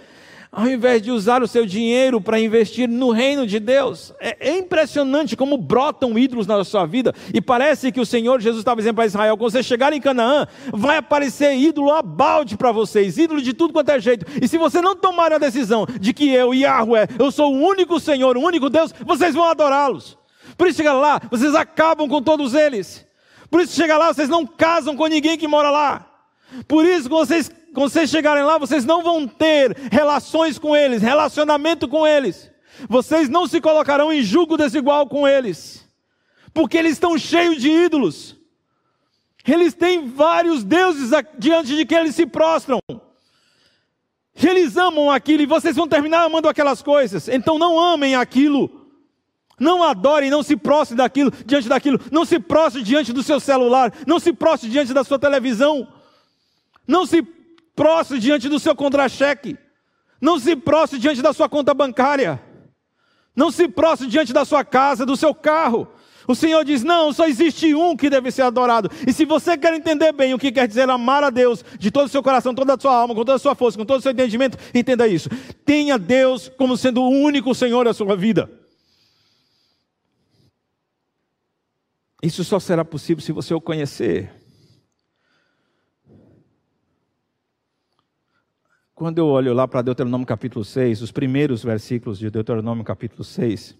ao 0.52 0.68
invés 0.68 1.00
de 1.00 1.12
usar 1.12 1.42
o 1.42 1.46
seu 1.46 1.64
dinheiro 1.64 2.20
para 2.20 2.40
investir 2.40 2.88
no 2.88 3.10
reino 3.10 3.46
de 3.46 3.60
Deus. 3.60 4.12
É, 4.18 4.48
é, 4.48 4.58
impressionante 4.58 5.36
como 5.36 5.56
brotam 5.56 6.18
ídolos 6.18 6.46
na 6.46 6.64
sua 6.64 6.86
vida. 6.86 7.14
E 7.32 7.40
parece 7.40 7.92
que 7.92 8.00
o 8.00 8.06
Senhor 8.06 8.40
Jesus 8.40 8.60
estava 8.60 8.80
dizendo 8.80 8.96
para 8.96 9.06
Israel: 9.06 9.36
quando 9.36 9.52
você 9.52 9.62
chegar 9.62 9.92
em 9.92 10.00
Canaã, 10.00 10.46
vai 10.72 10.96
aparecer 10.96 11.54
ídolo 11.56 11.92
a 11.92 12.02
balde 12.02 12.56
para 12.56 12.72
vocês, 12.72 13.16
ídolo 13.16 13.40
de 13.40 13.52
tudo 13.52 13.72
quanto 13.72 13.90
é 13.90 14.00
jeito. 14.00 14.26
E 14.42 14.48
se 14.48 14.58
você 14.58 14.80
não 14.80 14.96
tomar 14.96 15.32
a 15.32 15.38
decisão 15.38 15.86
de 16.00 16.12
que 16.12 16.28
eu, 16.28 16.52
Yahweh, 16.52 17.06
eu 17.18 17.30
sou 17.30 17.54
o 17.54 17.58
único 17.58 18.00
Senhor, 18.00 18.36
o 18.36 18.40
único 18.40 18.68
Deus, 18.68 18.92
vocês 19.06 19.34
vão 19.34 19.44
adorá-los. 19.44 20.18
Por 20.56 20.66
isso, 20.66 20.78
chega 20.78 20.92
lá, 20.92 21.20
vocês 21.30 21.54
acabam 21.54 22.08
com 22.08 22.20
todos 22.20 22.54
eles. 22.54 23.06
Por 23.48 23.60
isso, 23.60 23.74
chega 23.74 23.96
lá, 23.96 24.12
vocês 24.12 24.28
não 24.28 24.44
casam 24.44 24.96
com 24.96 25.06
ninguém 25.06 25.38
que 25.38 25.46
mora 25.46 25.70
lá. 25.70 26.06
Por 26.66 26.84
isso, 26.84 27.08
quando 27.08 27.26
vocês 27.26 27.50
quando 27.72 27.90
vocês 27.90 28.10
chegarem 28.10 28.42
lá, 28.42 28.58
vocês 28.58 28.84
não 28.84 29.02
vão 29.02 29.26
ter 29.26 29.76
relações 29.90 30.58
com 30.58 30.74
eles, 30.74 31.02
relacionamento 31.02 31.86
com 31.86 32.06
eles. 32.06 32.50
Vocês 32.88 33.28
não 33.28 33.46
se 33.46 33.60
colocarão 33.60 34.12
em 34.12 34.22
julgo 34.22 34.56
desigual 34.56 35.06
com 35.06 35.26
eles, 35.26 35.86
porque 36.52 36.76
eles 36.76 36.92
estão 36.92 37.18
cheios 37.18 37.60
de 37.60 37.70
ídolos. 37.70 38.36
Eles 39.46 39.72
têm 39.74 40.08
vários 40.08 40.64
deuses 40.64 41.10
diante 41.38 41.74
de 41.76 41.86
que 41.86 41.94
eles 41.94 42.14
se 42.14 42.26
prostram. 42.26 42.78
Eles 44.34 44.76
amam 44.76 45.10
aquilo 45.10 45.42
e 45.42 45.46
vocês 45.46 45.76
vão 45.76 45.88
terminar 45.88 46.24
amando 46.24 46.48
aquelas 46.48 46.82
coisas. 46.82 47.28
Então 47.28 47.58
não 47.58 47.78
amem 47.78 48.14
aquilo. 48.14 48.88
Não 49.58 49.82
adorem, 49.82 50.30
não 50.30 50.42
se 50.42 50.56
prostrem 50.56 50.96
daquilo, 50.96 51.30
diante 51.44 51.68
daquilo. 51.68 52.00
Não 52.10 52.24
se 52.24 52.38
prostrem 52.38 52.82
diante 52.82 53.12
do 53.12 53.22
seu 53.22 53.38
celular. 53.38 53.92
Não 54.06 54.18
se 54.18 54.32
prostrem 54.32 54.72
diante 54.72 54.94
da 54.94 55.04
sua 55.04 55.18
televisão. 55.18 55.86
Não 56.86 57.04
se 57.04 57.22
prostre 57.74 58.18
diante 58.18 58.48
do 58.48 58.58
seu 58.58 58.74
contra-cheque. 58.74 59.56
Não 60.20 60.38
se 60.38 60.54
prostre 60.54 60.98
diante 60.98 61.22
da 61.22 61.32
sua 61.32 61.48
conta 61.48 61.72
bancária. 61.72 62.40
Não 63.34 63.50
se 63.50 63.68
prostre 63.68 64.06
diante 64.06 64.32
da 64.32 64.44
sua 64.44 64.64
casa, 64.64 65.06
do 65.06 65.16
seu 65.16 65.34
carro. 65.34 65.88
O 66.28 66.34
Senhor 66.34 66.64
diz: 66.64 66.84
não, 66.84 67.12
só 67.12 67.26
existe 67.26 67.74
um 67.74 67.96
que 67.96 68.10
deve 68.10 68.30
ser 68.30 68.42
adorado. 68.42 68.90
E 69.06 69.12
se 69.12 69.24
você 69.24 69.56
quer 69.56 69.74
entender 69.74 70.12
bem 70.12 70.34
o 70.34 70.38
que 70.38 70.52
quer 70.52 70.68
dizer 70.68 70.88
amar 70.88 71.24
a 71.24 71.30
Deus 71.30 71.64
de 71.78 71.90
todo 71.90 72.06
o 72.06 72.08
seu 72.08 72.22
coração, 72.22 72.54
toda 72.54 72.74
a 72.74 72.80
sua 72.80 72.94
alma, 72.94 73.14
com 73.14 73.20
toda 73.20 73.34
a 73.34 73.38
sua 73.38 73.54
força, 73.54 73.78
com 73.78 73.84
todo 73.84 73.98
o 73.98 74.02
seu 74.02 74.12
entendimento, 74.12 74.58
entenda 74.74 75.08
isso. 75.08 75.28
Tenha 75.64 75.98
Deus 75.98 76.48
como 76.56 76.76
sendo 76.76 77.02
o 77.02 77.08
único 77.08 77.54
Senhor 77.54 77.84
da 77.84 77.94
sua 77.94 78.16
vida. 78.16 78.50
Isso 82.22 82.44
só 82.44 82.60
será 82.60 82.84
possível 82.84 83.24
se 83.24 83.32
você 83.32 83.54
o 83.54 83.60
conhecer. 83.60 84.39
Quando 89.00 89.16
eu 89.16 89.28
olho 89.28 89.54
lá 89.54 89.66
para 89.66 89.80
Deuteronômio 89.80 90.26
capítulo 90.26 90.62
6, 90.62 91.00
os 91.00 91.10
primeiros 91.10 91.64
versículos 91.64 92.18
de 92.18 92.28
Deuteronômio 92.28 92.84
capítulo 92.84 93.24
6, 93.24 93.74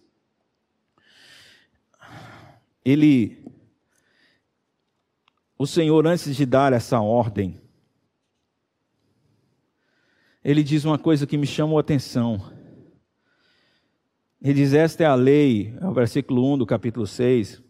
ele, 2.82 3.44
o 5.58 5.66
Senhor, 5.66 6.06
antes 6.06 6.34
de 6.34 6.46
dar 6.46 6.72
essa 6.72 7.00
ordem, 7.00 7.60
ele 10.42 10.62
diz 10.62 10.86
uma 10.86 10.98
coisa 10.98 11.26
que 11.26 11.36
me 11.36 11.46
chamou 11.46 11.76
a 11.76 11.82
atenção. 11.82 12.50
Ele 14.40 14.54
diz: 14.54 14.72
Esta 14.72 15.02
é 15.02 15.06
a 15.06 15.14
lei, 15.14 15.76
é 15.82 15.86
o 15.86 15.92
versículo 15.92 16.50
1 16.54 16.56
do 16.56 16.64
capítulo 16.64 17.06
6. 17.06 17.62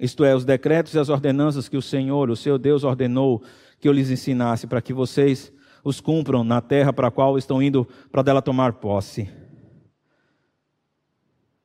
Isto 0.00 0.24
é, 0.24 0.34
os 0.34 0.44
decretos 0.44 0.94
e 0.94 0.98
as 0.98 1.08
ordenanças 1.08 1.68
que 1.68 1.76
o 1.76 1.82
Senhor, 1.82 2.28
o 2.28 2.34
seu 2.34 2.58
Deus, 2.58 2.82
ordenou 2.82 3.40
que 3.78 3.88
eu 3.88 3.92
lhes 3.92 4.10
ensinasse, 4.10 4.66
para 4.66 4.82
que 4.82 4.92
vocês 4.92 5.52
os 5.84 6.00
cumpram 6.00 6.44
na 6.44 6.60
terra 6.60 6.92
para 6.92 7.08
a 7.08 7.10
qual 7.10 7.36
estão 7.36 7.62
indo 7.62 7.86
para 8.10 8.22
dela 8.22 8.40
tomar 8.40 8.74
posse. 8.74 9.28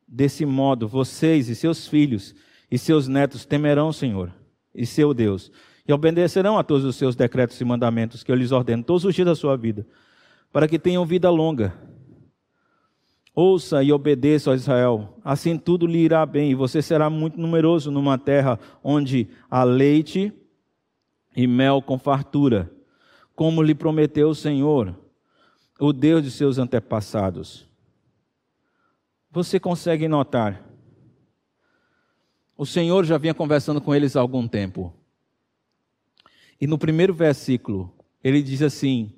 Desse 0.07 0.45
modo, 0.45 0.87
vocês 0.87 1.49
e 1.49 1.55
seus 1.55 1.87
filhos 1.87 2.33
e 2.71 2.77
seus 2.77 3.07
netos 3.07 3.45
temerão 3.45 3.89
o 3.89 3.93
Senhor 3.93 4.33
e 4.73 4.85
seu 4.85 5.13
Deus, 5.13 5.51
e 5.87 5.93
obedecerão 5.93 6.57
a 6.57 6.63
todos 6.63 6.85
os 6.85 6.95
seus 6.95 7.15
decretos 7.15 7.59
e 7.59 7.65
mandamentos 7.65 8.23
que 8.23 8.31
eu 8.31 8.35
lhes 8.35 8.51
ordeno 8.51 8.83
todos 8.83 9.05
os 9.05 9.15
dias 9.15 9.25
da 9.25 9.35
sua 9.35 9.55
vida, 9.55 9.87
para 10.51 10.67
que 10.67 10.77
tenham 10.77 11.05
vida 11.05 11.29
longa. 11.29 11.73
Ouça 13.33 13.83
e 13.83 13.91
obedeça, 13.91 14.51
ó 14.51 14.53
Israel, 14.53 15.17
assim 15.23 15.57
tudo 15.57 15.85
lhe 15.85 15.99
irá 15.99 16.25
bem, 16.25 16.51
e 16.51 16.55
você 16.55 16.81
será 16.81 17.09
muito 17.09 17.39
numeroso 17.39 17.91
numa 17.91 18.17
terra 18.17 18.59
onde 18.83 19.27
há 19.49 19.63
leite 19.63 20.33
e 21.35 21.47
mel 21.47 21.81
com 21.81 21.99
fartura 21.99 22.76
como 23.37 23.61
lhe 23.61 23.75
prometeu 23.75 24.29
o 24.29 24.35
Senhor, 24.35 24.97
o 25.79 25.93
Deus 25.93 26.23
de 26.23 26.31
seus 26.31 26.57
antepassados. 26.57 27.67
Você 29.29 29.59
consegue 29.59 30.07
notar? 30.07 30.67
O 32.57 32.65
Senhor 32.65 33.05
já 33.05 33.15
vinha 33.15 33.35
conversando 33.35 33.79
com 33.79 33.93
eles 33.93 34.15
há 34.15 34.21
algum 34.21 34.47
tempo. 34.47 34.91
E 36.59 36.65
no 36.65 36.79
primeiro 36.79 37.13
versículo, 37.13 37.93
ele 38.23 38.41
diz 38.41 38.63
assim: 38.63 39.13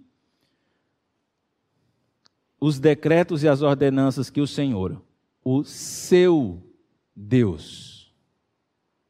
Os 2.60 2.78
decretos 2.78 3.42
e 3.44 3.48
as 3.48 3.62
ordenanças 3.62 4.30
que 4.30 4.42
o 4.42 4.48
Senhor, 4.48 5.02
o 5.42 5.64
seu 5.64 6.62
Deus, 7.16 8.14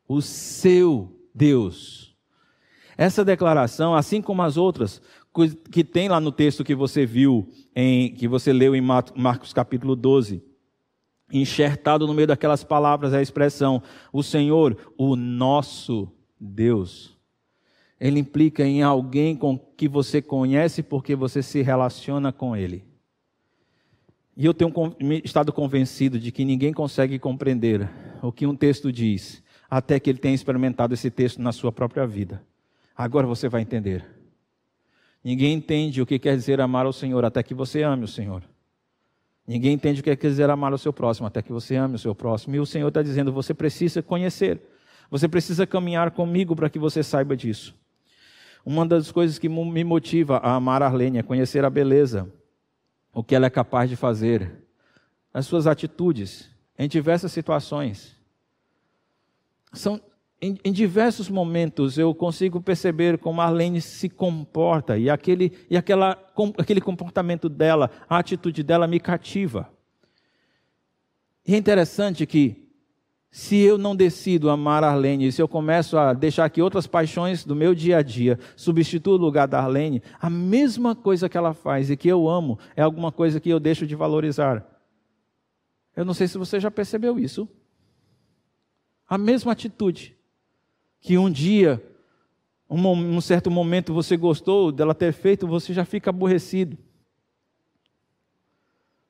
o 0.08 0.22
seu 0.22 1.19
Deus, 1.34 2.09
essa 2.99 3.23
declaração, 3.23 3.95
assim 3.95 4.21
como 4.21 4.41
as 4.41 4.57
outras 4.57 5.01
que 5.71 5.85
tem 5.85 6.09
lá 6.09 6.19
no 6.19 6.33
texto 6.33 6.65
que 6.65 6.75
você 6.75 7.05
viu, 7.05 7.47
em, 7.73 8.13
que 8.13 8.27
você 8.27 8.51
leu 8.51 8.75
em 8.75 8.81
Marcos 8.81 9.53
capítulo 9.53 9.95
12, 9.95 10.43
enxertado 11.31 12.05
no 12.05 12.13
meio 12.13 12.27
daquelas 12.27 12.62
palavras 12.62 13.13
a 13.13 13.21
expressão: 13.21 13.81
o 14.12 14.21
Senhor, 14.21 14.75
o 14.97 15.15
nosso 15.15 16.12
Deus. 16.38 17.17
Ele 17.97 18.19
implica 18.19 18.65
em 18.65 18.83
alguém 18.83 19.33
com 19.33 19.57
que 19.57 19.88
você 19.88 20.21
conhece 20.21 20.83
porque 20.83 21.15
você 21.15 21.41
se 21.41 21.62
relaciona 21.62 22.33
com 22.33 22.53
ele. 22.53 22.83
E 24.35 24.45
eu 24.45 24.53
tenho 24.53 24.73
estado 25.23 25.53
convencido 25.53 26.19
de 26.19 26.33
que 26.33 26.43
ninguém 26.43 26.73
consegue 26.73 27.17
compreender 27.17 27.89
o 28.21 28.29
que 28.29 28.45
um 28.45 28.57
texto 28.57 28.91
diz 28.91 29.41
até 29.69 30.01
que 30.01 30.09
ele 30.09 30.19
tenha 30.19 30.35
experimentado 30.35 30.93
esse 30.93 31.09
texto 31.09 31.41
na 31.41 31.53
sua 31.53 31.71
própria 31.71 32.05
vida. 32.05 32.43
Agora 32.99 33.25
você 33.25 33.47
vai 33.47 33.62
entender. 33.62 34.05
Ninguém 35.23 35.53
entende 35.53 36.01
o 36.01 36.05
que 36.05 36.19
quer 36.19 36.35
dizer 36.35 36.59
amar 36.59 36.85
ao 36.85 36.91
Senhor 36.91 37.23
até 37.23 37.41
que 37.41 37.53
você 37.53 37.81
ame 37.81 38.03
o 38.03 38.07
Senhor. 38.09 38.43
Ninguém 39.47 39.71
entende 39.71 40.01
o 40.01 40.03
que 40.03 40.13
quer 40.17 40.27
dizer 40.27 40.49
amar 40.49 40.73
o 40.73 40.77
seu 40.77 40.91
próximo 40.91 41.25
até 41.25 41.41
que 41.41 41.49
você 41.49 41.77
ame 41.77 41.95
o 41.95 41.97
seu 41.97 42.13
próximo. 42.13 42.57
E 42.57 42.59
o 42.59 42.65
Senhor 42.65 42.89
está 42.89 43.01
dizendo: 43.01 43.31
você 43.31 43.53
precisa 43.53 44.03
conhecer, 44.03 44.62
você 45.09 45.29
precisa 45.29 45.65
caminhar 45.65 46.12
comigo 46.12 46.53
para 46.57 46.69
que 46.69 46.77
você 46.77 47.01
saiba 47.01 47.38
disso. 47.38 47.73
Uma 48.65 48.85
das 48.85 49.13
coisas 49.13 49.39
que 49.39 49.47
me 49.47 49.83
motiva 49.85 50.35
a 50.35 50.55
amar 50.55 50.83
Arlene 50.83 51.19
é 51.19 51.23
conhecer 51.23 51.63
a 51.63 51.69
beleza, 51.69 52.29
o 53.13 53.23
que 53.23 53.33
ela 53.33 53.45
é 53.45 53.49
capaz 53.49 53.89
de 53.89 53.95
fazer, 53.95 54.51
as 55.33 55.45
suas 55.45 55.67
atitudes, 55.67 56.49
em 56.77 56.89
diversas 56.89 57.31
situações. 57.31 58.13
São, 59.71 60.01
em, 60.41 60.58
em, 60.63 60.71
diversos 60.71 61.30
momentos 61.30 61.97
eu 61.97 62.13
consigo 62.15 62.62
perceber 62.62 63.17
como 63.17 63.41
Arlene 63.41 63.82
se 63.82 64.08
comporta 64.08 64.97
e, 64.97 65.10
aquele, 65.10 65.52
e 65.69 65.75
aquela, 65.75 66.15
com, 66.15 66.54
aquele 66.58 66.80
comportamento 66.80 67.49
dela, 67.49 67.91
a 68.10 68.17
atitude 68.17 68.63
dela 68.63 68.88
me 68.88 68.99
cativa. 68.99 69.69
E 71.45 71.54
é 71.54 71.58
interessante 71.58 72.25
que, 72.25 72.69
se 73.30 73.58
eu 73.58 73.78
não 73.78 73.95
decido 73.95 74.49
amar 74.49 74.84
Arlene, 74.84 75.32
se 75.32 75.41
eu 75.41 75.47
começo 75.47 75.97
a 75.97 76.13
deixar 76.13 76.49
que 76.49 76.62
outras 76.62 76.88
paixões 76.88 77.43
do 77.43 77.56
meu 77.56 77.75
dia 77.75 77.97
a 77.97 78.02
dia 78.02 78.39
substituam 78.56 79.17
o 79.17 79.21
lugar 79.21 79.47
da 79.47 79.60
Arlene, 79.60 80.02
a 80.21 80.30
mesma 80.30 80.95
coisa 80.95 81.28
que 81.28 81.38
ela 81.38 81.54
faz 81.54 81.89
e 81.89 81.97
que 81.97 82.08
eu 82.08 82.30
amo 82.30 82.58
é 82.75 82.82
alguma 82.82 83.12
coisa 83.12 83.39
que 83.39 83.49
eu 83.49 83.60
deixo 83.60 83.86
de 83.86 83.95
valorizar. 83.95 84.65
Eu 85.95 86.06
não 86.06 86.13
sei 86.13 86.28
se 86.28 86.38
você 86.38 86.60
já 86.60 86.71
percebeu 86.71 87.19
isso. 87.19 87.47
A 89.08 89.17
mesma 89.17 89.52
atitude 89.52 90.18
que 91.01 91.17
um 91.17 91.29
dia, 91.29 91.81
um, 92.69 92.88
um 92.91 93.21
certo 93.21 93.49
momento 93.49 93.93
você 93.93 94.17
gostou 94.17 94.71
dela 94.71 94.93
ter 94.93 95.13
feito, 95.13 95.47
você 95.47 95.74
já 95.74 95.86
fica 95.86 96.09
aborrecido. 96.09 96.78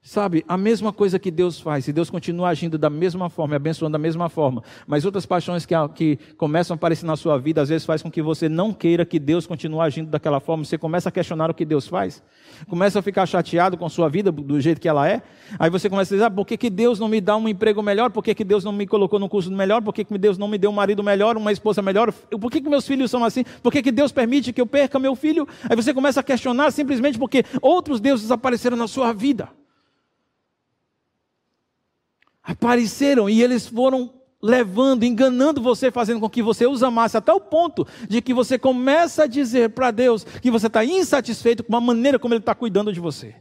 Sabe, 0.02 0.46
a 0.48 0.58
mesma 0.58 0.94
coisa 0.94 1.20
que 1.20 1.30
Deus 1.30 1.60
faz, 1.60 1.84
se 1.84 1.92
Deus 1.92 2.10
continua 2.10 2.48
agindo 2.48 2.78
da 2.78 2.90
mesma 2.90 3.30
forma, 3.30 3.58
abençoando 3.58 3.92
da 3.92 4.00
mesma 4.00 4.30
forma, 4.30 4.64
mas 4.88 5.04
outras 5.04 5.26
paixões 5.26 5.66
que, 5.66 5.76
que 5.94 6.18
começam 6.38 6.74
a 6.74 6.76
aparecer 6.78 7.06
na 7.06 7.18
sua 7.18 7.38
vida, 7.38 7.62
às 7.62 7.68
vezes 7.68 7.86
faz 7.86 8.02
com 8.02 8.10
que 8.10 8.22
você 8.22 8.48
não 8.48 8.74
queira 8.74 9.06
que 9.06 9.20
Deus 9.20 9.46
continue 9.46 9.82
agindo 9.82 10.10
daquela 10.10 10.40
forma, 10.40 10.64
você 10.64 10.78
começa 10.78 11.10
a 11.10 11.12
questionar 11.12 11.52
o 11.52 11.54
que 11.54 11.66
Deus 11.66 11.86
faz, 11.86 12.24
começa 12.70 12.98
a 12.98 13.02
ficar 13.02 13.26
chateado 13.26 13.78
com 13.78 13.86
a 13.86 13.90
sua 13.90 14.08
vida 14.08 14.32
do 14.32 14.60
jeito 14.62 14.80
que 14.80 14.88
ela 14.88 15.08
é, 15.08 15.22
aí 15.60 15.70
você 15.70 15.90
começa 15.90 16.14
a 16.14 16.16
dizer, 16.16 16.26
ah, 16.26 16.32
por 16.32 16.48
que, 16.48 16.56
que 16.56 16.70
Deus 16.70 16.98
não 16.98 17.10
me 17.10 17.20
dá 17.20 17.36
um 17.36 17.48
emprego 17.48 17.84
melhor, 17.84 18.10
por 18.10 18.24
que, 18.24 18.34
que 18.34 18.46
Deus 18.46 18.64
não 18.64 18.72
me 18.72 18.88
colocou 18.88 19.20
num 19.20 19.28
curso 19.28 19.52
melhor, 19.52 19.82
por 19.84 19.94
que, 19.94 20.06
que 20.06 20.18
Deus 20.18 20.38
não 20.38 20.48
me 20.48 20.58
deu 20.58 20.72
um 20.72 20.74
marido 20.74 21.04
melhor, 21.04 21.36
uma 21.36 21.52
esposa 21.52 21.82
melhor, 21.82 22.12
por 22.14 22.50
que, 22.50 22.62
que 22.62 22.70
meus 22.70 22.88
filhos 22.88 23.12
são 23.12 23.24
assim, 23.24 23.44
por 23.62 23.72
que, 23.72 23.84
que 23.84 23.92
Deus 23.92 24.14
permite 24.14 24.54
que 24.54 24.62
eu 24.62 24.66
perca 24.66 24.98
meu 24.98 25.14
filho? 25.14 25.46
Aí 25.70 25.76
você 25.76 25.94
começa 25.94 26.22
a 26.22 26.24
questionar 26.24 26.72
simplesmente 26.72 27.20
porque 27.20 27.44
outros 27.62 28.00
deuses 28.00 28.32
apareceram 28.32 28.78
na 28.78 28.88
sua 28.88 29.12
vida 29.12 29.59
apareceram 32.50 33.30
e 33.30 33.44
eles 33.44 33.68
foram 33.68 34.12
levando, 34.42 35.04
enganando 35.04 35.62
você, 35.62 35.92
fazendo 35.92 36.20
com 36.20 36.30
que 36.30 36.42
você 36.42 36.66
os 36.66 36.82
amasse 36.82 37.16
até 37.16 37.32
o 37.32 37.40
ponto 37.40 37.86
de 38.08 38.22
que 38.22 38.34
você 38.34 38.58
começa 38.58 39.24
a 39.24 39.28
dizer 39.28 39.70
para 39.70 39.92
Deus 39.92 40.24
que 40.24 40.50
você 40.50 40.66
está 40.66 40.84
insatisfeito 40.84 41.64
com 41.64 41.76
a 41.76 41.82
maneira 41.82 42.18
como 42.18 42.34
Ele 42.34 42.40
está 42.40 42.56
cuidando 42.56 42.92
de 42.92 43.00
você. 43.00 43.36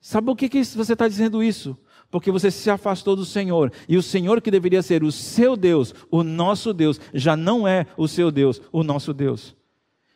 Sabe 0.00 0.26
por 0.26 0.36
que, 0.36 0.48
que 0.48 0.64
você 0.64 0.94
está 0.94 1.06
dizendo 1.06 1.44
isso? 1.44 1.78
Porque 2.10 2.30
você 2.32 2.50
se 2.50 2.68
afastou 2.68 3.14
do 3.14 3.24
Senhor. 3.24 3.72
E 3.88 3.96
o 3.96 4.02
Senhor 4.02 4.40
que 4.40 4.50
deveria 4.50 4.82
ser 4.82 5.04
o 5.04 5.12
seu 5.12 5.56
Deus, 5.56 5.94
o 6.10 6.24
nosso 6.24 6.74
Deus, 6.74 7.00
já 7.14 7.36
não 7.36 7.68
é 7.68 7.86
o 7.96 8.08
seu 8.08 8.32
Deus, 8.32 8.60
o 8.72 8.82
nosso 8.82 9.14
Deus. 9.14 9.54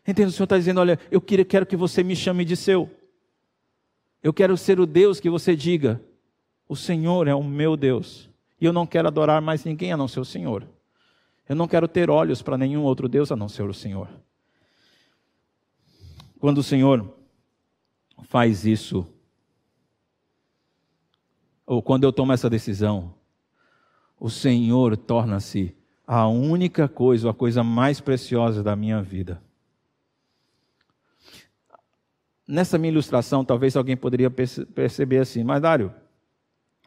Entende? 0.06 0.30
O 0.30 0.32
Senhor 0.32 0.44
está 0.44 0.58
dizendo: 0.58 0.80
olha, 0.80 0.98
eu 1.08 1.20
quero 1.20 1.64
que 1.64 1.76
você 1.76 2.02
me 2.02 2.16
chame 2.16 2.44
de 2.44 2.56
seu. 2.56 2.90
Eu 4.22 4.32
quero 4.32 4.56
ser 4.56 4.80
o 4.80 4.86
Deus 4.86 5.20
que 5.20 5.30
você 5.30 5.54
diga, 5.54 6.00
o 6.68 6.74
Senhor 6.74 7.28
é 7.28 7.34
o 7.34 7.42
meu 7.42 7.76
Deus. 7.76 8.28
E 8.60 8.64
eu 8.64 8.72
não 8.72 8.86
quero 8.86 9.08
adorar 9.08 9.40
mais 9.40 9.64
ninguém 9.64 9.92
a 9.92 9.96
não 9.96 10.08
ser 10.08 10.20
o 10.20 10.24
Senhor. 10.24 10.66
Eu 11.48 11.54
não 11.54 11.68
quero 11.68 11.86
ter 11.86 12.10
olhos 12.10 12.42
para 12.42 12.58
nenhum 12.58 12.82
outro 12.82 13.08
Deus 13.08 13.30
a 13.30 13.36
não 13.36 13.48
ser 13.48 13.68
o 13.68 13.74
Senhor. 13.74 14.08
Quando 16.38 16.58
o 16.58 16.62
Senhor 16.62 17.14
faz 18.24 18.64
isso, 18.64 19.06
ou 21.64 21.82
quando 21.82 22.04
eu 22.04 22.12
tomo 22.12 22.32
essa 22.32 22.50
decisão, 22.50 23.14
o 24.18 24.30
Senhor 24.30 24.96
torna-se 24.96 25.74
a 26.06 26.26
única 26.26 26.88
coisa, 26.88 27.30
a 27.30 27.34
coisa 27.34 27.62
mais 27.62 28.00
preciosa 28.00 28.62
da 28.62 28.74
minha 28.74 29.02
vida. 29.02 29.42
Nessa 32.46 32.78
minha 32.78 32.92
ilustração, 32.92 33.44
talvez 33.44 33.76
alguém 33.76 33.96
poderia 33.96 34.30
perceber 34.30 35.18
assim, 35.18 35.42
mas 35.42 35.60
Dário, 35.60 35.92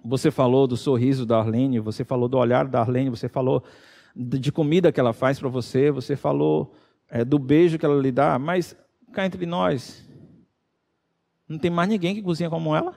você 0.04 0.32
falou 0.32 0.68
do 0.68 0.78
sorriso 0.78 1.26
da 1.26 1.40
Arlene, 1.40 1.80
você 1.80 2.04
falou 2.04 2.28
do 2.30 2.38
olhar 2.38 2.68
da 2.68 2.80
Arlene, 2.80 3.10
você 3.10 3.28
falou 3.28 3.64
de 4.16 4.52
comida 4.52 4.92
que 4.92 5.00
ela 5.00 5.14
faz 5.14 5.40
para 5.40 5.50
você, 5.50 5.92
você 5.92 6.16
falou 6.16 6.74
é, 7.10 7.24
do 7.24 7.40
beijo 7.40 7.78
que 7.78 7.86
ela 7.86 8.02
lhe 8.02 8.12
dá, 8.12 8.38
mas 8.40 8.76
cá 9.12 9.26
entre 9.26 9.46
nós, 9.46 10.08
não 11.48 11.58
tem 11.58 11.72
mais 11.72 11.90
ninguém 11.90 12.16
que 12.16 12.22
cozinha 12.22 12.50
como 12.50 12.76
ela? 12.76 12.96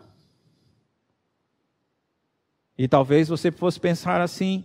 E 2.77 2.89
talvez 2.89 3.29
você 3.29 3.51
fosse 3.51 3.79
pensar 3.79 4.21
assim: 4.21 4.65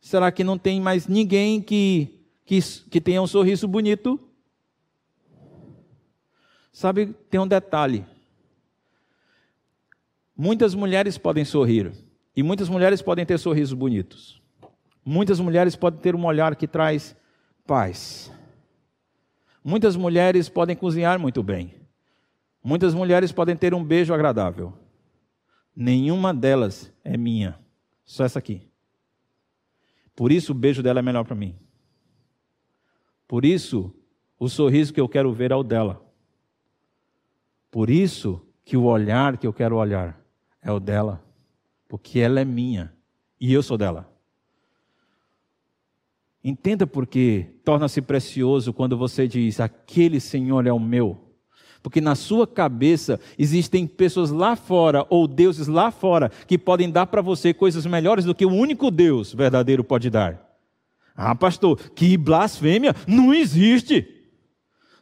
será 0.00 0.32
que 0.32 0.42
não 0.42 0.58
tem 0.58 0.80
mais 0.80 1.06
ninguém 1.06 1.60
que, 1.60 2.24
que, 2.44 2.60
que 2.90 3.00
tenha 3.00 3.22
um 3.22 3.26
sorriso 3.26 3.68
bonito? 3.68 4.18
Sabe, 6.72 7.14
tem 7.28 7.40
um 7.40 7.46
detalhe. 7.46 8.04
Muitas 10.42 10.74
mulheres 10.74 11.18
podem 11.18 11.44
sorrir 11.44 11.92
e 12.34 12.42
muitas 12.42 12.66
mulheres 12.66 13.02
podem 13.02 13.26
ter 13.26 13.38
sorrisos 13.38 13.74
bonitos. 13.74 14.40
Muitas 15.04 15.38
mulheres 15.38 15.76
podem 15.76 16.00
ter 16.00 16.14
um 16.14 16.24
olhar 16.24 16.56
que 16.56 16.66
traz 16.66 17.14
paz. 17.66 18.32
Muitas 19.62 19.96
mulheres 19.96 20.48
podem 20.48 20.74
cozinhar 20.74 21.18
muito 21.18 21.42
bem. 21.42 21.74
Muitas 22.64 22.94
mulheres 22.94 23.30
podem 23.30 23.54
ter 23.54 23.74
um 23.74 23.84
beijo 23.84 24.14
agradável. 24.14 24.72
Nenhuma 25.76 26.32
delas 26.32 26.90
é 27.04 27.18
minha, 27.18 27.58
só 28.02 28.24
essa 28.24 28.38
aqui. 28.38 28.62
Por 30.16 30.32
isso 30.32 30.52
o 30.52 30.54
beijo 30.54 30.82
dela 30.82 31.00
é 31.00 31.02
melhor 31.02 31.26
para 31.26 31.36
mim. 31.36 31.54
Por 33.28 33.44
isso 33.44 33.94
o 34.38 34.48
sorriso 34.48 34.90
que 34.90 35.00
eu 35.02 35.06
quero 35.06 35.30
ver 35.34 35.50
é 35.50 35.54
o 35.54 35.62
dela. 35.62 36.02
Por 37.70 37.90
isso 37.90 38.40
que 38.64 38.74
o 38.74 38.84
olhar 38.84 39.36
que 39.36 39.46
eu 39.46 39.52
quero 39.52 39.76
olhar 39.76 40.19
é 40.62 40.70
o 40.70 40.80
dela, 40.80 41.24
porque 41.88 42.18
ela 42.18 42.40
é 42.40 42.44
minha 42.44 42.92
e 43.40 43.52
eu 43.52 43.62
sou 43.62 43.78
dela. 43.78 44.10
Entenda 46.42 46.86
porque 46.86 47.46
torna-se 47.64 48.00
precioso 48.00 48.72
quando 48.72 48.96
você 48.96 49.28
diz: 49.28 49.60
aquele 49.60 50.20
Senhor 50.20 50.66
é 50.66 50.72
o 50.72 50.80
meu. 50.80 51.26
Porque 51.82 52.00
na 52.00 52.14
sua 52.14 52.46
cabeça 52.46 53.18
existem 53.38 53.86
pessoas 53.86 54.30
lá 54.30 54.54
fora, 54.54 55.06
ou 55.08 55.26
deuses 55.26 55.66
lá 55.66 55.90
fora, 55.90 56.30
que 56.46 56.58
podem 56.58 56.90
dar 56.90 57.06
para 57.06 57.22
você 57.22 57.54
coisas 57.54 57.86
melhores 57.86 58.24
do 58.24 58.34
que 58.34 58.44
o 58.44 58.52
único 58.52 58.90
Deus 58.90 59.32
verdadeiro 59.32 59.82
pode 59.82 60.10
dar. 60.10 60.46
Ah, 61.16 61.34
pastor, 61.34 61.78
que 61.90 62.16
blasfêmia! 62.16 62.94
Não 63.06 63.32
existe! 63.32 64.19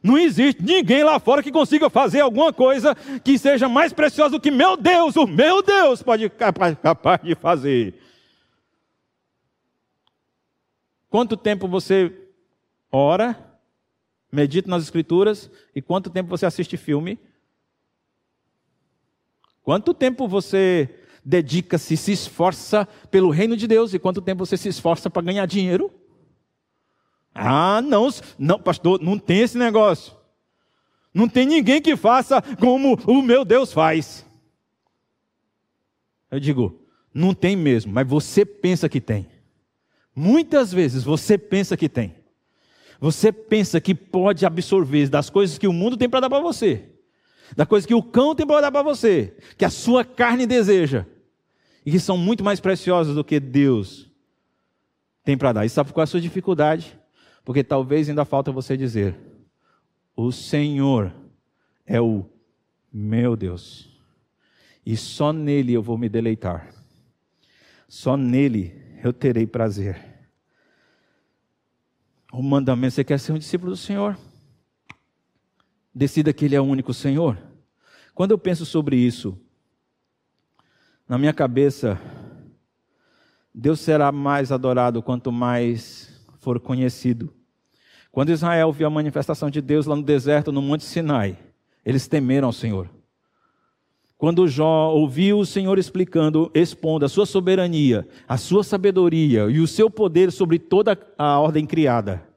Não 0.01 0.17
existe 0.17 0.63
ninguém 0.63 1.03
lá 1.03 1.19
fora 1.19 1.43
que 1.43 1.51
consiga 1.51 1.89
fazer 1.89 2.21
alguma 2.21 2.53
coisa 2.53 2.95
que 3.23 3.37
seja 3.37 3.67
mais 3.67 3.91
preciosa 3.91 4.31
do 4.31 4.39
que 4.39 4.49
meu 4.49 4.77
Deus, 4.77 5.15
o 5.17 5.27
meu 5.27 5.61
Deus 5.61 6.01
pode 6.01 6.29
capaz, 6.29 6.77
capaz 6.81 7.21
de 7.21 7.35
fazer. 7.35 7.95
Quanto 11.09 11.35
tempo 11.35 11.67
você 11.67 12.13
ora, 12.91 13.59
medita 14.31 14.69
nas 14.69 14.83
escrituras 14.83 15.49
e 15.75 15.81
quanto 15.81 16.09
tempo 16.09 16.29
você 16.29 16.45
assiste 16.45 16.77
filme? 16.77 17.19
Quanto 19.63 19.93
tempo 19.93 20.27
você 20.27 20.89
dedica-se, 21.25 21.97
se 21.97 22.11
esforça 22.13 22.87
pelo 23.11 23.29
reino 23.29 23.57
de 23.57 23.67
Deus 23.67 23.93
e 23.93 23.99
quanto 23.99 24.21
tempo 24.21 24.45
você 24.45 24.55
se 24.55 24.69
esforça 24.69 25.09
para 25.09 25.21
ganhar 25.21 25.45
dinheiro? 25.45 25.91
Ah, 27.41 27.81
não, 27.81 28.09
não, 28.37 28.59
pastor, 28.59 29.01
não 29.01 29.17
tem 29.17 29.39
esse 29.39 29.57
negócio. 29.57 30.13
Não 31.13 31.27
tem 31.27 31.45
ninguém 31.45 31.81
que 31.81 31.95
faça 31.95 32.41
como 32.59 32.95
o 33.07 33.21
meu 33.21 33.45
Deus 33.45 33.71
faz. 33.71 34.25
Eu 36.29 36.39
digo, 36.39 36.81
não 37.13 37.33
tem 37.33 37.55
mesmo, 37.55 37.91
mas 37.91 38.07
você 38.07 38.45
pensa 38.45 38.87
que 38.89 39.01
tem. 39.01 39.27
Muitas 40.15 40.71
vezes 40.71 41.03
você 41.03 41.37
pensa 41.37 41.77
que 41.77 41.87
tem. 41.87 42.13
Você 42.99 43.31
pensa 43.31 43.79
que 43.79 43.95
pode 43.95 44.45
absorver 44.45 45.07
das 45.07 45.29
coisas 45.29 45.57
que 45.57 45.67
o 45.67 45.73
mundo 45.73 45.95
tem 45.95 46.09
para 46.09 46.19
dar 46.19 46.29
para 46.29 46.41
você, 46.41 46.89
da 47.55 47.65
coisa 47.65 47.87
que 47.87 47.95
o 47.95 48.03
cão 48.03 48.35
tem 48.35 48.45
para 48.45 48.61
dar 48.61 48.71
para 48.71 48.83
você, 48.83 49.37
que 49.57 49.63
a 49.63 49.69
sua 49.69 50.03
carne 50.03 50.45
deseja, 50.45 51.05
e 51.85 51.91
que 51.91 51.99
são 51.99 52.17
muito 52.17 52.43
mais 52.43 52.59
preciosas 52.59 53.15
do 53.15 53.23
que 53.23 53.39
Deus 53.39 54.11
tem 55.23 55.37
para 55.37 55.53
dar. 55.53 55.65
E 55.65 55.69
sabe 55.69 55.93
qual 55.93 56.01
é 56.01 56.03
a 56.03 56.07
sua 56.07 56.19
dificuldade? 56.19 56.98
Porque 57.49 57.63
talvez 57.63 58.07
ainda 58.07 58.23
falta 58.25 58.51
você 58.51 58.77
dizer: 58.77 59.17
O 60.15 60.31
Senhor 60.31 61.11
é 61.83 61.99
o 61.99 62.23
meu 62.93 63.35
Deus, 63.35 63.89
e 64.85 64.95
só 64.95 65.33
nele 65.33 65.73
eu 65.73 65.81
vou 65.81 65.97
me 65.97 66.07
deleitar, 66.07 66.71
só 67.87 68.15
nele 68.15 68.79
eu 69.03 69.11
terei 69.11 69.47
prazer. 69.47 70.29
O 72.31 72.43
mandamento: 72.43 72.93
você 72.93 73.03
quer 73.03 73.19
ser 73.19 73.31
um 73.31 73.39
discípulo 73.39 73.71
do 73.71 73.77
Senhor? 73.77 74.15
Decida 75.91 76.31
que 76.31 76.45
Ele 76.45 76.55
é 76.55 76.61
o 76.61 76.65
único 76.65 76.93
Senhor. 76.93 77.35
Quando 78.13 78.29
eu 78.29 78.37
penso 78.37 78.63
sobre 78.63 78.95
isso, 78.95 79.35
na 81.07 81.17
minha 81.17 81.33
cabeça, 81.33 81.99
Deus 83.51 83.79
será 83.79 84.11
mais 84.11 84.51
adorado 84.51 85.01
quanto 85.01 85.31
mais 85.31 86.23
for 86.37 86.59
conhecido. 86.59 87.38
Quando 88.11 88.31
Israel 88.31 88.71
viu 88.71 88.87
a 88.87 88.89
manifestação 88.89 89.49
de 89.49 89.61
Deus 89.61 89.85
lá 89.85 89.95
no 89.95 90.03
deserto, 90.03 90.51
no 90.51 90.61
Monte 90.61 90.83
Sinai, 90.83 91.37
eles 91.85 92.07
temeram 92.07 92.47
ao 92.47 92.53
Senhor. 92.53 92.89
Quando 94.17 94.47
Jó 94.47 94.91
ouviu 94.91 95.39
o 95.39 95.45
Senhor 95.45 95.79
explicando, 95.79 96.51
expondo 96.53 97.05
a 97.05 97.09
sua 97.09 97.25
soberania, 97.25 98.05
a 98.27 98.35
sua 98.35 98.63
sabedoria 98.63 99.49
e 99.49 99.61
o 99.61 99.67
seu 99.67 99.89
poder 99.89 100.31
sobre 100.31 100.59
toda 100.59 100.97
a 101.17 101.39
ordem 101.39 101.65
criada, 101.65 102.27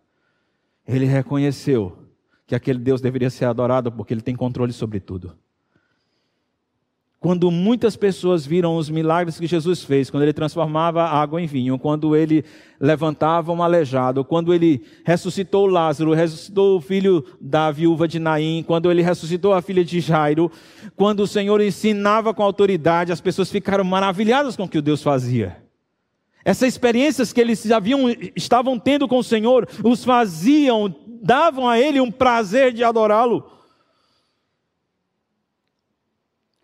ele 0.87 1.07
reconheceu 1.07 1.99
que 2.47 2.55
aquele 2.55 2.79
Deus 2.79 3.01
deveria 3.01 3.31
ser 3.31 3.47
adorado 3.47 3.91
porque 3.91 4.15
ele 4.15 4.21
tem 4.21 4.37
controle 4.37 4.73
sobre 4.73 5.01
tudo. 5.01 5.37
Quando 7.23 7.53
muitas 7.53 7.95
pessoas 7.95 8.45
viram 8.45 8.77
os 8.77 8.91
milagres 8.91 9.39
que 9.39 9.47
Jesus 9.47 9.85
fez, 9.85 10.11
quando 10.11 10.25
ele 10.25 10.33
transformava 10.33 11.05
água 11.05 11.41
em 11.41 11.47
vinho, 11.47 11.79
quando 11.79 12.17
ele 12.17 12.45
levantava 12.81 13.53
um 13.53 13.63
aleijado, 13.63 14.25
quando 14.25 14.53
ele 14.53 14.83
ressuscitou 15.05 15.67
Lázaro, 15.67 16.15
ressuscitou 16.15 16.77
o 16.77 16.81
filho 16.81 17.25
da 17.41 17.71
viúva 17.71 18.09
de 18.09 18.19
Naim, 18.19 18.65
quando 18.67 18.91
ele 18.91 19.03
ressuscitou 19.03 19.53
a 19.53 19.63
filha 19.63 19.85
de 19.85 20.01
Jairo, 20.01 20.51
quando 20.97 21.21
o 21.21 21.27
Senhor 21.29 21.61
ensinava 21.61 22.35
com 22.35 22.43
autoridade, 22.43 23.13
as 23.13 23.21
pessoas 23.21 23.49
ficaram 23.49 23.85
maravilhadas 23.85 24.57
com 24.57 24.65
o 24.65 24.69
que 24.69 24.79
o 24.79 24.83
Deus 24.83 25.01
fazia. 25.01 25.59
Essas 26.45 26.67
experiências 26.67 27.33
que 27.33 27.41
eles 27.41 27.71
haviam, 27.71 28.11
estavam 28.35 28.77
tendo 28.81 29.07
com 29.07 29.19
o 29.19 29.25
Senhor, 29.25 29.69
os 29.85 30.05
faziam, 30.05 30.93
davam 31.23 31.69
a 31.69 31.79
ele 31.79 32.01
um 32.01 32.11
prazer 32.11 32.73
de 32.73 32.83
adorá-lo 32.83 33.62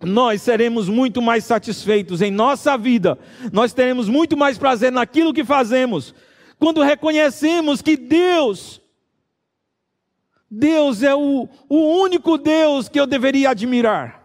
nós 0.03 0.42
seremos 0.42 0.88
muito 0.88 1.20
mais 1.20 1.44
satisfeitos 1.44 2.22
em 2.22 2.30
nossa 2.30 2.76
vida, 2.76 3.18
nós 3.53 3.72
teremos 3.72 4.09
muito 4.09 4.36
mais 4.36 4.57
prazer 4.57 4.92
naquilo 4.92 5.34
que 5.34 5.44
fazemos, 5.44 6.14
quando 6.59 6.82
reconhecemos 6.82 7.82
que 7.82 7.96
Deus, 7.96 8.80
Deus 10.51 11.03
é 11.03 11.14
o, 11.14 11.49
o 11.68 11.76
único 12.01 12.38
Deus 12.38 12.88
que 12.88 12.99
eu 12.99 13.07
deveria 13.07 13.51
admirar. 13.51 14.18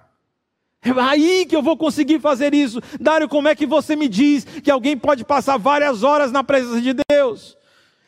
É 0.83 0.91
aí 0.99 1.45
que 1.45 1.55
eu 1.55 1.61
vou 1.61 1.77
conseguir 1.77 2.19
fazer 2.19 2.53
isso. 2.53 2.81
Dário, 2.99 3.29
como 3.29 3.47
é 3.47 3.55
que 3.55 3.65
você 3.65 3.95
me 3.95 4.09
diz 4.09 4.43
que 4.43 4.69
alguém 4.69 4.97
pode 4.97 5.23
passar 5.23 5.57
várias 5.57 6.03
horas 6.03 6.29
na 6.29 6.43
presença 6.43 6.81
de 6.81 6.93
Deus? 7.09 7.57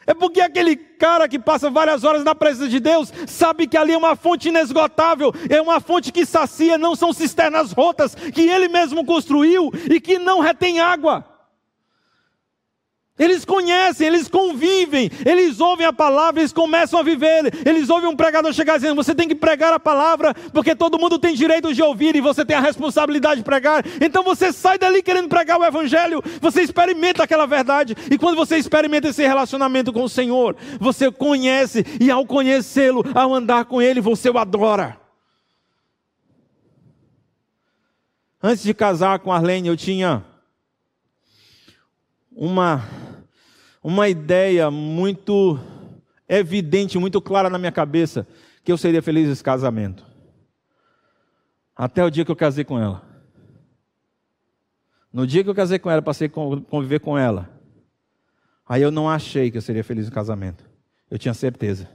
É 0.08 0.14
porque 0.14 0.40
aquele 0.40 0.76
cara 0.76 1.28
que 1.28 1.40
passa 1.40 1.70
várias 1.70 2.04
horas 2.04 2.24
na 2.24 2.36
presença 2.36 2.70
de 2.70 2.80
Deus 2.80 3.12
sabe 3.28 3.68
que 3.68 3.78
ali 3.78 3.94
é 3.94 3.98
uma 3.98 4.16
fonte 4.16 4.50
inesgotável, 4.50 5.34
é 5.50 5.62
uma 5.62 5.80
fonte 5.80 6.12
que 6.12 6.26
sacia, 6.26 6.78
não 6.78 6.96
são 6.96 7.12
cisternas 7.12 7.72
rotas 7.72 8.16
que 8.16 8.42
ele 8.42 8.68
mesmo 8.68 9.06
construiu 9.06 9.72
e 9.90 10.00
que 10.00 10.20
não 10.20 10.40
retém 10.40 10.80
água. 10.80 11.35
Eles 13.18 13.46
conhecem, 13.46 14.08
eles 14.08 14.28
convivem, 14.28 15.10
eles 15.26 15.62
ouvem 15.62 15.86
a 15.86 15.94
palavra, 15.94 16.42
eles 16.42 16.52
começam 16.52 17.00
a 17.00 17.04
viver. 17.04 17.66
Eles 17.66 17.90
ouvem 17.90 18.10
um 18.10 18.16
pregador 18.16 18.52
chegar 18.52 18.76
dizendo: 18.76 19.02
Você 19.02 19.16
tem 19.16 19.26
que 19.26 19.36
pregar 19.36 19.72
a 19.72 19.80
palavra, 19.80 20.34
porque 20.52 20.76
todo 20.76 21.00
mundo 21.00 21.18
tem 21.18 21.34
direito 21.34 21.74
de 21.74 21.82
ouvir 21.82 22.14
e 22.18 22.22
você 22.22 22.44
tem 22.44 22.58
a 22.58 22.60
responsabilidade 22.60 23.38
de 23.38 23.46
pregar. 23.46 23.86
Então 24.02 24.22
você 24.22 24.52
sai 24.52 24.78
dali 24.78 25.02
querendo 25.02 25.30
pregar 25.30 25.58
o 25.58 25.64
Evangelho, 25.64 26.22
você 26.42 26.62
experimenta 26.62 27.24
aquela 27.24 27.46
verdade, 27.46 27.96
e 28.12 28.18
quando 28.18 28.36
você 28.36 28.58
experimenta 28.58 29.08
esse 29.08 29.26
relacionamento 29.26 29.94
com 29.94 30.04
o 30.04 30.10
Senhor, 30.10 30.54
você 30.78 31.10
conhece, 31.10 31.86
e 32.02 32.12
ao 32.12 32.26
conhecê-lo, 32.26 33.02
ao 33.14 33.34
andar 33.34 33.64
com 33.64 33.82
Ele, 33.82 34.02
você 34.02 34.30
o 34.30 34.38
adora. 34.38 35.00
Antes 38.44 38.64
de 38.64 38.74
casar 38.74 39.20
com 39.20 39.32
Arlene, 39.32 39.70
eu 39.70 39.78
tinha 39.78 40.24
uma 42.36 43.05
uma 43.88 44.10
ideia 44.10 44.72
muito 44.72 45.60
evidente, 46.28 46.98
muito 46.98 47.22
clara 47.22 47.52
na 47.52 47.60
minha 47.60 47.72
cabeça, 47.72 48.28
que 48.64 48.72
eu 48.72 48.80
seria 48.80 49.00
feliz 49.00 49.28
nesse 49.30 49.44
casamento. 49.44 50.04
Até 51.76 52.04
o 52.04 52.10
dia 52.10 52.26
que 52.26 52.32
eu 52.32 52.36
casei 52.36 52.64
com 52.66 52.80
ela. 52.80 53.04
No 55.14 55.28
dia 55.28 55.44
que 55.44 55.50
eu 55.52 55.54
casei 55.54 55.78
com 55.78 55.92
ela, 55.92 56.02
passei 56.02 56.26
a 56.26 56.30
conviver 56.32 57.00
com 57.00 57.16
ela. 57.16 57.48
Aí 58.68 58.82
eu 58.82 58.90
não 58.90 59.08
achei 59.08 59.52
que 59.52 59.58
eu 59.60 59.62
seria 59.62 59.84
feliz 59.84 60.08
no 60.08 60.12
casamento. 60.12 60.68
Eu 61.08 61.20
tinha 61.20 61.36
certeza. 61.36 61.88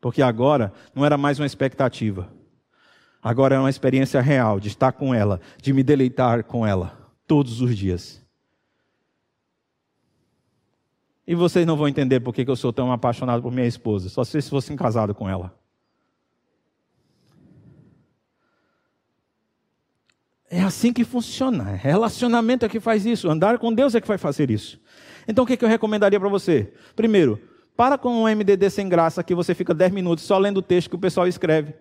Porque 0.00 0.20
agora 0.20 0.72
não 0.96 1.06
era 1.06 1.16
mais 1.16 1.38
uma 1.38 1.46
expectativa. 1.46 2.28
Agora 3.22 3.54
é 3.54 3.58
uma 3.60 3.70
experiência 3.70 4.20
real 4.20 4.58
de 4.58 4.66
estar 4.66 4.90
com 4.90 5.14
ela, 5.14 5.40
de 5.62 5.72
me 5.72 5.84
deleitar 5.84 6.42
com 6.42 6.66
ela 6.66 7.14
todos 7.24 7.60
os 7.60 7.78
dias. 7.78 8.20
E 11.28 11.34
vocês 11.34 11.66
não 11.66 11.76
vão 11.76 11.86
entender 11.86 12.20
por 12.20 12.32
que 12.32 12.48
eu 12.48 12.56
sou 12.56 12.72
tão 12.72 12.90
apaixonado 12.90 13.42
por 13.42 13.52
minha 13.52 13.66
esposa, 13.66 14.08
só 14.08 14.24
se 14.24 14.40
fossem 14.40 14.74
casados 14.74 15.14
com 15.14 15.28
ela. 15.28 15.54
É 20.48 20.62
assim 20.62 20.90
que 20.90 21.04
funciona. 21.04 21.64
Relacionamento 21.64 22.64
é 22.64 22.68
que 22.70 22.80
faz 22.80 23.04
isso. 23.04 23.28
Andar 23.28 23.58
com 23.58 23.70
Deus 23.70 23.94
é 23.94 24.00
que 24.00 24.08
vai 24.08 24.16
fazer 24.16 24.50
isso. 24.50 24.80
Então 25.28 25.44
o 25.44 25.46
que 25.46 25.62
eu 25.62 25.68
recomendaria 25.68 26.18
para 26.18 26.30
você? 26.30 26.72
Primeiro, 26.96 27.38
para 27.76 27.98
com 27.98 28.22
um 28.22 28.26
MDD 28.26 28.70
sem 28.70 28.88
graça 28.88 29.22
que 29.22 29.34
você 29.34 29.54
fica 29.54 29.74
10 29.74 29.92
minutos 29.92 30.24
só 30.24 30.38
lendo 30.38 30.56
o 30.56 30.62
texto 30.62 30.88
que 30.88 30.96
o 30.96 30.98
pessoal 30.98 31.28
escreve. 31.28 31.74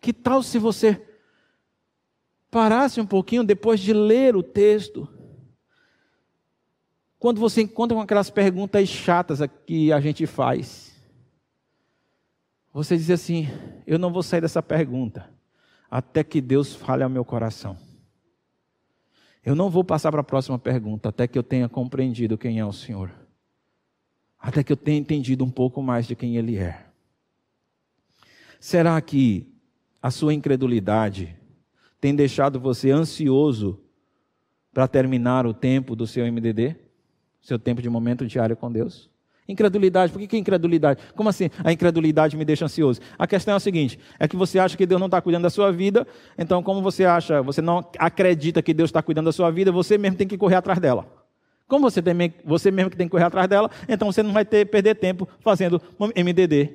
Que 0.00 0.12
tal 0.12 0.44
se 0.44 0.60
você 0.60 1.02
parasse 2.52 3.00
um 3.00 3.06
pouquinho 3.06 3.42
depois 3.42 3.80
de 3.80 3.92
ler 3.92 4.36
o 4.36 4.44
texto 4.44 5.08
quando 7.24 7.40
você 7.40 7.62
encontra 7.62 7.96
com 7.96 8.02
aquelas 8.02 8.28
perguntas 8.28 8.86
chatas 8.86 9.40
que 9.64 9.90
a 9.90 9.98
gente 9.98 10.26
faz, 10.26 10.94
você 12.70 12.98
diz 12.98 13.08
assim: 13.08 13.48
Eu 13.86 13.98
não 13.98 14.12
vou 14.12 14.22
sair 14.22 14.42
dessa 14.42 14.62
pergunta 14.62 15.30
até 15.90 16.22
que 16.22 16.38
Deus 16.38 16.74
fale 16.74 17.02
ao 17.02 17.08
meu 17.08 17.24
coração. 17.24 17.78
Eu 19.42 19.54
não 19.54 19.70
vou 19.70 19.82
passar 19.82 20.10
para 20.12 20.20
a 20.20 20.22
próxima 20.22 20.58
pergunta 20.58 21.08
até 21.08 21.26
que 21.26 21.38
eu 21.38 21.42
tenha 21.42 21.66
compreendido 21.66 22.36
quem 22.36 22.58
é 22.58 22.66
o 22.66 22.74
Senhor. 22.74 23.10
Até 24.38 24.62
que 24.62 24.70
eu 24.70 24.76
tenha 24.76 24.98
entendido 24.98 25.42
um 25.46 25.50
pouco 25.50 25.82
mais 25.82 26.06
de 26.06 26.14
quem 26.14 26.36
Ele 26.36 26.58
é. 26.58 26.84
Será 28.60 29.00
que 29.00 29.50
a 30.02 30.10
sua 30.10 30.34
incredulidade 30.34 31.34
tem 31.98 32.14
deixado 32.14 32.60
você 32.60 32.90
ansioso 32.90 33.80
para 34.74 34.86
terminar 34.86 35.46
o 35.46 35.54
tempo 35.54 35.96
do 35.96 36.06
seu 36.06 36.30
MDD? 36.30 36.83
Seu 37.44 37.58
tempo 37.58 37.80
de 37.80 37.88
momento 37.88 38.26
diário 38.26 38.56
com 38.56 38.72
Deus? 38.72 39.08
Incredulidade, 39.46 40.10
por 40.10 40.18
que, 40.18 40.26
que 40.26 40.38
incredulidade? 40.38 41.02
Como 41.14 41.28
assim 41.28 41.50
a 41.62 41.70
incredulidade 41.70 42.34
me 42.34 42.46
deixa 42.46 42.64
ansioso? 42.64 43.00
A 43.18 43.26
questão 43.26 43.52
é 43.52 43.56
a 43.58 43.60
seguinte: 43.60 43.98
é 44.18 44.26
que 44.26 44.34
você 44.34 44.58
acha 44.58 44.74
que 44.76 44.86
Deus 44.86 44.98
não 44.98 45.06
está 45.06 45.20
cuidando 45.20 45.42
da 45.42 45.50
sua 45.50 45.70
vida, 45.70 46.06
então, 46.38 46.62
como 46.62 46.80
você 46.80 47.04
acha, 47.04 47.42
você 47.42 47.60
não 47.60 47.86
acredita 47.98 48.62
que 48.62 48.72
Deus 48.72 48.88
está 48.88 49.02
cuidando 49.02 49.26
da 49.26 49.32
sua 49.32 49.50
vida, 49.50 49.70
você 49.70 49.98
mesmo 49.98 50.16
tem 50.16 50.26
que 50.26 50.38
correr 50.38 50.56
atrás 50.56 50.78
dela. 50.78 51.06
Como 51.68 51.90
você, 51.90 52.00
tem, 52.00 52.34
você 52.44 52.70
mesmo 52.70 52.90
que 52.90 52.96
tem 52.96 53.06
que 53.06 53.10
correr 53.10 53.24
atrás 53.24 53.46
dela, 53.46 53.70
então 53.86 54.10
você 54.10 54.22
não 54.22 54.32
vai 54.32 54.44
ter 54.46 54.64
perder 54.66 54.94
tempo 54.94 55.28
fazendo 55.40 55.80
MDD. 56.16 56.70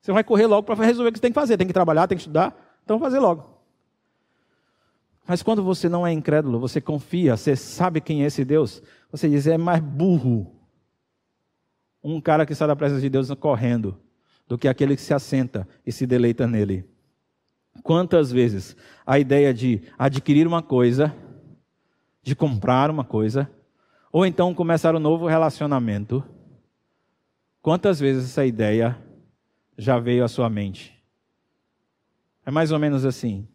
Você 0.00 0.12
vai 0.12 0.22
correr 0.22 0.46
logo 0.46 0.62
para 0.62 0.84
resolver 0.84 1.08
o 1.08 1.12
que 1.12 1.18
você 1.18 1.22
tem 1.22 1.32
que 1.32 1.40
fazer. 1.40 1.56
Tem 1.56 1.66
que 1.66 1.72
trabalhar, 1.72 2.06
tem 2.06 2.16
que 2.16 2.22
estudar, 2.22 2.54
então 2.84 3.00
fazer 3.00 3.18
logo. 3.18 3.53
Mas 5.26 5.42
quando 5.42 5.62
você 5.62 5.88
não 5.88 6.06
é 6.06 6.12
incrédulo, 6.12 6.60
você 6.60 6.80
confia, 6.80 7.36
você 7.36 7.56
sabe 7.56 8.00
quem 8.00 8.22
é 8.22 8.26
esse 8.26 8.44
Deus, 8.44 8.82
você 9.10 9.28
diz, 9.28 9.46
é 9.46 9.56
mais 9.56 9.80
burro 9.80 10.54
um 12.02 12.20
cara 12.20 12.44
que 12.44 12.54
sai 12.54 12.68
da 12.68 12.76
presença 12.76 13.00
de 13.00 13.08
Deus 13.08 13.30
correndo 13.30 13.98
do 14.46 14.58
que 14.58 14.68
aquele 14.68 14.94
que 14.94 15.00
se 15.00 15.14
assenta 15.14 15.66
e 15.86 15.90
se 15.90 16.06
deleita 16.06 16.46
nele. 16.46 16.84
Quantas 17.82 18.30
vezes 18.30 18.76
a 19.06 19.18
ideia 19.18 19.54
de 19.54 19.82
adquirir 19.98 20.46
uma 20.46 20.62
coisa, 20.62 21.14
de 22.22 22.36
comprar 22.36 22.90
uma 22.90 23.04
coisa, 23.04 23.50
ou 24.12 24.26
então 24.26 24.54
começar 24.54 24.94
um 24.94 25.00
novo 25.00 25.26
relacionamento, 25.26 26.22
quantas 27.62 27.98
vezes 27.98 28.26
essa 28.26 28.44
ideia 28.44 28.98
já 29.78 29.98
veio 29.98 30.22
à 30.22 30.28
sua 30.28 30.50
mente? 30.50 30.94
É 32.44 32.50
mais 32.50 32.70
ou 32.70 32.78
menos 32.78 33.06
assim. 33.06 33.48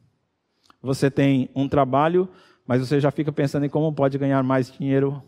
Você 0.81 1.11
tem 1.11 1.49
um 1.55 1.67
trabalho, 1.67 2.29
mas 2.65 2.79
você 2.79 2.99
já 2.99 3.11
fica 3.11 3.31
pensando 3.31 3.65
em 3.65 3.69
como 3.69 3.93
pode 3.93 4.17
ganhar 4.17 4.43
mais 4.43 4.71
dinheiro 4.71 5.21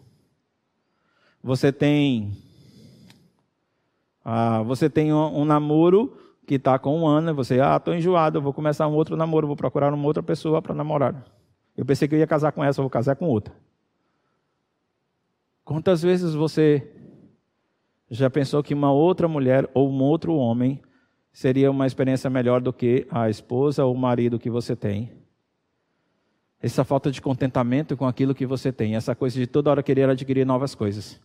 você 1.44 1.72
tem 1.72 2.32
ah, 4.24 4.62
você 4.62 4.90
tem 4.90 5.12
um, 5.12 5.42
um 5.42 5.46
namoro 5.46 6.16
que 6.46 6.56
está 6.56 6.78
com 6.78 7.00
um 7.00 7.08
ano, 7.08 7.34
você, 7.34 7.60
ah, 7.60 7.78
estou 7.78 7.96
enjoado, 7.96 8.42
vou 8.42 8.54
começar 8.54 8.88
um 8.88 8.94
outro 8.94 9.16
namoro, 9.16 9.48
vou 9.48 9.56
procurar 9.56 9.92
uma 9.92 10.06
outra 10.06 10.22
pessoa 10.22 10.62
para 10.62 10.76
namorar. 10.76 11.26
Eu 11.76 11.86
pensei 11.86 12.08
que 12.08 12.14
eu 12.14 12.20
ia 12.20 12.28
casar 12.28 12.52
com 12.52 12.64
essa, 12.64 12.82
vou 12.82 12.90
casar 12.90 13.16
com 13.16 13.28
outra. 13.28 13.54
Quantas 15.66 16.02
vezes 16.04 16.36
você 16.36 16.88
já 18.10 18.30
pensou 18.30 18.62
que 18.62 18.74
uma 18.74 18.92
outra 18.92 19.28
mulher 19.28 19.68
ou 19.74 19.90
um 19.90 20.04
outro 20.04 20.36
homem 20.36 20.80
seria 21.32 21.72
uma 21.72 21.88
experiência 21.88 22.30
melhor 22.30 22.62
do 22.62 22.74
que 22.74 23.08
a 23.10 23.30
esposa 23.30 23.86
ou 23.86 23.96
o 23.96 23.98
marido 23.98 24.38
que 24.38 24.50
você 24.50 24.76
tem? 24.76 25.21
Essa 26.62 26.84
falta 26.84 27.12
de 27.12 27.22
contentamento 27.22 27.98
com 27.98 28.06
aquilo 28.06 28.36
que 28.36 28.46
você 28.46 28.72
tem, 28.72 28.96
essa 28.96 29.16
coisa 29.16 29.40
de 29.40 29.48
toda 29.48 29.72
hora 29.72 29.82
querer 29.82 30.10
adquirir 30.10 30.46
novas 30.46 30.76
coisas. 30.76 31.20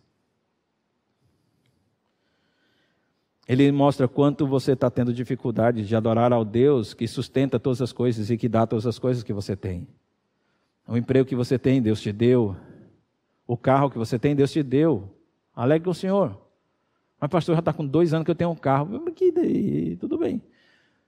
ele 3.49 3.71
mostra 3.71 4.09
quanto 4.09 4.47
você 4.47 4.73
está 4.73 4.91
tendo 4.91 5.13
dificuldade 5.13 5.87
de 5.87 5.95
adorar 5.95 6.33
ao 6.33 6.45
Deus 6.45 6.93
que 6.93 7.07
sustenta 7.07 7.61
todas 7.61 7.81
as 7.81 7.93
coisas 7.93 8.29
e 8.29 8.37
que 8.37 8.49
dá 8.49 8.67
todas 8.67 8.87
as 8.87 8.99
coisas 8.99 9.23
que 9.23 9.33
você 9.33 9.55
tem. 9.55 9.87
O 10.87 10.97
emprego 10.97 11.29
que 11.29 11.37
você 11.37 11.59
tem, 11.59 11.81
Deus 11.81 12.01
te 12.01 12.13
deu. 12.13 12.57
O 13.47 13.57
carro 13.57 13.89
que 13.89 13.99
você 13.99 14.19
tem, 14.19 14.35
Deus 14.35 14.51
te 14.51 14.63
deu. 14.63 15.09
Alegre 15.55 15.85
com 15.85 15.91
o 15.91 15.95
Senhor. 15.95 16.41
Mas, 17.21 17.31
pastor, 17.31 17.55
já 17.55 17.61
está 17.61 17.73
com 17.73 17.87
dois 17.87 18.13
anos 18.13 18.25
que 18.25 18.31
eu 18.31 18.35
tenho 18.35 18.51
um 18.51 18.57
carro. 18.57 19.11
Que 19.13 19.31
daí? 19.31 19.97
Tudo 19.97 20.19
bem. 20.19 20.43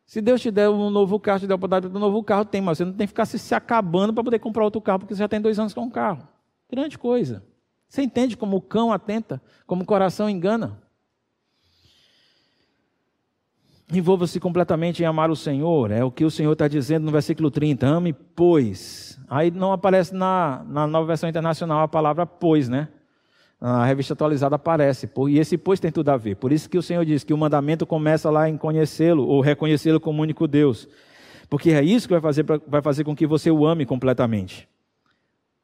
Se 0.09 0.23
Deus 0.23 0.41
te 0.41 0.51
der 0.51 0.71
um 0.71 0.89
novo 0.89 1.21
carro, 1.21 1.39
te 1.39 1.47
der 1.47 1.53
a 1.53 1.57
oportunidade 1.57 1.93
de 1.93 1.95
um 1.95 2.01
novo 2.01 2.23
carro, 2.23 2.43
tem, 2.43 2.63
mas 2.63 2.79
você 2.79 2.85
não 2.87 2.95
tem 2.95 3.07
que 3.07 3.11
ficar 3.11 3.27
se, 3.27 3.39
se 3.39 3.55
acabando 3.55 4.15
para 4.15 4.25
poder 4.25 4.39
comprar 4.39 4.65
outro 4.65 4.81
carro, 4.81 5.01
porque 5.01 5.15
você 5.15 5.19
já 5.19 5.29
tem 5.29 5.39
dois 5.39 5.59
anos 5.59 5.75
com 5.75 5.83
um 5.83 5.91
carro. 5.91 6.27
Grande 6.73 6.97
coisa. 6.97 7.45
Você 7.87 8.01
entende 8.01 8.35
como 8.35 8.57
o 8.57 8.61
cão 8.63 8.91
atenta, 8.91 9.39
como 9.67 9.83
o 9.83 9.85
coração 9.85 10.31
engana? 10.31 10.81
Envolva-se 13.93 14.41
completamente 14.41 15.03
em 15.03 15.07
amar 15.07 15.31
o 15.31 15.37
Senhor, 15.37 15.91
é 15.91 16.03
o 16.03 16.11
que 16.11 16.25
o 16.25 16.31
Senhor 16.31 16.53
está 16.53 16.67
dizendo 16.67 17.05
no 17.05 17.13
versículo 17.13 17.51
30. 17.51 17.87
Ame, 17.87 18.15
pois. 18.15 19.21
Aí 19.29 19.51
não 19.51 19.75
aparece 19.75 20.15
na, 20.15 20.65
na 20.67 20.87
nova 20.87 21.07
versão 21.07 21.29
internacional 21.29 21.83
a 21.83 21.89
palavra 21.89 22.25
pois, 22.25 22.67
né? 22.67 22.89
Na 23.61 23.85
revista 23.85 24.13
atualizada 24.13 24.55
aparece, 24.55 25.11
e 25.29 25.39
esse 25.39 25.59
pois 25.59 25.81
tem 25.81 25.91
tudo 25.91 26.11
a 26.11 26.17
ver. 26.17 26.37
Por 26.37 26.53
isso 26.53 26.71
que 26.71 26.79
o 26.79 26.83
Senhor 26.83 27.05
diz 27.05 27.25
que 27.25 27.35
o 27.35 27.39
mandamento 27.39 27.85
começa 27.85 28.31
lá 28.31 28.49
em 28.49 28.57
conhecê-lo, 28.57 29.27
ou 29.27 29.41
reconhecê-lo 29.41 29.99
como 29.99 30.23
único 30.23 30.47
Deus. 30.47 30.89
Porque 31.51 31.71
é 31.71 31.83
isso 31.83 32.07
que 32.07 32.15
vai 32.15 32.21
fazer, 32.21 32.45
vai 32.67 32.81
fazer 32.81 33.03
com 33.03 33.17
que 33.17 33.27
você 33.27 33.51
o 33.51 33.67
ame 33.67 33.85
completamente. 33.85 34.69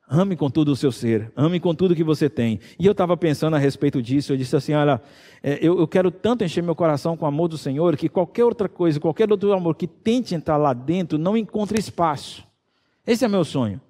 Ame 0.09 0.36
com 0.36 0.51
todo 0.51 0.68
o 0.68 0.76
seu 0.76 0.92
ser, 0.92 1.32
ame 1.34 1.59
com 1.59 1.74
tudo 1.74 1.95
que 1.95 2.05
você 2.05 2.28
tem. 2.28 2.61
E 2.78 2.84
eu 2.84 2.92
estava 2.92 3.16
pensando 3.16 3.57
a 3.57 3.59
respeito 3.59 4.03
disso, 4.03 4.32
eu 4.32 4.36
disse 4.36 4.55
assim: 4.55 4.74
olha, 4.74 5.01
é, 5.42 5.59
eu, 5.62 5.78
eu, 5.78 5.88
quero 5.88 6.11
tanto 6.11 6.45
encher 6.45 6.62
meu 6.62 6.74
coração 6.74 7.16
com 7.16 7.24
o 7.24 7.28
amor 7.28 7.49
do 7.49 7.57
Senhor, 7.57 7.97
que 7.97 8.09
qualquer 8.09 8.45
outra 8.45 8.68
coisa, 8.68 9.01
qualquer 9.01 9.30
outro 9.30 9.53
amor 9.53 9.76
que 9.76 9.86
tente 9.86 10.34
entrar 10.34 10.59
lá 10.59 10.74
dentro, 10.74 11.16
não 11.16 11.36
encontre 11.36 11.78
espaço. 11.78 12.45
Esse 13.07 13.24
é 13.24 13.28
meu 13.28 13.45
sonho. 13.45 13.80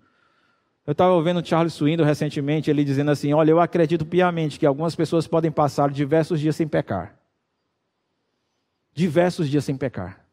Eu 0.87 0.93
estava 0.93 1.12
ouvindo 1.12 1.45
Charles 1.45 1.72
Swindon 1.72 2.05
recentemente, 2.05 2.70
ele 2.70 2.85
dizendo 2.85 3.11
assim: 3.11 3.32
olha, 3.32 3.51
eu 3.51 3.61
acredito 3.61 4.05
piamente 4.05 4.59
que 4.59 4.66
algumas 4.66 4.95
pessoas 4.95 5.26
podem 5.26 5.51
passar 5.51 5.91
diversos 5.91 6.39
dias 6.39 6.57
sem 6.57 6.68
pecar. 6.68 7.18
Diversos 8.93 9.49
dias 9.49 9.64
sem 9.64 9.76
pecar. 9.76 10.24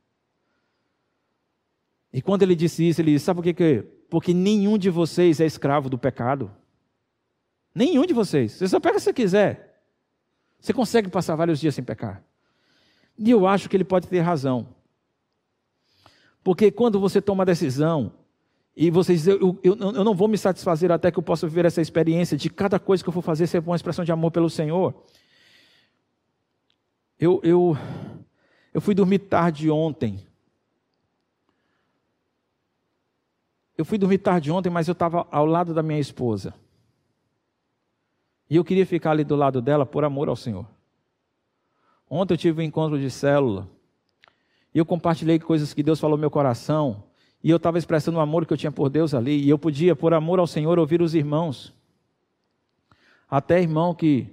E 2.14 2.22
quando 2.22 2.44
ele 2.44 2.56
disse 2.56 2.88
isso, 2.88 3.00
ele 3.00 3.14
disse: 3.14 3.26
sabe 3.26 3.38
por 3.38 3.44
que, 3.44 3.54
que 3.54 3.84
porque 4.10 4.34
nenhum 4.34 4.78
de 4.78 4.90
vocês 4.90 5.40
é 5.40 5.46
escravo 5.46 5.90
do 5.90 5.98
pecado. 5.98 6.52
Nenhum 7.74 8.06
de 8.06 8.14
vocês. 8.14 8.52
Você 8.52 8.68
só 8.68 8.78
pega 8.78 9.00
se 9.00 9.14
quiser. 9.14 9.82
Você 10.60 10.74
consegue 10.74 11.10
passar 11.10 11.38
vários 11.38 11.62
dias 11.62 11.74
sem 11.74 11.84
pecar. 11.84 12.22
E 13.18 13.32
eu 13.32 13.48
acho 13.48 13.70
que 13.70 13.78
ele 13.78 13.86
pode 13.86 14.08
ter 14.08 14.20
razão. 14.20 14.76
Porque 16.44 16.72
quando 16.72 17.00
você 17.00 17.22
toma 17.22 17.44
a 17.44 17.46
decisão, 17.46 18.12
e 18.84 18.90
você 18.90 19.14
diz, 19.14 19.28
eu, 19.28 19.60
eu, 19.64 19.78
eu, 19.78 20.04
não 20.04 20.16
vou 20.16 20.28
me 20.28 20.36
satisfazer 20.36 20.92
até 20.92 21.12
que 21.12 21.20
eu 21.20 21.22
possa 21.22 21.48
viver 21.48 21.66
essa 21.66 21.80
experiência 21.80 22.36
de 22.36 22.50
cada 22.50 22.80
coisa 22.80 23.04
que 23.04 23.08
eu 23.08 23.14
for 23.14 23.22
fazer 23.22 23.46
ser 23.46 23.60
uma 23.60 23.76
expressão 23.76 24.04
de 24.04 24.12
amor 24.12 24.32
pelo 24.32 24.50
Senhor. 24.50 25.04
Eu, 27.20 27.40
eu, 27.44 27.78
eu 28.74 28.82
fui 28.82 28.96
dormir 28.96 29.20
tarde 29.20 29.70
ontem. 29.70 30.26
Eu 33.78 33.86
fui 33.86 34.00
dormir 34.00 34.18
tarde 34.18 34.50
ontem, 34.52 34.72
mas 34.72 34.88
eu 34.88 34.94
estava 34.94 35.28
ao 35.30 35.46
lado 35.46 35.76
da 35.76 35.84
minha 35.84 36.00
esposa. 36.00 36.52
E 38.50 38.56
eu 38.56 38.66
queria 38.66 38.88
ficar 38.88 39.12
ali 39.12 39.24
do 39.24 39.36
lado 39.36 39.62
dela 39.62 39.86
por 39.86 40.04
amor 40.04 40.28
ao 40.28 40.36
Senhor. 40.36 40.66
Ontem 42.10 42.34
eu 42.34 42.38
tive 42.40 42.64
um 42.64 42.66
encontro 42.66 43.00
de 43.00 43.12
célula. 43.12 43.70
E 44.74 44.80
eu 44.80 44.88
compartilhei 44.88 45.38
coisas 45.38 45.72
que 45.72 45.84
Deus 45.84 46.00
falou 46.00 46.18
no 46.18 46.22
meu 46.22 46.32
coração. 46.32 47.11
E 47.44 47.50
eu 47.50 47.58
estava 47.58 47.78
expressando 47.78 48.18
o 48.18 48.22
amor 48.22 48.46
que 48.46 48.54
eu 48.54 48.58
tinha 48.58 48.72
por 48.72 48.90
Deus 48.90 49.14
ali. 49.14 49.44
E 49.44 49.50
eu 49.50 49.58
podia, 49.58 49.96
por 49.96 50.14
amor 50.14 50.40
ao 50.40 50.48
Senhor, 50.48 50.78
ouvir 50.78 51.02
os 51.02 51.16
irmãos. 51.16 51.74
Até 53.30 53.62
irmão 53.62 53.96
que 53.96 54.28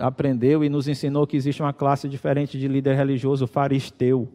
aprendeu 0.00 0.64
e 0.64 0.68
nos 0.68 0.88
ensinou 0.88 1.26
que 1.26 1.36
existe 1.36 1.62
uma 1.62 1.72
classe 1.72 2.08
diferente 2.08 2.58
de 2.58 2.66
líder 2.66 2.96
religioso, 2.96 3.46
faristeu. 3.46 4.32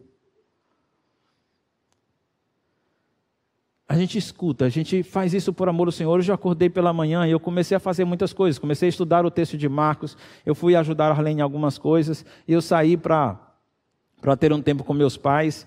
A 3.88 3.96
gente 3.96 4.16
escuta, 4.16 4.64
a 4.64 4.68
gente 4.70 5.02
faz 5.02 5.34
isso 5.34 5.52
por 5.52 5.68
amor 5.68 5.86
ao 5.86 5.92
Senhor. 5.92 6.18
Eu 6.18 6.22
já 6.22 6.34
acordei 6.34 6.70
pela 6.70 6.94
manhã 6.94 7.26
e 7.26 7.30
eu 7.30 7.38
comecei 7.38 7.76
a 7.76 7.80
fazer 7.80 8.06
muitas 8.06 8.32
coisas. 8.32 8.58
Comecei 8.58 8.88
a 8.88 8.90
estudar 8.90 9.26
o 9.26 9.30
texto 9.30 9.58
de 9.58 9.68
Marcos, 9.68 10.16
eu 10.46 10.54
fui 10.54 10.74
ajudar 10.74 11.08
a 11.08 11.10
Arlene 11.10 11.40
em 11.40 11.42
algumas 11.42 11.76
coisas, 11.76 12.24
e 12.48 12.52
eu 12.54 12.62
saí 12.62 12.96
para 12.96 13.38
ter 14.40 14.50
um 14.52 14.62
tempo 14.62 14.82
com 14.82 14.94
meus 14.94 15.18
pais. 15.18 15.66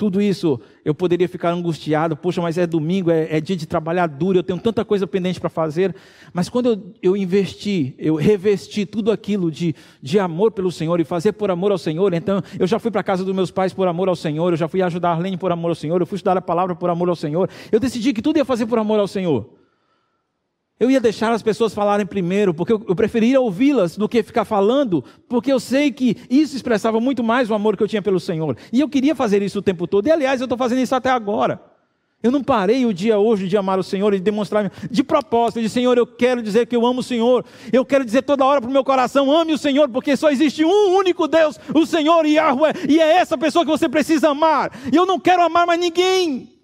Tudo 0.00 0.22
isso 0.22 0.58
eu 0.82 0.94
poderia 0.94 1.28
ficar 1.28 1.50
angustiado, 1.50 2.16
poxa, 2.16 2.40
mas 2.40 2.56
é 2.56 2.66
domingo, 2.66 3.10
é, 3.10 3.36
é 3.36 3.38
dia 3.38 3.54
de 3.54 3.66
trabalhar 3.66 4.06
duro, 4.06 4.38
eu 4.38 4.42
tenho 4.42 4.58
tanta 4.58 4.82
coisa 4.82 5.06
pendente 5.06 5.38
para 5.38 5.50
fazer. 5.50 5.94
Mas 6.32 6.48
quando 6.48 6.70
eu, 6.70 6.94
eu 7.02 7.16
investi, 7.18 7.94
eu 7.98 8.14
revesti 8.14 8.86
tudo 8.86 9.12
aquilo 9.12 9.50
de, 9.50 9.74
de 10.02 10.18
amor 10.18 10.52
pelo 10.52 10.72
Senhor 10.72 10.98
e 11.00 11.04
fazer 11.04 11.32
por 11.32 11.50
amor 11.50 11.70
ao 11.70 11.76
Senhor, 11.76 12.14
então 12.14 12.42
eu 12.58 12.66
já 12.66 12.78
fui 12.78 12.90
para 12.90 13.02
a 13.02 13.04
casa 13.04 13.26
dos 13.26 13.34
meus 13.34 13.50
pais 13.50 13.74
por 13.74 13.86
amor 13.86 14.08
ao 14.08 14.16
Senhor, 14.16 14.50
eu 14.50 14.56
já 14.56 14.68
fui 14.68 14.80
ajudar 14.80 15.10
a 15.10 15.12
Arlene 15.12 15.36
por 15.36 15.52
amor 15.52 15.68
ao 15.68 15.74
Senhor, 15.74 16.00
eu 16.00 16.06
fui 16.06 16.16
estudar 16.16 16.34
a 16.34 16.40
palavra 16.40 16.74
por 16.74 16.88
amor 16.88 17.10
ao 17.10 17.16
Senhor. 17.16 17.50
Eu 17.70 17.78
decidi 17.78 18.14
que 18.14 18.22
tudo 18.22 18.38
ia 18.38 18.44
fazer 18.46 18.64
por 18.64 18.78
amor 18.78 19.00
ao 19.00 19.06
Senhor. 19.06 19.59
Eu 20.80 20.90
ia 20.90 20.98
deixar 20.98 21.30
as 21.30 21.42
pessoas 21.42 21.74
falarem 21.74 22.06
primeiro, 22.06 22.54
porque 22.54 22.72
eu, 22.72 22.96
preferia 22.96 23.38
ouvi-las 23.38 23.98
do 23.98 24.08
que 24.08 24.22
ficar 24.22 24.46
falando, 24.46 25.04
porque 25.28 25.52
eu 25.52 25.60
sei 25.60 25.92
que 25.92 26.16
isso 26.30 26.56
expressava 26.56 26.98
muito 26.98 27.22
mais 27.22 27.50
o 27.50 27.54
amor 27.54 27.76
que 27.76 27.82
eu 27.82 27.88
tinha 27.88 28.00
pelo 28.00 28.18
Senhor. 28.18 28.56
E 28.72 28.80
eu 28.80 28.88
queria 28.88 29.14
fazer 29.14 29.42
isso 29.42 29.58
o 29.58 29.62
tempo 29.62 29.86
todo. 29.86 30.06
E 30.06 30.10
aliás, 30.10 30.40
eu 30.40 30.46
estou 30.46 30.56
fazendo 30.56 30.80
isso 30.80 30.94
até 30.94 31.10
agora. 31.10 31.60
Eu 32.22 32.30
não 32.30 32.42
parei 32.42 32.86
o 32.86 32.94
dia 32.94 33.18
hoje 33.18 33.46
de 33.46 33.58
amar 33.58 33.78
o 33.78 33.82
Senhor 33.82 34.14
e 34.14 34.16
de 34.16 34.22
demonstrar 34.22 34.72
de 34.90 35.02
propósito, 35.02 35.60
de 35.60 35.68
Senhor, 35.68 35.98
eu 35.98 36.06
quero 36.06 36.42
dizer 36.42 36.66
que 36.66 36.74
eu 36.74 36.86
amo 36.86 37.00
o 37.00 37.02
Senhor. 37.02 37.44
Eu 37.70 37.84
quero 37.84 38.02
dizer 38.02 38.22
toda 38.22 38.46
hora 38.46 38.62
para 38.62 38.70
o 38.70 38.72
meu 38.72 38.84
coração, 38.84 39.30
ame 39.30 39.52
o 39.52 39.58
Senhor, 39.58 39.86
porque 39.90 40.16
só 40.16 40.30
existe 40.30 40.64
um 40.64 40.96
único 40.96 41.28
Deus, 41.28 41.60
o 41.74 41.84
Senhor 41.84 42.24
Yahweh, 42.24 42.72
e 42.88 42.98
é 42.98 43.16
essa 43.18 43.36
pessoa 43.36 43.66
que 43.66 43.70
você 43.70 43.86
precisa 43.86 44.30
amar. 44.30 44.72
E 44.90 44.96
eu 44.96 45.04
não 45.04 45.20
quero 45.20 45.42
amar 45.42 45.66
mais 45.66 45.78
ninguém. 45.78 46.59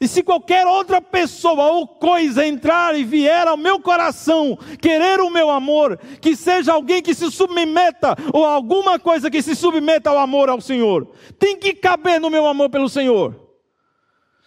E 0.00 0.08
se 0.08 0.22
qualquer 0.22 0.66
outra 0.66 0.98
pessoa 1.02 1.72
ou 1.72 1.86
coisa 1.86 2.46
entrar 2.46 2.98
e 2.98 3.04
vier 3.04 3.46
ao 3.46 3.56
meu 3.58 3.78
coração 3.78 4.58
querer 4.80 5.20
o 5.20 5.28
meu 5.28 5.50
amor, 5.50 5.98
que 6.22 6.34
seja 6.34 6.72
alguém 6.72 7.02
que 7.02 7.14
se 7.14 7.30
submeta 7.30 8.16
ou 8.32 8.46
alguma 8.46 8.98
coisa 8.98 9.30
que 9.30 9.42
se 9.42 9.54
submeta 9.54 10.08
ao 10.08 10.18
amor 10.18 10.48
ao 10.48 10.58
Senhor, 10.58 11.06
tem 11.38 11.58
que 11.58 11.74
caber 11.74 12.18
no 12.18 12.30
meu 12.30 12.46
amor 12.46 12.70
pelo 12.70 12.88
Senhor. 12.88 13.36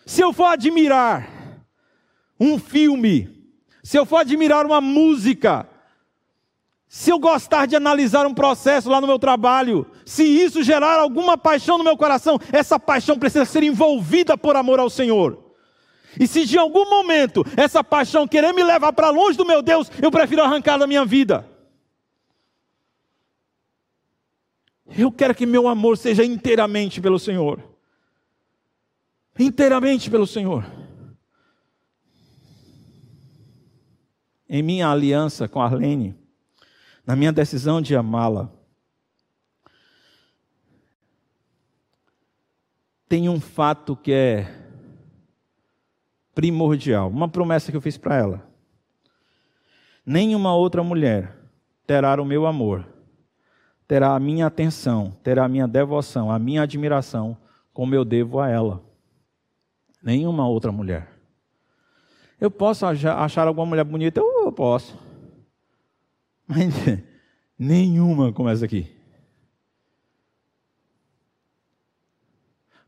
Se 0.07 0.21
eu 0.21 0.33
for 0.33 0.45
admirar 0.45 1.29
um 2.39 2.57
filme, 2.57 3.29
se 3.83 3.95
eu 3.95 4.07
for 4.07 4.17
admirar 4.17 4.65
uma 4.65 4.81
música, 4.81 5.69
se 6.87 7.11
eu 7.11 7.19
gostar 7.19 7.67
de 7.67 7.75
analisar 7.75 8.25
um 8.25 8.33
processo 8.33 8.89
lá 8.89 8.99
no 8.99 9.05
meu 9.05 9.19
trabalho, 9.19 9.85
se 10.03 10.23
isso 10.23 10.63
gerar 10.63 10.99
alguma 10.99 11.37
paixão 11.37 11.77
no 11.77 11.83
meu 11.83 11.95
coração, 11.95 12.39
essa 12.51 12.79
paixão 12.79 13.19
precisa 13.19 13.45
ser 13.45 13.61
envolvida 13.61 14.35
por 14.35 14.55
amor 14.55 14.79
ao 14.79 14.89
Senhor. 14.89 15.42
E 16.19 16.27
se 16.27 16.45
de 16.45 16.57
algum 16.57 16.89
momento 16.89 17.43
essa 17.57 17.83
paixão 17.83 18.27
querer 18.27 18.53
me 18.53 18.63
levar 18.63 18.93
para 18.93 19.09
longe 19.09 19.37
do 19.37 19.45
meu 19.45 19.61
Deus, 19.61 19.89
eu 20.01 20.11
prefiro 20.11 20.43
arrancar 20.43 20.77
da 20.77 20.87
minha 20.87 21.05
vida. 21.05 21.49
Eu 24.97 25.11
quero 25.11 25.33
que 25.33 25.45
meu 25.45 25.67
amor 25.67 25.97
seja 25.97 26.23
inteiramente 26.23 27.01
pelo 27.01 27.17
Senhor. 27.17 27.63
Inteiramente 29.39 30.09
pelo 30.09 30.27
Senhor. 30.27 30.65
Em 34.47 34.61
minha 34.61 34.89
aliança 34.89 35.47
com 35.47 35.59
Arlene, 35.59 36.15
na 37.05 37.15
minha 37.15 37.31
decisão 37.31 37.81
de 37.81 37.95
amá-la, 37.95 38.51
tem 43.09 43.27
um 43.27 43.39
fato 43.39 43.95
que 43.95 44.11
é 44.11 44.62
primordial, 46.33 47.09
uma 47.09 47.27
promessa 47.27 47.71
que 47.71 47.77
eu 47.77 47.81
fiz 47.81 47.97
para 47.97 48.15
ela. 48.15 48.53
Nenhuma 50.05 50.53
outra 50.55 50.83
mulher 50.83 51.35
terá 51.87 52.19
o 52.21 52.25
meu 52.25 52.45
amor, 52.45 52.85
terá 53.87 54.15
a 54.15 54.19
minha 54.19 54.47
atenção, 54.47 55.15
terá 55.23 55.45
a 55.45 55.49
minha 55.49 55.67
devoção, 55.67 56.31
a 56.31 56.37
minha 56.37 56.63
admiração, 56.63 57.37
como 57.73 57.95
eu 57.95 58.03
devo 58.03 58.39
a 58.39 58.49
ela. 58.49 58.83
Nenhuma 60.01 60.47
outra 60.47 60.71
mulher. 60.71 61.09
Eu 62.39 62.51
posso 62.51 62.85
achar 62.85 63.47
alguma 63.47 63.65
mulher 63.65 63.85
bonita? 63.85 64.19
Eu 64.19 64.51
posso. 64.51 64.99
Mas 66.45 66.73
nenhuma 67.57 68.33
como 68.33 68.49
essa 68.49 68.65
aqui. 68.65 68.91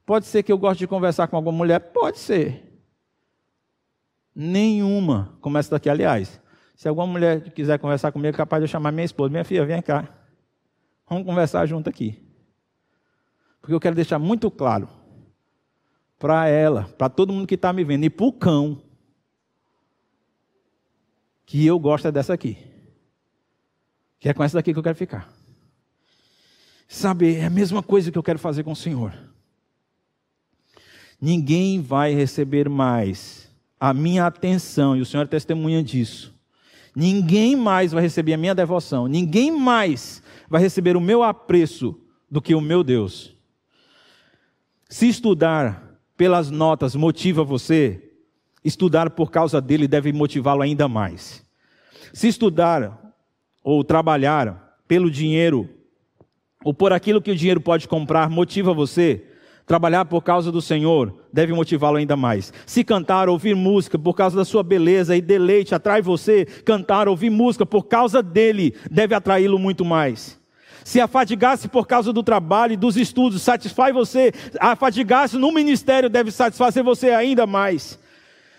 Pode 0.06 0.26
ser 0.26 0.44
que 0.44 0.52
eu 0.52 0.58
goste 0.58 0.80
de 0.80 0.88
conversar 0.88 1.28
com 1.28 1.36
alguma 1.36 1.58
mulher? 1.58 1.80
Pode 1.80 2.20
ser. 2.20 2.65
Nenhuma 4.36 5.38
como 5.40 5.58
essa 5.58 5.72
daqui. 5.72 5.90
Aliás, 5.90 6.42
se 6.76 6.90
alguma 6.90 7.08
mulher 7.08 7.54
quiser 7.54 7.80
conversar 7.80 8.12
comigo, 8.12 8.36
é 8.36 8.38
capaz 8.38 8.60
de 8.62 8.66
eu 8.66 8.68
chamar 8.68 8.92
minha 8.92 9.06
esposa. 9.06 9.30
Minha 9.30 9.46
filha, 9.46 9.66
vem 9.66 9.82
cá. 9.82 10.10
Vamos 11.08 11.26
conversar 11.26 11.66
junto 11.66 11.90
aqui. 11.90 12.22
Porque 13.62 13.74
eu 13.74 13.80
quero 13.80 13.96
deixar 13.96 14.20
muito 14.20 14.52
claro 14.52 14.90
para 16.20 16.48
ela, 16.48 16.84
para 16.98 17.10
todo 17.10 17.32
mundo 17.32 17.48
que 17.48 17.56
está 17.56 17.72
me 17.72 17.84
vendo, 17.84 18.04
e 18.04 18.10
para 18.10 18.26
o 18.26 18.34
cão, 18.34 18.82
que 21.46 21.66
eu 21.66 21.80
gosto 21.80 22.08
é 22.08 22.12
dessa 22.12 22.34
aqui. 22.34 22.58
Que 24.20 24.30
é 24.30 24.34
com 24.34 24.44
essa 24.44 24.58
daqui 24.58 24.74
que 24.74 24.80
eu 24.80 24.84
quero 24.84 24.96
ficar. 24.96 25.32
Sabe, 26.88 27.36
é 27.36 27.46
a 27.46 27.50
mesma 27.50 27.82
coisa 27.82 28.12
que 28.12 28.18
eu 28.18 28.24
quero 28.24 28.40
fazer 28.40 28.64
com 28.64 28.72
o 28.72 28.76
Senhor. 28.76 29.14
Ninguém 31.20 31.82
vai 31.82 32.14
receber 32.14 32.70
mais 32.70 33.45
a 33.88 33.94
minha 33.94 34.26
atenção, 34.26 34.98
e 34.98 35.02
o 35.02 35.06
Senhor 35.06 35.22
é 35.22 35.28
testemunha 35.28 35.84
disso. 35.84 36.34
Ninguém 36.96 37.56
mais 37.56 37.92
vai 37.92 38.02
receber 38.02 38.34
a 38.34 38.38
minha 38.38 38.56
devoção, 38.56 39.08
ninguém 39.08 39.52
mais 39.52 40.24
vai 40.50 40.60
receber 40.60 40.98
o 40.98 41.02
meu 41.02 41.22
apreço 41.22 41.96
do 42.30 42.42
que 42.42 42.56
o 42.56 42.62
meu 42.62 42.84
Deus. 42.84 43.36
Se 44.90 45.08
estudar 45.08 46.00
pelas 46.18 46.50
notas 46.50 46.96
motiva 46.96 47.44
você, 47.44 48.12
estudar 48.64 49.12
por 49.12 49.30
causa 49.30 49.62
dele 49.62 49.88
deve 49.88 50.12
motivá-lo 50.12 50.64
ainda 50.64 50.88
mais. 50.88 51.46
Se 52.12 52.28
estudar 52.28 53.14
ou 53.64 53.84
trabalhar 53.84 54.80
pelo 54.88 55.12
dinheiro 55.12 55.70
ou 56.64 56.74
por 56.74 56.92
aquilo 56.92 57.22
que 57.22 57.30
o 57.30 57.36
dinheiro 57.36 57.62
pode 57.62 57.88
comprar 57.88 58.32
motiva 58.32 58.74
você, 58.74 59.28
trabalhar 59.64 60.06
por 60.06 60.24
causa 60.24 60.52
do 60.52 60.62
Senhor 60.62 61.25
deve 61.36 61.52
motivá-lo 61.52 61.98
ainda 61.98 62.16
mais. 62.16 62.54
Se 62.66 62.82
cantar, 62.82 63.28
ouvir 63.28 63.58
música 63.58 64.00
por 64.00 64.14
causa 64.14 64.38
da 64.38 64.46
sua 64.46 64.64
beleza 64.64 65.18
e 65.18 65.22
deleite 65.22 65.76
atrai 65.76 66.02
você, 66.02 66.46
cantar, 66.64 67.10
ouvir 67.10 67.30
música 67.30 67.66
por 67.66 67.84
causa 67.84 68.24
dele 68.24 68.74
deve 68.90 69.14
atraí-lo 69.14 69.60
muito 69.60 69.84
mais. 69.84 70.40
Se 70.86 71.02
afadigar-se 71.02 71.68
por 71.68 71.88
causa 71.88 72.14
do 72.14 72.24
trabalho 72.24 72.72
e 72.72 72.78
dos 72.78 72.96
estudos 72.96 73.42
satisfaz 73.42 73.94
você, 73.94 74.32
afadigar-se 74.62 75.38
no 75.38 75.52
ministério 75.52 76.10
deve 76.10 76.32
satisfazer 76.32 76.82
você 76.82 77.10
ainda 77.10 77.46
mais. 77.46 78.00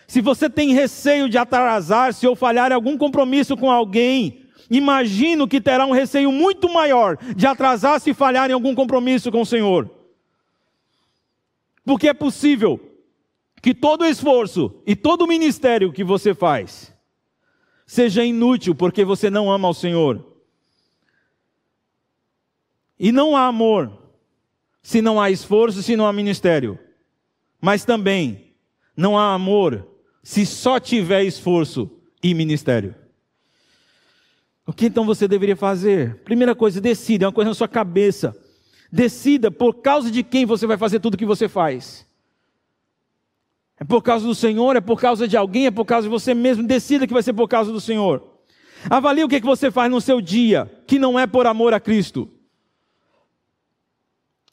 Se 0.07 0.21
você 0.21 0.51
tem 0.51 0.75
receio 0.75 1.31
de 1.31 1.39
atrasar-se 1.39 2.27
ou 2.27 2.37
falhar 2.37 2.71
em 2.73 2.75
algum 2.75 2.99
compromisso 2.99 3.57
com 3.57 3.71
alguém, 3.71 4.43
imagino 4.71 5.49
que 5.49 5.63
terá 5.63 5.87
um 5.87 5.93
receio 5.93 6.31
muito 6.31 6.71
maior 6.71 7.17
de 7.35 7.47
atrasar-se 7.47 8.11
e 8.11 8.15
falhar 8.15 8.51
em 8.51 8.53
algum 8.53 8.75
compromisso 8.75 9.33
com 9.33 9.41
o 9.41 9.47
Senhor. 9.47 9.96
Porque 11.87 12.09
é 12.09 12.13
possível 12.13 12.81
que 13.63 13.73
todo 13.73 14.05
esforço 14.05 14.83
e 14.85 14.97
todo 14.97 15.27
ministério 15.27 15.93
que 15.93 16.03
você 16.03 16.35
faz 16.35 16.93
seja 17.87 18.25
inútil 18.25 18.75
porque 18.75 19.05
você 19.05 19.31
não 19.31 19.49
ama 19.49 19.69
o 19.69 19.75
Senhor. 19.75 20.23
E 22.99 23.13
não 23.13 23.37
há 23.37 23.47
amor 23.47 23.97
se 24.83 25.01
não 25.01 25.21
há 25.21 25.31
esforço, 25.31 25.81
se 25.81 25.95
não 25.95 26.09
há 26.09 26.13
ministério. 26.13 26.77
Mas 27.61 27.85
também 27.85 28.53
não 28.97 29.17
há 29.17 29.33
amor 29.33 29.87
se 30.25 30.45
só 30.45 30.81
tiver 30.81 31.23
esforço 31.23 31.89
e 32.21 32.35
ministério. 32.35 32.97
O 34.67 34.73
que 34.73 34.87
então 34.87 35.07
você 35.07 35.29
deveria 35.29 35.55
fazer? 35.55 36.17
Primeira 36.25 36.53
coisa, 36.53 36.81
decida, 36.81 37.27
é 37.27 37.29
uma 37.29 37.33
coisa 37.33 37.51
na 37.51 37.55
sua 37.55 37.69
cabeça. 37.69 38.37
Decida 38.91 39.51
por 39.51 39.75
causa 39.75 40.11
de 40.11 40.23
quem 40.23 40.47
você 40.47 40.67
vai 40.67 40.77
fazer 40.77 41.01
tudo 41.01 41.15
o 41.15 41.19
que 41.19 41.27
você 41.27 41.49
faz. 41.49 42.07
É 43.79 43.85
por 43.85 44.03
causa 44.03 44.27
do 44.27 44.35
Senhor, 44.35 44.77
é 44.77 44.81
por 44.81 45.01
causa 45.01 45.29
de 45.29 45.37
alguém, 45.37 45.67
é 45.67 45.71
por 45.71 45.85
causa 45.85 46.07
de 46.07 46.11
você 46.11 46.35
mesmo. 46.35 46.67
Decida 46.67 47.07
que 47.07 47.13
vai 47.13 47.23
ser 47.23 47.33
por 47.33 47.49
causa 47.49 47.73
do 47.73 47.81
Senhor. 47.81 48.23
Avalie 48.89 49.25
o 49.25 49.29
que, 49.29 49.37
é 49.37 49.41
que 49.41 49.47
você 49.47 49.71
faz 49.71 49.91
no 49.91 50.01
seu 50.01 50.21
dia, 50.21 50.71
que 50.87 50.99
não 50.99 51.19
é 51.19 51.27
por 51.27 51.47
amor 51.47 51.75
a 51.75 51.81
Cristo. 51.81 52.31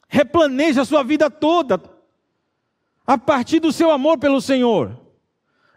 Replaneje 0.08 0.80
a 0.80 0.84
sua 0.84 1.02
vida 1.02 1.30
toda 1.30 1.80
a 3.06 3.18
partir 3.18 3.60
do 3.60 3.72
seu 3.72 3.90
amor 3.90 4.18
pelo 4.18 4.40
Senhor. 4.40 5.03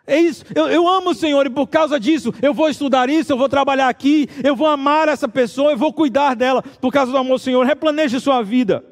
É 0.10 0.18
isso, 0.18 0.46
eu, 0.56 0.70
eu, 0.70 0.88
amo 0.88 1.10
o 1.10 1.14
Senhor 1.14 1.46
e 1.46 1.50
por 1.50 1.68
causa 1.68 2.00
disso 2.00 2.34
eu 2.42 2.54
vou 2.54 2.70
estudar 2.70 3.10
isso, 3.10 3.34
eu 3.34 3.38
vou 3.38 3.50
trabalhar 3.50 3.90
aqui, 3.90 4.30
eu 4.42 4.56
vou 4.56 4.66
amar 4.66 5.10
essa 5.10 5.28
pessoa, 5.28 5.72
eu 5.72 5.78
vou 5.78 5.92
cuidar 5.92 6.34
dela 6.34 6.62
por 6.62 6.94
causa 6.94 7.12
do 7.12 7.18
amor 7.18 7.34
ao 7.34 7.40
Senhor. 7.40 7.66
Replaneje 7.66 8.18
sua 8.22 8.42
vida. 8.42 8.86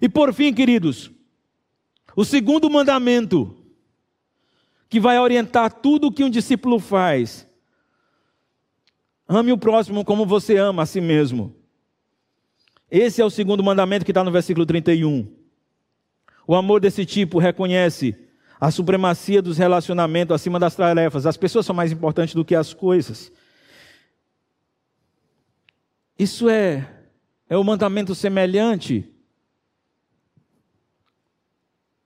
E 0.00 0.06
por 0.06 0.34
fim, 0.34 0.52
queridos, 0.52 1.10
o 2.14 2.22
segundo 2.22 2.68
mandamento 2.68 3.56
que 4.90 5.00
vai 5.00 5.18
orientar 5.18 5.72
tudo 5.72 6.08
o 6.08 6.12
que 6.12 6.22
um 6.22 6.28
discípulo 6.28 6.78
faz. 6.78 7.48
Ame 9.26 9.52
o 9.52 9.58
próximo 9.58 10.04
como 10.04 10.26
você 10.26 10.58
ama 10.58 10.82
a 10.82 10.86
si 10.86 11.00
mesmo. 11.00 11.56
Esse 12.90 13.22
é 13.22 13.24
o 13.24 13.30
segundo 13.30 13.64
mandamento 13.64 14.04
que 14.04 14.10
está 14.10 14.22
no 14.22 14.30
versículo 14.30 14.66
31. 14.66 15.26
O 16.46 16.54
amor 16.54 16.78
desse 16.78 17.06
tipo 17.06 17.38
reconhece 17.38 18.27
a 18.60 18.70
supremacia 18.70 19.40
dos 19.40 19.56
relacionamentos 19.56 20.34
acima 20.34 20.58
das 20.58 20.74
tarefas. 20.74 21.26
As 21.26 21.36
pessoas 21.36 21.64
são 21.64 21.74
mais 21.74 21.92
importantes 21.92 22.34
do 22.34 22.44
que 22.44 22.54
as 22.54 22.74
coisas. 22.74 23.30
Isso 26.18 26.48
é, 26.48 26.88
é 27.48 27.56
um 27.56 27.62
mandamento 27.62 28.14
semelhante. 28.14 29.08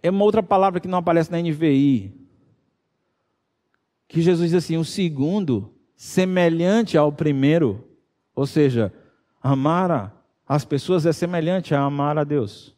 É 0.03 0.11
uma 0.11 0.25
outra 0.25 0.43
palavra 0.43 0.81
que 0.81 0.89
não 0.89 0.99
aparece 0.99 1.31
na 1.31 1.41
NVI. 1.41 2.13
Que 4.07 4.21
Jesus 4.21 4.51
diz 4.51 4.65
assim: 4.65 4.77
o 4.77 4.85
segundo, 4.85 5.73
semelhante 5.97 6.99
ao 6.99 7.11
primeiro. 7.11 7.89
Ou 8.35 8.47
seja, 8.47 8.93
amar 9.43 10.23
as 10.47 10.67
pessoas 10.67 11.07
é 11.07 11.13
semelhante 11.13 11.75
a 11.75 11.81
amar 11.81 12.19
a 12.19 12.25
Deus. 12.25 12.77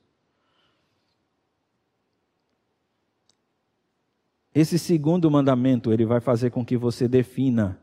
Esse 4.55 4.78
segundo 4.78 5.28
mandamento, 5.28 5.92
ele 5.92 6.07
vai 6.07 6.20
fazer 6.20 6.50
com 6.50 6.64
que 6.64 6.76
você 6.76 7.09
defina 7.09 7.80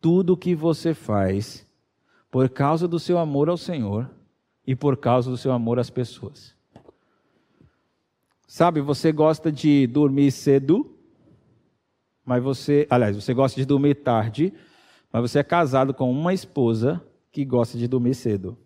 tudo 0.00 0.34
o 0.34 0.36
que 0.36 0.54
você 0.54 0.92
faz 0.92 1.66
por 2.30 2.50
causa 2.50 2.86
do 2.86 2.98
seu 2.98 3.16
amor 3.16 3.48
ao 3.48 3.56
Senhor 3.56 4.10
e 4.66 4.76
por 4.76 4.98
causa 4.98 5.30
do 5.30 5.38
seu 5.38 5.50
amor 5.50 5.78
às 5.78 5.88
pessoas. 5.88 6.54
Sabe, 8.46 8.82
você 8.82 9.10
gosta 9.10 9.50
de 9.50 9.86
dormir 9.86 10.30
cedo, 10.30 10.94
mas 12.22 12.42
você, 12.42 12.86
aliás, 12.90 13.16
você 13.16 13.32
gosta 13.32 13.58
de 13.58 13.66
dormir 13.66 13.94
tarde, 13.94 14.52
mas 15.10 15.22
você 15.22 15.38
é 15.38 15.42
casado 15.42 15.94
com 15.94 16.10
uma 16.10 16.34
esposa 16.34 17.02
que 17.32 17.46
gosta 17.46 17.78
de 17.78 17.88
dormir 17.88 18.14
cedo. 18.14 18.58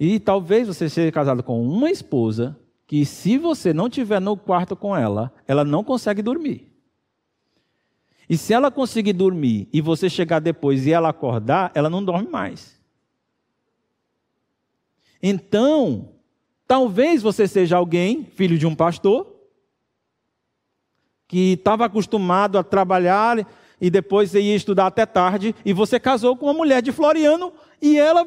E 0.00 0.18
talvez 0.18 0.66
você 0.66 0.88
seja 0.88 1.12
casado 1.12 1.42
com 1.42 1.62
uma 1.62 1.90
esposa 1.90 2.58
que 2.88 3.04
se 3.04 3.36
você 3.36 3.74
não 3.74 3.86
estiver 3.86 4.18
no 4.18 4.34
quarto 4.34 4.74
com 4.74 4.96
ela, 4.96 5.30
ela 5.46 5.62
não 5.62 5.84
consegue 5.84 6.22
dormir. 6.22 6.72
E 8.26 8.36
se 8.36 8.54
ela 8.54 8.70
conseguir 8.70 9.12
dormir 9.12 9.68
e 9.70 9.82
você 9.82 10.08
chegar 10.08 10.40
depois 10.40 10.86
e 10.86 10.92
ela 10.92 11.10
acordar, 11.10 11.70
ela 11.74 11.90
não 11.90 12.02
dorme 12.02 12.28
mais. 12.30 12.80
Então, 15.22 16.14
talvez 16.66 17.20
você 17.20 17.46
seja 17.46 17.76
alguém, 17.76 18.24
filho 18.24 18.56
de 18.56 18.66
um 18.66 18.74
pastor, 18.74 19.36
que 21.26 21.52
estava 21.52 21.84
acostumado 21.84 22.56
a 22.56 22.64
trabalhar 22.64 23.46
e 23.78 23.90
depois 23.90 24.32
ia 24.32 24.56
estudar 24.56 24.86
até 24.86 25.04
tarde, 25.04 25.54
e 25.62 25.74
você 25.74 26.00
casou 26.00 26.34
com 26.38 26.46
uma 26.46 26.54
mulher 26.54 26.80
de 26.80 26.90
Floriano 26.90 27.52
e 27.82 27.98
ela 27.98 28.26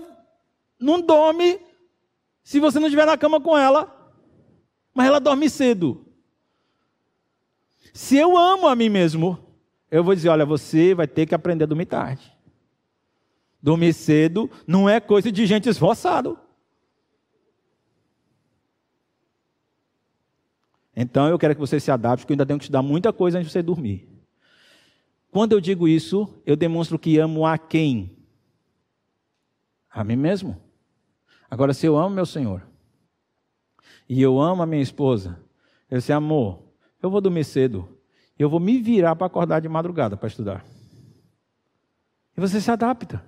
não 0.79 1.01
dorme 1.01 1.59
se 2.43 2.59
você 2.59 2.79
não 2.79 2.85
estiver 2.85 3.07
na 3.07 3.17
cama 3.17 3.41
com 3.41 3.57
ela 3.57 4.00
mas 4.93 5.07
ela 5.07 5.19
dorme 5.19 5.49
cedo. 5.49 6.05
Se 7.93 8.17
eu 8.17 8.37
amo 8.37 8.67
a 8.67 8.75
mim 8.75 8.89
mesmo, 8.89 9.37
eu 9.89 10.03
vou 10.03 10.15
dizer: 10.15 10.29
olha, 10.29 10.45
você 10.45 10.93
vai 10.93 11.07
ter 11.07 11.25
que 11.25 11.35
aprender 11.35 11.65
a 11.65 11.67
dormir 11.67 11.85
tarde. 11.85 12.31
Dormir 13.61 13.93
cedo 13.93 14.49
não 14.65 14.89
é 14.89 14.99
coisa 14.99 15.31
de 15.31 15.45
gente 15.45 15.69
esforçado. 15.69 16.39
Então 20.95 21.27
eu 21.27 21.39
quero 21.39 21.53
que 21.53 21.59
você 21.59 21.79
se 21.79 21.91
adapte, 21.91 22.23
porque 22.23 22.33
eu 22.33 22.35
ainda 22.35 22.45
tenho 22.45 22.59
que 22.59 22.65
te 22.65 22.71
dar 22.71 22.81
muita 22.81 23.13
coisa 23.13 23.37
antes 23.37 23.47
de 23.47 23.53
você 23.53 23.61
dormir. 23.61 24.07
Quando 25.31 25.53
eu 25.53 25.61
digo 25.61 25.87
isso, 25.87 26.27
eu 26.45 26.55
demonstro 26.55 26.99
que 26.99 27.17
amo 27.17 27.45
a 27.45 27.57
quem? 27.57 28.17
A 29.89 30.03
mim 30.03 30.17
mesmo. 30.17 30.61
Agora, 31.49 31.73
se 31.73 31.85
eu 31.85 31.97
amo 31.97 32.15
meu 32.15 32.25
Senhor, 32.25 32.67
e 34.11 34.21
eu 34.21 34.41
amo 34.41 34.61
a 34.61 34.65
minha 34.65 34.81
esposa, 34.81 35.39
eu 35.89 35.97
disse, 35.97 36.11
amor, 36.11 36.61
eu 37.01 37.09
vou 37.09 37.21
dormir 37.21 37.45
cedo, 37.45 37.87
eu 38.37 38.49
vou 38.49 38.59
me 38.59 38.77
virar 38.81 39.15
para 39.15 39.25
acordar 39.25 39.61
de 39.61 39.69
madrugada 39.69 40.17
para 40.17 40.27
estudar. 40.27 40.65
E 42.35 42.41
você 42.41 42.59
se 42.59 42.69
adapta. 42.69 43.23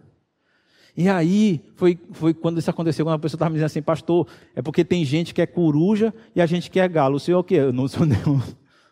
E 0.98 1.08
aí, 1.08 1.64
foi, 1.78 1.98
foi 2.12 2.34
quando 2.34 2.60
isso 2.60 2.70
aconteceu, 2.70 3.06
quando 3.06 3.16
a 3.16 3.20
pessoa 3.20 3.38
estava 3.38 3.50
me 3.50 3.54
dizendo 3.54 3.68
assim, 3.68 3.82
pastor, 3.82 4.28
é 4.54 4.62
porque 4.62 4.84
tem 4.84 5.06
gente 5.06 5.34
que 5.34 5.42
é 5.42 5.46
coruja 5.46 6.14
e 6.36 6.42
a 6.42 6.46
gente 6.46 6.70
que 6.70 6.82
é 6.82 6.88
galo. 6.90 7.16
O 7.16 7.20
senhor 7.20 7.38
é 7.38 7.40
o 7.40 7.44
quê? 7.46 7.56
Eu 7.56 7.72
não 7.72 7.88
sou 7.88 8.04
nenhum, 8.06 8.42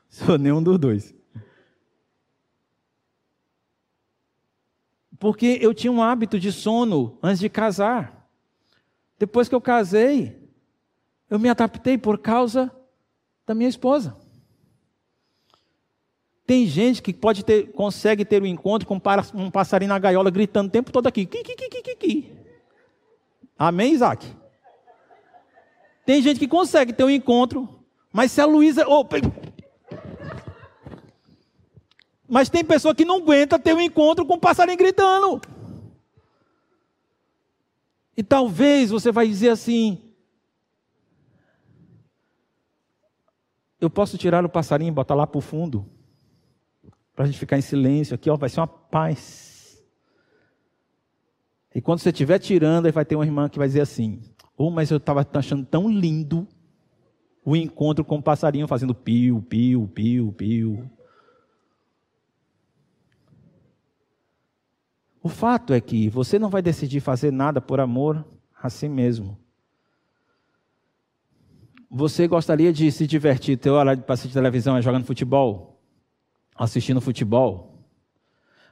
sou 0.08 0.38
nenhum 0.38 0.64
dos 0.64 0.80
dois. 0.80 1.14
Porque 5.20 5.60
eu 5.62 5.74
tinha 5.74 5.92
um 5.92 6.02
hábito 6.02 6.40
de 6.40 6.54
sono 6.54 7.18
antes 7.22 7.42
de 7.42 7.50
casar. 7.50 8.32
Depois 9.20 9.50
que 9.50 9.56
eu 9.56 9.60
casei, 9.60 10.41
eu 11.32 11.40
me 11.40 11.48
adaptei 11.48 11.98
por 11.98 12.18
causa 12.18 12.70
da 13.48 13.56
minha 13.56 13.70
esposa. 13.70 14.14
Tem 16.46 16.68
gente 16.68 17.02
que 17.02 17.14
pode 17.14 17.46
ter, 17.46 17.72
consegue 17.72 18.26
ter 18.26 18.44
um 18.44 18.46
encontro 18.46 18.86
com 18.86 19.00
um 19.36 19.50
passarinho 19.50 19.88
na 19.88 19.98
gaiola 19.98 20.30
gritando 20.30 20.68
o 20.68 20.72
tempo 20.72 20.92
todo 20.92 21.08
aqui. 21.08 21.26
Qui, 21.26 21.42
qui, 21.42 21.56
qui, 21.56 21.70
qui, 21.70 21.96
qui. 21.96 22.32
Amém, 23.58 23.94
Isaac? 23.94 24.28
Tem 26.06 26.22
gente 26.22 26.38
que 26.38 26.50
consegue 26.50 26.92
ter 26.92 27.06
um 27.06 27.10
encontro, 27.10 27.80
mas 28.12 28.34
se 28.34 28.42
a 28.42 28.46
Luísa. 28.46 28.86
Oh, 28.86 29.08
mas 32.28 32.50
tem 32.50 32.66
pessoa 32.66 32.94
que 32.94 33.06
não 33.06 33.20
aguenta 33.20 33.58
ter 33.58 33.74
um 33.74 33.80
encontro 33.80 34.26
com 34.26 34.34
um 34.34 34.40
passarinho 34.40 34.78
gritando. 34.78 35.40
E 38.18 38.22
talvez 38.22 38.90
você 38.90 39.14
vai 39.14 39.26
dizer 39.28 39.50
assim: 39.50 40.11
Eu 43.82 43.90
posso 43.90 44.18
tirar 44.18 44.46
o 44.46 44.50
passarinho 44.50 44.90
e 44.90 44.94
botar 44.94 45.16
lá 45.16 45.26
para 45.26 45.40
o 45.40 45.42
fundo, 45.42 45.86
para 47.16 47.26
a 47.26 47.28
gente 47.28 47.40
ficar 47.40 47.58
em 47.58 47.62
silêncio 47.62 48.14
aqui, 48.14 48.30
ó, 48.30 48.38
vai 48.38 48.48
ser 48.48 48.60
uma 48.60 48.68
paz. 48.68 49.84
E 51.74 51.82
quando 51.82 52.00
você 52.00 52.10
estiver 52.10 52.38
tirando, 52.38 52.86
aí 52.86 52.92
vai 52.92 53.04
ter 53.04 53.16
uma 53.16 53.26
irmã 53.26 53.50
que 53.50 53.58
vai 53.58 53.68
dizer 53.68 53.82
assim: 53.82 54.22
Oh, 54.56 54.70
mas 54.70 54.92
eu 54.92 54.98
estava 54.98 55.28
achando 55.34 55.66
tão 55.66 55.90
lindo 55.90 56.48
o 57.44 57.56
encontro 57.56 58.06
com 58.06 58.18
o 58.18 58.22
passarinho 58.22 58.68
fazendo 58.68 58.94
pio, 58.94 59.42
pio, 59.42 59.88
pio, 59.88 60.32
pio. 60.34 60.92
O 65.24 65.30
fato 65.30 65.74
é 65.74 65.82
que 65.82 66.08
você 66.08 66.38
não 66.38 66.50
vai 66.50 66.62
decidir 66.62 67.00
fazer 67.00 67.32
nada 67.32 67.60
por 67.60 67.80
amor 67.80 68.24
a 68.62 68.70
si 68.70 68.88
mesmo. 68.88 69.41
Você 71.94 72.26
gostaria 72.26 72.72
de 72.72 72.90
se 72.90 73.06
divertir, 73.06 73.58
ter 73.58 73.70
hora 73.70 73.98
de 73.98 74.04
assistir 74.08 74.34
televisão 74.34 74.78
é 74.78 74.82
jogando 74.82 75.04
futebol? 75.04 75.78
Assistindo 76.56 77.02
futebol? 77.02 77.84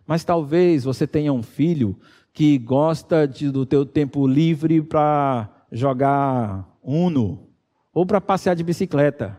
Mas 0.07 0.23
talvez 0.23 0.85
você 0.85 1.05
tenha 1.05 1.33
um 1.33 1.43
filho 1.43 1.99
que 2.31 2.57
gosta 2.57 3.27
de, 3.27 3.51
do 3.51 3.65
teu 3.65 3.85
tempo 3.85 4.25
livre 4.25 4.81
para 4.81 5.49
jogar 5.69 6.65
Uno 6.81 7.49
ou 7.93 8.05
para 8.05 8.21
passear 8.21 8.55
de 8.55 8.63
bicicleta. 8.63 9.37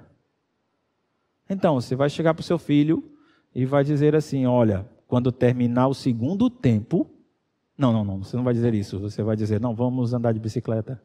Então, 1.49 1.81
você 1.81 1.97
vai 1.97 2.11
chegar 2.11 2.35
para 2.35 2.43
o 2.43 2.45
seu 2.45 2.59
filho 2.59 3.03
e 3.55 3.65
vai 3.65 3.83
dizer 3.83 4.15
assim: 4.15 4.45
olha, 4.45 4.87
quando 5.09 5.33
terminar 5.33 5.89
o 5.89 5.95
segundo 5.95 6.51
tempo. 6.51 7.11
Não, 7.79 7.95
não, 7.95 8.05
não, 8.05 8.23
você 8.23 8.37
não 8.37 8.45
vai 8.45 8.53
dizer 8.53 8.75
isso. 8.75 8.99
Você 9.01 9.23
vai 9.23 9.37
dizer: 9.37 9.59
não, 9.59 9.75
vamos 9.75 10.13
andar 10.13 10.33
de 10.33 10.39
bicicleta. 10.39 11.01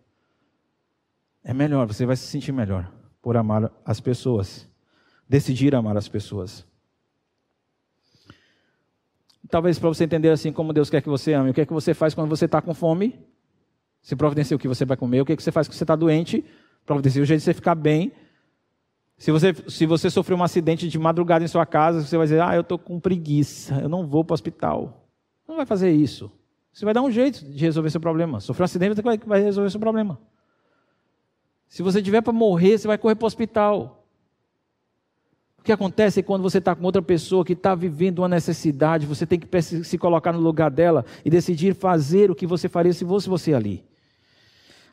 É 1.47 1.53
melhor, 1.53 1.85
você 1.85 2.07
vai 2.07 2.15
se 2.15 2.25
sentir 2.25 2.51
melhor 2.51 2.91
por 3.21 3.37
amar 3.37 3.71
as 3.85 3.99
pessoas, 4.01 4.67
decidir 5.29 5.75
amar 5.75 5.95
as 5.95 6.07
pessoas. 6.07 6.65
Talvez 9.47 9.77
para 9.77 9.89
você 9.89 10.05
entender 10.05 10.29
assim 10.29 10.51
como 10.51 10.73
Deus 10.73 10.89
quer 10.89 11.03
que 11.03 11.07
você 11.07 11.33
ame, 11.33 11.51
o 11.51 11.53
que 11.53 11.61
é 11.61 11.65
que 11.65 11.71
você 11.71 11.93
faz 11.93 12.15
quando 12.15 12.29
você 12.29 12.45
está 12.45 12.63
com 12.63 12.73
fome? 12.73 13.23
Você 14.01 14.15
providencia 14.15 14.57
o 14.57 14.59
que 14.59 14.67
você 14.67 14.85
vai 14.85 14.97
comer, 14.97 15.21
o 15.21 15.25
que, 15.25 15.33
é 15.33 15.35
que 15.35 15.43
você 15.43 15.51
faz 15.51 15.67
quando 15.67 15.77
você 15.77 15.83
está 15.83 15.95
doente? 15.95 16.43
Providencia 16.83 17.21
o 17.21 17.25
jeito 17.25 17.41
de 17.41 17.45
você 17.45 17.53
ficar 17.53 17.75
bem. 17.75 18.11
Se 19.15 19.31
você, 19.31 19.53
se 19.67 19.85
você 19.85 20.09
sofreu 20.09 20.37
um 20.37 20.43
acidente 20.43 20.89
de 20.89 20.97
madrugada 20.97 21.45
em 21.45 21.47
sua 21.47 21.65
casa, 21.65 22.01
você 22.01 22.17
vai 22.17 22.25
dizer, 22.25 22.41
ah, 22.41 22.55
eu 22.55 22.61
estou 22.61 22.79
com 22.79 22.99
preguiça, 22.99 23.75
eu 23.81 23.89
não 23.89 24.07
vou 24.07 24.23
para 24.25 24.33
o 24.33 24.35
hospital. 24.35 25.07
Não 25.47 25.55
vai 25.55 25.65
fazer 25.65 25.91
isso. 25.91 26.31
Você 26.73 26.85
vai 26.85 26.93
dar 26.93 27.03
um 27.03 27.11
jeito 27.11 27.45
de 27.45 27.63
resolver 27.63 27.91
seu 27.91 28.01
problema. 28.01 28.39
Sofreu 28.39 28.63
um 28.63 28.65
acidente, 28.65 28.95
você 28.95 29.01
vai 29.27 29.41
resolver 29.43 29.69
seu 29.69 29.79
problema. 29.79 30.19
Se 31.67 31.81
você 31.83 32.01
tiver 32.01 32.21
para 32.21 32.33
morrer, 32.33 32.77
você 32.77 32.87
vai 32.87 32.97
correr 32.97 33.15
para 33.15 33.25
o 33.25 33.27
hospital. 33.27 34.05
O 35.59 35.63
que 35.63 35.71
acontece 35.71 36.19
é 36.19 36.23
quando 36.23 36.43
você 36.43 36.59
está 36.59 36.75
com 36.75 36.85
outra 36.85 37.01
pessoa 37.01 37.43
que 37.43 37.53
está 37.53 37.73
vivendo 37.73 38.19
uma 38.19 38.29
necessidade, 38.29 39.05
você 39.07 39.25
tem 39.25 39.39
que 39.39 39.61
se 39.61 39.97
colocar 39.97 40.31
no 40.31 40.39
lugar 40.39 40.69
dela 40.69 41.03
e 41.23 41.29
decidir 41.29 41.73
fazer 41.73 42.29
o 42.29 42.35
que 42.35 42.45
você 42.45 42.69
faria 42.69 42.93
se 42.93 43.03
fosse 43.03 43.27
você 43.27 43.53
ali. 43.53 43.83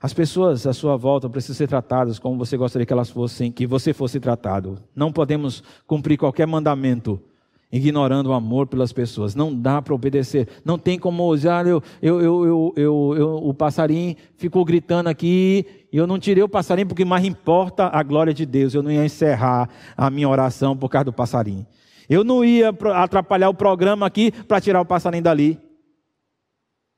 As 0.00 0.12
pessoas 0.12 0.66
à 0.66 0.72
sua 0.72 0.96
volta 0.96 1.30
precisam 1.30 1.54
ser 1.54 1.68
tratadas 1.68 2.18
como 2.18 2.36
você 2.36 2.56
gostaria 2.56 2.84
que 2.84 2.92
elas 2.92 3.10
fossem, 3.10 3.52
que 3.52 3.66
você 3.66 3.92
fosse 3.92 4.18
tratado. 4.18 4.82
Não 4.96 5.12
podemos 5.12 5.62
cumprir 5.86 6.16
qualquer 6.16 6.46
mandamento 6.46 7.22
ignorando 7.70 8.30
o 8.30 8.32
amor 8.32 8.66
pelas 8.66 8.92
pessoas. 8.92 9.34
Não 9.34 9.54
dá 9.54 9.80
para 9.80 9.94
obedecer. 9.94 10.48
Não 10.64 10.76
tem 10.76 10.98
como 10.98 11.24
usar. 11.24 11.66
Eu, 11.66 11.82
eu, 12.02 12.20
eu, 12.20 12.74
eu, 12.76 13.36
o 13.36 13.54
passarinho 13.54 14.16
ficou 14.36 14.64
gritando 14.64 15.08
aqui 15.08 15.66
e 15.92 15.98
eu 15.98 16.06
não 16.06 16.18
tirei 16.18 16.42
o 16.42 16.48
passarinho 16.48 16.88
porque 16.88 17.04
mais 17.04 17.22
importa 17.22 17.86
a 17.92 18.02
glória 18.02 18.32
de 18.32 18.46
Deus. 18.46 18.72
Eu 18.72 18.82
não 18.82 18.90
ia 18.90 19.04
encerrar 19.04 19.68
a 19.94 20.08
minha 20.08 20.26
oração 20.26 20.74
por 20.74 20.88
causa 20.88 21.04
do 21.04 21.12
passarinho. 21.12 21.66
Eu 22.08 22.24
não 22.24 22.42
ia 22.42 22.70
atrapalhar 22.94 23.50
o 23.50 23.54
programa 23.54 24.06
aqui 24.06 24.32
para 24.32 24.58
tirar 24.58 24.80
o 24.80 24.86
passarinho 24.86 25.22
dali. 25.22 25.60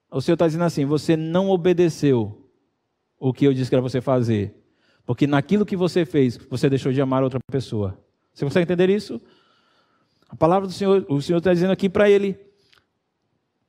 O 0.09 0.21
Senhor 0.21 0.37
está 0.37 0.47
dizendo 0.47 0.63
assim: 0.63 0.85
você 0.85 1.17
não 1.17 1.51
obedeceu 1.51 2.49
o 3.19 3.33
que 3.33 3.45
eu 3.45 3.53
disse 3.53 3.75
era 3.75 3.83
você 3.83 4.01
fazer. 4.01 4.55
Porque 5.05 5.27
naquilo 5.27 5.67
que 5.67 5.77
você 5.77 6.05
fez, 6.05 6.39
você 6.49 6.71
deixou 6.71 6.93
de 6.93 7.01
amar 7.01 7.25
outra 7.25 7.41
pessoa. 7.51 7.99
Você 8.33 8.45
consegue 8.45 8.63
entender 8.63 8.91
isso? 8.91 9.21
A 10.29 10.37
palavra 10.37 10.69
do 10.69 10.73
Senhor, 10.73 11.05
o 11.09 11.21
Senhor 11.21 11.39
está 11.39 11.53
dizendo 11.53 11.73
aqui 11.73 11.89
para 11.89 12.09
ele: 12.09 12.39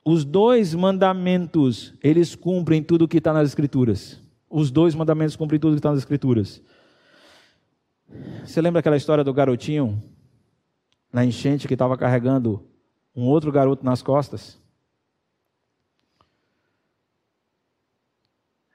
os 0.04 0.24
dois 0.24 0.72
mandamentos, 0.72 1.94
eles 2.00 2.36
cumprem 2.36 2.80
tudo 2.80 3.06
o 3.06 3.08
que 3.08 3.18
está 3.18 3.32
nas 3.32 3.48
Escrituras. 3.48 4.24
Os 4.48 4.70
dois 4.70 4.94
mandamentos 4.94 5.36
cumprem 5.36 5.60
tudo 5.60 5.72
que 5.72 5.78
está 5.78 5.90
nas 5.90 5.98
Escrituras. 5.98 6.62
Você 8.44 8.60
lembra 8.60 8.80
aquela 8.80 8.96
história 8.96 9.24
do 9.24 9.34
garotinho 9.34 10.02
na 11.12 11.24
enchente 11.24 11.66
que 11.66 11.74
estava 11.74 11.96
carregando 11.96 12.64
um 13.14 13.24
outro 13.24 13.50
garoto 13.50 13.84
nas 13.84 14.02
costas? 14.02 14.60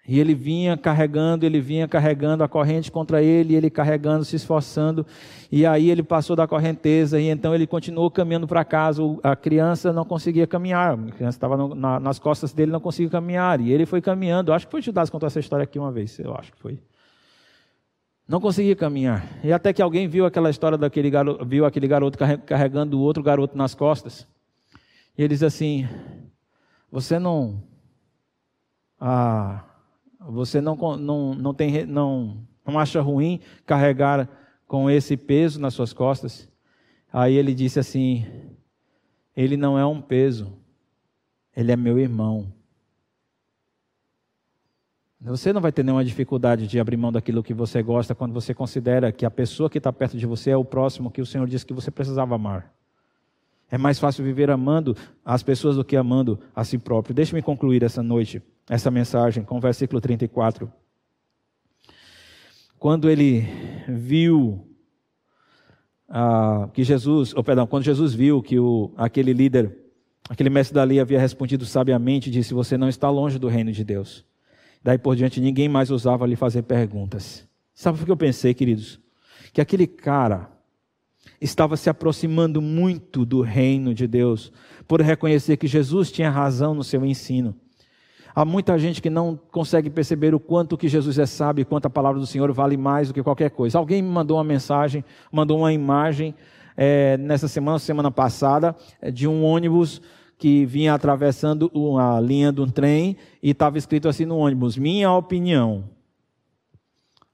E 0.07 0.19
ele 0.19 0.33
vinha 0.33 0.75
carregando, 0.75 1.45
ele 1.45 1.61
vinha 1.61 1.87
carregando 1.87 2.43
a 2.43 2.47
corrente 2.47 2.91
contra 2.91 3.21
ele, 3.21 3.55
ele 3.55 3.69
carregando, 3.69 4.25
se 4.25 4.35
esforçando. 4.35 5.05
E 5.51 5.63
aí 5.65 5.91
ele 5.91 6.01
passou 6.01 6.35
da 6.35 6.47
correnteza 6.47 7.19
e 7.19 7.27
então 7.27 7.53
ele 7.53 7.67
continuou 7.67 8.09
caminhando 8.09 8.47
para 8.47 8.65
casa. 8.65 9.03
A 9.21 9.35
criança 9.35 9.93
não 9.93 10.03
conseguia 10.03 10.47
caminhar, 10.47 10.93
a 10.93 11.11
criança 11.11 11.37
estava 11.37 11.75
na, 11.75 11.99
nas 11.99 12.17
costas 12.17 12.51
dele, 12.51 12.71
não 12.71 12.79
conseguia 12.79 13.11
caminhar. 13.11 13.61
E 13.61 13.71
ele 13.71 13.85
foi 13.85 14.01
caminhando. 14.01 14.51
Acho 14.51 14.65
que 14.65 14.71
foi 14.71 14.81
Judas 14.81 15.09
contou 15.09 15.27
essa 15.27 15.39
história 15.39 15.63
aqui 15.63 15.77
uma 15.77 15.91
vez, 15.91 16.17
eu 16.17 16.35
acho 16.35 16.51
que 16.51 16.59
foi. 16.59 16.79
Não 18.27 18.41
conseguia 18.41 18.75
caminhar. 18.75 19.27
E 19.43 19.53
até 19.53 19.71
que 19.71 19.81
alguém 19.81 20.07
viu 20.07 20.25
aquela 20.25 20.49
história 20.49 20.77
daquele 20.77 21.11
garoto, 21.11 21.45
viu 21.45 21.65
aquele 21.65 21.87
garoto 21.87 22.17
carregando 22.45 22.97
o 22.97 23.01
outro 23.01 23.21
garoto 23.21 23.55
nas 23.55 23.75
costas. 23.75 24.27
E 25.15 25.21
ele 25.21 25.33
diz 25.35 25.43
assim: 25.43 25.87
Você 26.89 27.19
não. 27.19 27.61
Ah, 28.99 29.63
você 30.29 30.61
não, 30.61 30.75
não, 30.97 31.33
não, 31.33 31.53
tem, 31.53 31.85
não, 31.85 32.37
não 32.65 32.77
acha 32.79 33.01
ruim 33.01 33.39
carregar 33.65 34.29
com 34.67 34.89
esse 34.89 35.17
peso 35.17 35.59
nas 35.59 35.73
suas 35.73 35.93
costas? 35.93 36.49
Aí 37.11 37.35
ele 37.35 37.53
disse 37.53 37.79
assim: 37.79 38.25
Ele 39.35 39.57
não 39.57 39.77
é 39.77 39.85
um 39.85 40.01
peso, 40.01 40.53
ele 41.55 41.71
é 41.71 41.75
meu 41.75 41.99
irmão. 41.99 42.53
Você 45.23 45.53
não 45.53 45.61
vai 45.61 45.71
ter 45.71 45.83
nenhuma 45.83 46.03
dificuldade 46.03 46.65
de 46.65 46.79
abrir 46.79 46.97
mão 46.97 47.11
daquilo 47.11 47.43
que 47.43 47.53
você 47.53 47.83
gosta 47.83 48.15
quando 48.15 48.33
você 48.33 48.55
considera 48.55 49.11
que 49.11 49.23
a 49.23 49.29
pessoa 49.29 49.69
que 49.69 49.77
está 49.77 49.93
perto 49.93 50.17
de 50.17 50.25
você 50.25 50.49
é 50.49 50.57
o 50.57 50.65
próximo 50.65 51.11
que 51.11 51.21
o 51.21 51.25
Senhor 51.25 51.47
disse 51.47 51.65
que 51.65 51.73
você 51.73 51.91
precisava 51.91 52.33
amar. 52.33 52.73
É 53.71 53.77
mais 53.77 53.97
fácil 53.97 54.23
viver 54.25 54.51
amando 54.51 54.95
as 55.23 55.41
pessoas 55.41 55.77
do 55.77 55.85
que 55.85 55.95
amando 55.95 56.37
a 56.53 56.63
si 56.65 56.77
próprio. 56.77 57.15
Deixe-me 57.15 57.41
concluir 57.41 57.81
essa 57.81 58.03
noite 58.03 58.43
essa 58.69 58.91
mensagem 58.91 59.43
com 59.43 59.57
o 59.57 59.61
versículo 59.61 59.99
34. 59.99 60.71
Quando 62.79 63.09
ele 63.09 63.45
viu 63.87 64.65
ah, 66.07 66.69
que 66.73 66.83
Jesus, 66.83 67.33
ou 67.35 67.43
perdão, 67.43 67.67
quando 67.67 67.83
Jesus 67.83 68.13
viu 68.13 68.41
que 68.41 68.59
o, 68.59 68.91
aquele 68.97 69.33
líder, 69.33 69.77
aquele 70.29 70.49
mestre 70.49 70.73
da 70.73 70.83
lei 70.83 70.99
havia 70.99 71.19
respondido 71.19 71.65
sabiamente, 71.65 72.31
disse: 72.31 72.53
Você 72.53 72.77
não 72.77 72.89
está 72.89 73.09
longe 73.09 73.37
do 73.37 73.47
reino 73.47 73.71
de 73.71 73.83
Deus. 73.83 74.25
Daí 74.83 74.97
por 74.97 75.15
diante, 75.15 75.39
ninguém 75.39 75.69
mais 75.69 75.91
ousava 75.91 76.25
lhe 76.25 76.35
fazer 76.35 76.63
perguntas. 76.63 77.47
Sabe 77.73 78.01
o 78.01 78.05
que 78.05 78.11
eu 78.11 78.17
pensei, 78.17 78.53
queridos? 78.53 78.99
Que 79.53 79.61
aquele 79.61 79.85
cara 79.85 80.49
estava 81.39 81.75
se 81.77 81.89
aproximando 81.89 82.61
muito 82.61 83.25
do 83.25 83.41
reino 83.41 83.93
de 83.93 84.07
Deus, 84.07 84.51
por 84.87 85.01
reconhecer 85.01 85.57
que 85.57 85.67
Jesus 85.67 86.11
tinha 86.11 86.29
razão 86.29 86.73
no 86.73 86.83
seu 86.83 87.05
ensino. 87.05 87.55
Há 88.33 88.45
muita 88.45 88.77
gente 88.79 89.01
que 89.01 89.09
não 89.09 89.37
consegue 89.51 89.89
perceber 89.89 90.33
o 90.33 90.39
quanto 90.39 90.77
que 90.77 90.87
Jesus 90.87 91.19
é 91.19 91.25
sábio 91.25 91.65
quanto 91.65 91.87
a 91.87 91.89
palavra 91.89 92.19
do 92.19 92.25
Senhor 92.25 92.51
vale 92.53 92.77
mais 92.77 93.09
do 93.09 93.13
que 93.13 93.21
qualquer 93.21 93.51
coisa. 93.51 93.77
Alguém 93.77 94.01
me 94.01 94.09
mandou 94.09 94.37
uma 94.37 94.43
mensagem, 94.43 95.03
mandou 95.31 95.59
uma 95.59 95.73
imagem 95.73 96.33
é, 96.77 97.17
nessa 97.17 97.47
semana, 97.47 97.77
semana 97.77 98.09
passada, 98.09 98.75
é, 99.01 99.11
de 99.11 99.27
um 99.27 99.43
ônibus 99.43 100.01
que 100.37 100.65
vinha 100.65 100.93
atravessando 100.93 101.69
a 101.99 102.19
linha 102.19 102.51
de 102.51 102.61
um 102.61 102.67
trem 102.67 103.17
e 103.43 103.51
estava 103.51 103.77
escrito 103.77 104.07
assim 104.07 104.25
no 104.25 104.37
ônibus: 104.37 104.77
Minha 104.77 105.11
opinião. 105.11 105.83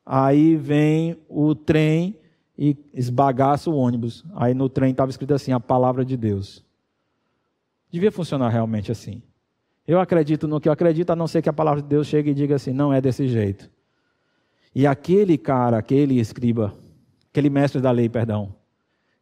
Aí 0.06 0.56
vem 0.56 1.18
o 1.30 1.54
trem 1.54 2.18
e 2.58 2.76
esbagaça 2.94 3.70
o 3.70 3.76
ônibus. 3.76 4.26
Aí 4.36 4.54
no 4.54 4.68
trem 4.68 4.92
estava 4.92 5.12
escrito 5.12 5.34
assim: 5.34 5.52
A 5.52 5.60
palavra 5.60 6.04
de 6.04 6.18
Deus. 6.18 6.66
Devia 7.92 8.12
funcionar 8.12 8.50
realmente 8.50 8.92
assim. 8.92 9.22
Eu 9.88 10.00
acredito 10.02 10.48
no 10.48 10.60
que 10.60 10.68
eu 10.68 10.74
acredito, 10.74 11.12
a 11.12 11.16
não 11.16 11.28
ser 11.28 11.42
que 11.42 11.48
a 11.48 11.54
palavra 11.54 11.82
de 11.82 11.88
Deus 11.88 12.08
chegue 12.08 12.32
e 12.32 12.34
diga 12.34 12.56
assim: 12.56 12.74
não 12.74 12.92
é 12.92 13.00
desse 13.00 13.28
jeito. 13.28 13.70
E 14.76 14.86
aquele 14.86 15.38
cara, 15.38 15.78
aquele 15.78 16.20
escriba, 16.20 16.76
aquele 17.32 17.50
mestre 17.50 17.82
da 17.82 17.90
lei, 17.90 18.10
perdão, 18.10 18.54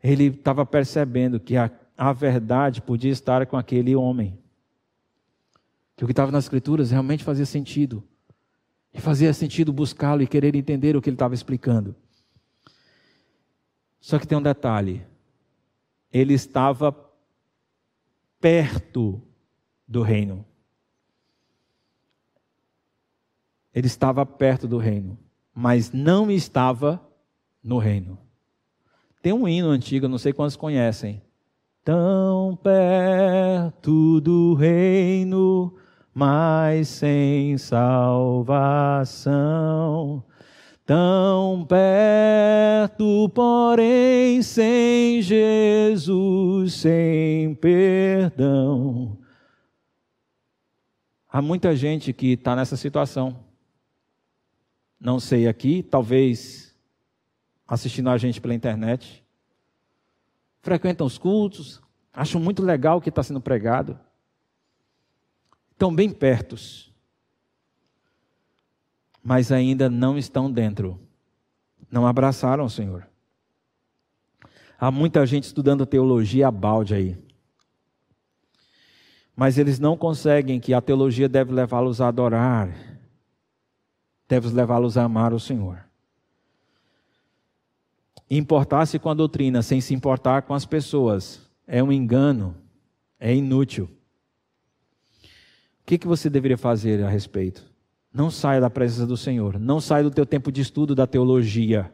ele 0.03 0.25
estava 0.25 0.65
percebendo 0.65 1.39
que 1.39 1.55
a, 1.55 1.69
a 1.97 2.11
verdade 2.11 2.81
podia 2.81 3.11
estar 3.11 3.45
com 3.45 3.55
aquele 3.55 3.95
homem. 3.95 4.37
Que 5.95 6.03
o 6.03 6.07
que 6.07 6.11
estava 6.11 6.31
nas 6.31 6.45
Escrituras 6.45 6.91
realmente 6.91 7.23
fazia 7.23 7.45
sentido. 7.45 8.03
E 8.93 8.99
fazia 8.99 9.31
sentido 9.33 9.71
buscá-lo 9.71 10.21
e 10.21 10.27
querer 10.27 10.55
entender 10.55 10.95
o 10.95 11.01
que 11.01 11.09
ele 11.09 11.15
estava 11.15 11.33
explicando. 11.33 11.95
Só 14.05 14.19
que 14.19 14.27
tem 14.27 14.37
um 14.37 14.41
detalhe: 14.41 15.03
ele 16.13 16.35
estava 16.35 16.95
perto 18.39 19.19
do 19.87 20.03
reino. 20.03 20.45
Ele 23.73 23.87
estava 23.87 24.23
perto 24.23 24.67
do 24.67 24.77
reino, 24.77 25.17
mas 25.51 25.91
não 25.91 26.29
estava 26.29 27.03
no 27.63 27.79
reino. 27.79 28.19
Tem 29.23 29.33
um 29.33 29.47
hino 29.47 29.69
antigo, 29.69 30.07
não 30.07 30.19
sei 30.19 30.31
quantos 30.31 30.55
conhecem. 30.55 31.19
Tão 31.83 32.55
perto 32.61 34.21
do 34.21 34.53
reino, 34.53 35.75
mas 36.13 36.89
sem 36.89 37.57
salvação. 37.57 38.53
Tão 40.85 41.65
perto, 41.65 43.27
porém, 43.29 44.43
sem 44.43 45.19
Jesus, 45.19 46.75
sem 46.75 47.55
perdão. 47.55 49.17
Há 51.27 51.41
muita 51.41 51.75
gente 51.75 52.13
que 52.13 52.33
está 52.33 52.55
nessa 52.55 52.77
situação. 52.77 53.43
Não 54.99 55.19
sei 55.19 55.47
aqui, 55.47 55.81
talvez 55.81 56.75
assistindo 57.67 58.11
a 58.11 58.17
gente 58.17 58.39
pela 58.39 58.53
internet. 58.53 59.25
Frequentam 60.61 61.07
os 61.07 61.17
cultos, 61.17 61.81
acham 62.13 62.39
muito 62.39 62.61
legal 62.63 62.99
o 62.99 63.01
que 63.01 63.09
está 63.09 63.23
sendo 63.23 63.41
pregado. 63.41 63.99
Estão 65.71 65.93
bem 65.93 66.11
pertos, 66.11 66.93
mas 69.25 69.51
ainda 69.51 69.89
não 69.89 70.19
estão 70.19 70.51
dentro. 70.51 70.99
Não 71.89 72.05
abraçaram 72.05 72.65
o 72.65 72.69
Senhor. 72.69 73.07
Há 74.77 74.91
muita 74.91 75.25
gente 75.25 75.45
estudando 75.45 75.83
teologia 75.83 76.51
balde 76.51 76.93
aí. 76.93 77.17
Mas 79.35 79.57
eles 79.57 79.79
não 79.79 79.97
conseguem 79.97 80.59
que 80.59 80.75
a 80.75 80.81
teologia 80.81 81.27
deve 81.27 81.51
levá-los 81.51 81.99
a 82.01 82.07
adorar, 82.07 82.69
deve 84.29 84.47
levá-los 84.49 84.95
a 84.95 85.03
amar 85.03 85.33
o 85.33 85.39
Senhor. 85.39 85.83
Importar-se 88.29 88.99
com 88.99 89.09
a 89.09 89.13
doutrina 89.15 89.63
sem 89.63 89.81
se 89.81 89.95
importar 89.95 90.43
com 90.43 90.53
as 90.53 90.65
pessoas 90.65 91.41
é 91.65 91.81
um 91.81 91.91
engano, 91.91 92.55
é 93.19 93.33
inútil. 93.33 93.85
O 95.81 95.85
que, 95.85 95.97
que 95.97 96.07
você 96.07 96.29
deveria 96.29 96.57
fazer 96.57 97.03
a 97.03 97.09
respeito? 97.09 97.74
Não 98.15 98.31
saia 98.31 98.61
da 98.61 98.69
presença 98.69 99.05
do 99.05 99.17
Senhor, 99.17 99.59
não 99.59 99.81
saia 99.81 100.01
do 100.01 100.09
teu 100.09 100.25
tempo 100.25 100.49
de 100.49 100.61
estudo 100.61 100.95
da 100.95 101.05
teologia. 101.05 101.93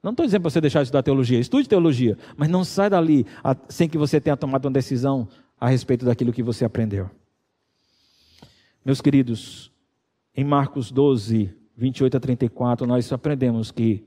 Não 0.00 0.12
estou 0.12 0.24
dizendo 0.24 0.42
para 0.42 0.50
você 0.50 0.60
deixar 0.60 0.78
de 0.78 0.84
estudar 0.84 1.02
teologia, 1.02 1.40
estude 1.40 1.68
teologia, 1.68 2.16
mas 2.36 2.48
não 2.48 2.62
saia 2.62 2.90
dali 2.90 3.26
sem 3.68 3.88
que 3.88 3.98
você 3.98 4.20
tenha 4.20 4.36
tomado 4.36 4.66
uma 4.66 4.70
decisão 4.70 5.28
a 5.58 5.68
respeito 5.68 6.04
daquilo 6.04 6.32
que 6.32 6.40
você 6.40 6.64
aprendeu. 6.64 7.10
Meus 8.84 9.00
queridos, 9.00 9.72
em 10.36 10.44
Marcos 10.44 10.92
12, 10.92 11.52
28 11.76 12.16
a 12.16 12.20
34, 12.20 12.86
nós 12.86 13.12
aprendemos 13.12 13.72
que 13.72 14.06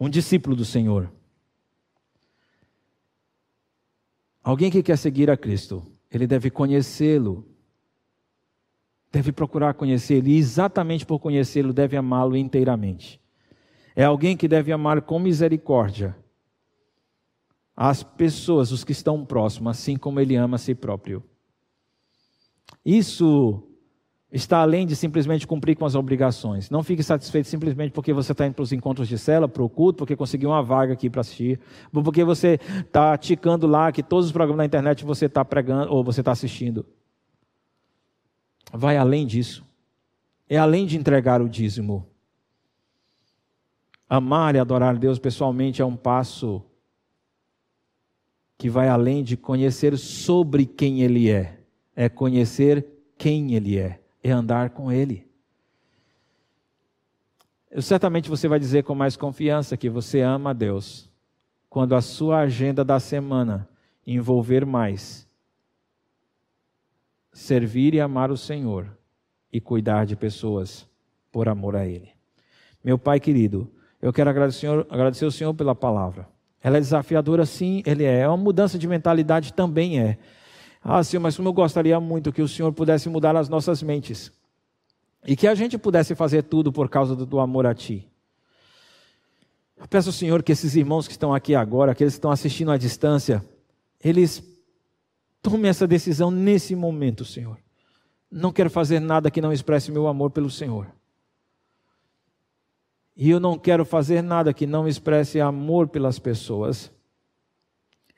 um 0.00 0.08
discípulo 0.08 0.56
do 0.56 0.64
Senhor, 0.64 1.12
alguém 4.42 4.70
que 4.70 4.82
quer 4.82 4.96
seguir 4.96 5.30
a 5.30 5.36
Cristo, 5.36 5.86
ele 6.10 6.26
deve 6.26 6.48
conhecê-lo, 6.50 7.46
deve 9.12 9.32
procurar 9.32 9.74
conhecê-lo, 9.74 10.28
e 10.28 10.36
exatamente 10.36 11.06
por 11.06 11.18
conhecê-lo, 11.18 11.72
deve 11.72 11.96
amá-lo 11.96 12.36
inteiramente. 12.36 13.20
É 13.94 14.04
alguém 14.04 14.36
que 14.36 14.46
deve 14.46 14.72
amar 14.72 15.00
com 15.02 15.18
misericórdia 15.18 16.16
as 17.76 18.02
pessoas, 18.02 18.72
os 18.72 18.82
que 18.82 18.92
estão 18.92 19.24
próximos, 19.24 19.72
assim 19.72 19.96
como 19.96 20.18
ele 20.18 20.34
ama 20.34 20.54
a 20.54 20.58
si 20.58 20.74
próprio. 20.74 21.22
Isso 22.84 23.62
está 24.32 24.58
além 24.58 24.86
de 24.86 24.96
simplesmente 24.96 25.46
cumprir 25.46 25.76
com 25.76 25.84
as 25.84 25.94
obrigações. 25.94 26.70
Não 26.70 26.82
fique 26.82 27.02
satisfeito 27.02 27.48
simplesmente 27.48 27.92
porque 27.92 28.12
você 28.12 28.32
está 28.32 28.46
indo 28.46 28.54
para 28.54 28.62
os 28.62 28.72
encontros 28.72 29.08
de 29.08 29.18
cela, 29.18 29.46
para 29.46 29.62
o 29.62 29.68
culto, 29.68 29.98
porque 29.98 30.16
conseguiu 30.16 30.50
uma 30.50 30.62
vaga 30.62 30.94
aqui 30.94 31.10
para 31.10 31.20
assistir, 31.20 31.60
porque 31.92 32.24
você 32.24 32.58
está 32.78 33.16
ticando 33.16 33.66
lá 33.66 33.92
que 33.92 34.02
todos 34.02 34.26
os 34.26 34.32
programas 34.32 34.58
na 34.58 34.64
internet 34.64 35.04
você 35.04 35.26
está 35.26 35.44
pregando 35.44 35.92
ou 35.92 36.02
você 36.02 36.20
está 36.22 36.32
assistindo. 36.32 36.84
Vai 38.72 38.96
além 38.96 39.26
disso. 39.26 39.64
É 40.48 40.56
além 40.56 40.86
de 40.86 40.96
entregar 40.96 41.40
o 41.40 41.48
dízimo. 41.48 42.06
Amar 44.08 44.54
e 44.54 44.58
adorar 44.58 44.96
Deus 44.96 45.18
pessoalmente 45.18 45.82
é 45.82 45.84
um 45.84 45.96
passo 45.96 46.62
que 48.56 48.70
vai 48.70 48.88
além 48.88 49.22
de 49.22 49.36
conhecer 49.36 49.98
sobre 49.98 50.64
quem 50.64 51.02
Ele 51.02 51.30
é, 51.30 51.60
é 51.94 52.08
conhecer 52.08 52.86
quem 53.18 53.54
Ele 53.54 53.78
é 53.78 54.00
é 54.28 54.32
andar 54.32 54.70
com 54.70 54.90
Ele. 54.90 55.26
Certamente 57.80 58.28
você 58.28 58.48
vai 58.48 58.58
dizer 58.58 58.84
com 58.84 58.94
mais 58.94 59.16
confiança 59.16 59.76
que 59.76 59.88
você 59.88 60.20
ama 60.20 60.50
a 60.50 60.52
Deus 60.52 61.10
quando 61.68 61.94
a 61.94 62.00
sua 62.00 62.40
agenda 62.40 62.84
da 62.84 62.98
semana 62.98 63.68
envolver 64.06 64.64
mais 64.64 65.25
servir 67.36 67.92
e 67.92 68.00
amar 68.00 68.30
o 68.30 68.36
Senhor 68.36 68.88
e 69.52 69.60
cuidar 69.60 70.06
de 70.06 70.16
pessoas 70.16 70.88
por 71.30 71.50
amor 71.50 71.76
a 71.76 71.86
Ele. 71.86 72.08
Meu 72.82 72.98
Pai 72.98 73.20
querido, 73.20 73.70
eu 74.00 74.10
quero 74.10 74.30
agradecer, 74.30 74.66
agradecer 74.88 75.26
ao 75.26 75.30
Senhor 75.30 75.52
pela 75.52 75.74
palavra. 75.74 76.26
Ela 76.62 76.78
é 76.78 76.80
desafiadora, 76.80 77.44
sim, 77.44 77.82
ele 77.84 78.04
é. 78.04 78.20
É 78.20 78.28
uma 78.28 78.38
mudança 78.38 78.78
de 78.78 78.88
mentalidade 78.88 79.52
também 79.52 80.00
é. 80.00 80.16
Ah, 80.82 81.04
Senhor, 81.04 81.20
mas 81.20 81.36
como 81.36 81.50
eu 81.50 81.52
gostaria 81.52 82.00
muito 82.00 82.32
que 82.32 82.40
o 82.40 82.48
Senhor 82.48 82.72
pudesse 82.72 83.06
mudar 83.10 83.36
as 83.36 83.50
nossas 83.50 83.82
mentes. 83.82 84.32
E 85.26 85.36
que 85.36 85.46
a 85.46 85.54
gente 85.54 85.76
pudesse 85.76 86.14
fazer 86.14 86.42
tudo 86.44 86.72
por 86.72 86.88
causa 86.88 87.14
do, 87.14 87.26
do 87.26 87.38
amor 87.38 87.66
a 87.66 87.74
Ti. 87.74 88.08
Eu 89.76 89.86
peço 89.86 90.08
ao 90.08 90.12
Senhor 90.14 90.42
que 90.42 90.52
esses 90.52 90.74
irmãos 90.74 91.06
que 91.06 91.12
estão 91.12 91.34
aqui 91.34 91.54
agora, 91.54 91.94
que 91.94 92.02
estão 92.02 92.30
assistindo 92.30 92.70
à 92.70 92.78
distância, 92.78 93.44
eles 94.02 94.42
tomem 95.46 95.68
essa 95.68 95.86
decisão 95.86 96.28
nesse 96.28 96.74
momento, 96.74 97.24
Senhor. 97.24 97.56
Não 98.28 98.50
quero 98.50 98.68
fazer 98.68 98.98
nada 98.98 99.30
que 99.30 99.40
não 99.40 99.52
expresse 99.52 99.92
meu 99.92 100.08
amor 100.08 100.32
pelo 100.32 100.50
Senhor. 100.50 100.88
E 103.16 103.30
eu 103.30 103.38
não 103.38 103.56
quero 103.56 103.84
fazer 103.84 104.22
nada 104.22 104.52
que 104.52 104.66
não 104.66 104.88
expresse 104.88 105.40
amor 105.40 105.86
pelas 105.86 106.18
pessoas. 106.18 106.90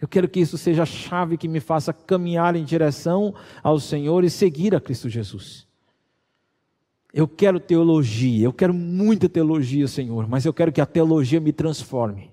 Eu 0.01 0.09
quero 0.09 0.27
que 0.27 0.41
isso 0.41 0.57
seja 0.57 0.85
a 0.85 0.87
chave 0.87 1.37
que 1.37 1.47
me 1.47 1.61
faça 1.61 1.93
caminhar 1.93 2.57
em 2.57 2.65
direção 2.65 3.35
ao 3.63 3.79
Senhor 3.79 4.25
e 4.25 4.31
seguir 4.31 4.75
a 4.75 4.81
Cristo 4.81 5.11
Jesus. 5.11 5.69
Eu 7.13 7.29
quero 7.29 7.61
teologia, 7.61 8.47
eu 8.47 8.55
quero 8.55 8.73
muita 8.73 9.29
teologia, 9.29 9.87
Senhor, 9.87 10.27
mas 10.27 10.47
eu 10.47 10.55
quero 10.55 10.73
que 10.73 10.81
a 10.81 10.87
teologia 10.87 11.41
me 11.41 11.53
transforme. 11.53 12.33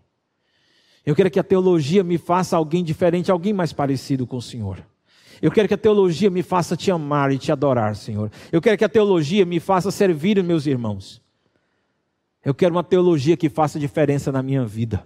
Eu 1.06 1.16
quero 1.16 1.30
que 1.30 1.39
a 1.39 1.43
teologia 1.43 2.03
me 2.03 2.18
faça 2.18 2.58
alguém 2.58 2.84
diferente, 2.84 3.32
alguém 3.32 3.53
mais 3.53 3.72
parecido 3.72 4.26
com 4.26 4.38
o 4.38 4.41
Senhor. 4.41 4.84
Eu 5.41 5.51
quero 5.51 5.68
que 5.68 5.74
a 5.74 5.78
teologia 5.78 6.30
me 6.30 6.41
faça 6.41 6.76
te 6.76 6.89
amar 6.89 7.32
e 7.32 7.38
te 7.38 7.51
adorar, 7.51 7.95
Senhor. 7.95 8.32
Eu 8.51 8.62
quero 8.62 8.78
que 8.78 8.86
a 8.86 8.89
teologia 8.89 9.45
me 9.45 9.60
faça 9.60 9.91
servir 9.91 10.39
os 10.39 10.45
meus 10.45 10.66
irmãos. 10.66 11.22
Eu 12.43 12.56
quero 12.56 12.74
uma 12.74 12.84
teologia 12.84 13.38
que 13.38 13.49
faça 13.49 13.80
diferença 13.80 14.32
na 14.32 14.41
minha 14.41 14.66
vida 14.66 15.06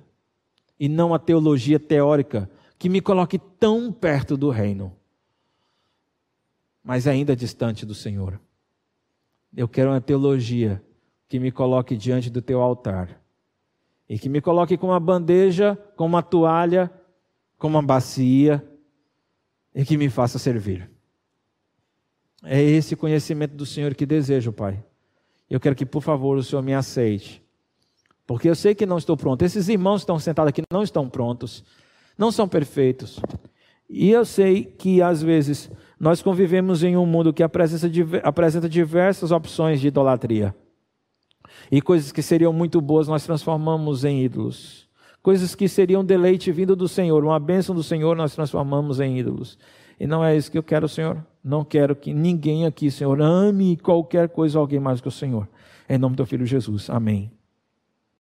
e 0.80 0.88
não 0.88 1.14
a 1.14 1.20
teologia 1.20 1.80
teórica 1.80 2.50
que 2.78 2.88
me 2.88 3.02
coloque 3.02 3.38
tão 3.38 3.92
perto 3.92 4.38
do 4.38 4.50
reino, 4.50 4.96
mas 6.82 7.08
ainda 7.08 7.36
distante 7.36 7.86
do 7.86 7.94
Senhor. 7.94 8.40
Eu 9.56 9.68
quero 9.68 9.90
uma 9.90 10.00
teologia 10.00 10.82
que 11.28 11.40
me 11.40 11.52
coloque 11.52 11.98
diante 11.98 12.30
do 12.30 12.42
teu 12.42 12.62
altar 12.62 13.19
e 14.10 14.18
que 14.18 14.28
me 14.28 14.42
coloque 14.42 14.78
com 14.78 14.88
uma 14.88 15.00
bandeja, 15.00 15.78
com 15.96 16.06
uma 16.06 16.24
toalha, 16.24 16.92
com 17.58 17.68
uma 17.68 17.82
bacia 17.82 18.62
e 19.74 19.86
que 19.86 19.96
me 19.96 20.10
faça 20.10 20.40
servir. 20.40 20.90
É 22.44 22.62
esse 22.62 22.96
conhecimento 22.96 23.56
do 23.56 23.66
Senhor 23.66 23.94
que 23.94 24.06
desejo, 24.06 24.52
Pai. 24.52 24.84
Eu 25.50 25.60
quero 25.60 25.76
que, 25.76 25.86
por 25.86 26.02
favor, 26.02 26.38
o 26.38 26.44
Senhor 26.44 26.62
me 26.62 26.74
aceite 26.74 27.42
porque 28.30 28.48
eu 28.48 28.54
sei 28.54 28.76
que 28.76 28.86
não 28.86 29.00
estou 29.00 29.18
pronto. 29.18 29.42
Esses 29.42 29.70
irmãos 29.70 30.02
que 30.02 30.04
estão 30.04 30.20
sentados 30.20 30.50
aqui 30.50 30.62
não 30.72 30.84
estão 30.84 31.10
prontos, 31.10 31.64
não 32.16 32.32
são 32.32 32.48
perfeitos. 32.48 33.20
E 33.90 34.12
eu 34.12 34.24
sei 34.24 34.64
que 34.64 35.02
às 35.02 35.20
vezes 35.24 35.68
Nós 36.00 36.22
convivemos 36.22 36.82
em 36.82 36.96
um 36.96 37.06
mundo 37.06 37.34
que 37.34 37.44
apresenta 37.44 38.70
diversas 38.70 39.32
opções 39.32 39.82
de 39.82 39.88
idolatria. 39.88 40.56
E 41.72 41.82
coisas 41.82 42.12
que 42.12 42.22
seriam 42.22 42.54
muito 42.54 42.82
boas 42.82 43.08
nós 43.08 43.26
transformamos 43.26 44.04
em 44.04 44.24
ídolos. 44.24 44.88
Coisas 45.22 45.54
que 45.54 45.68
seriam 45.68 46.04
deleite 46.04 46.52
vindo 46.52 46.76
do 46.76 46.88
Senhor, 46.88 47.24
uma 47.24 47.40
bênção 47.40 47.76
do 47.76 47.84
Senhor, 47.84 48.16
nós 48.16 48.34
transformamos 48.34 49.00
em 49.00 49.18
ídolos. 49.18 49.58
E 50.00 50.08
não 50.08 50.24
é 50.24 50.36
isso 50.36 50.50
que 50.50 50.58
eu 50.58 50.64
quero, 50.64 50.88
Senhor. 50.88 51.18
Não 51.44 51.64
quero 51.64 51.96
que 51.96 52.14
ninguém 52.14 52.66
aqui, 52.66 52.90
Senhor, 52.90 53.22
ame 53.22 53.76
qualquer 53.78 54.30
coisa 54.30 54.58
alguém 54.58 54.80
mais 54.80 55.02
que 55.02 55.08
o 55.08 55.12
Senhor. 55.12 55.48
Em 55.90 55.98
nome 55.98 56.16
do 56.16 56.26
Filho 56.26 56.46
Jesus. 56.46 56.90
Amém. 56.90 57.39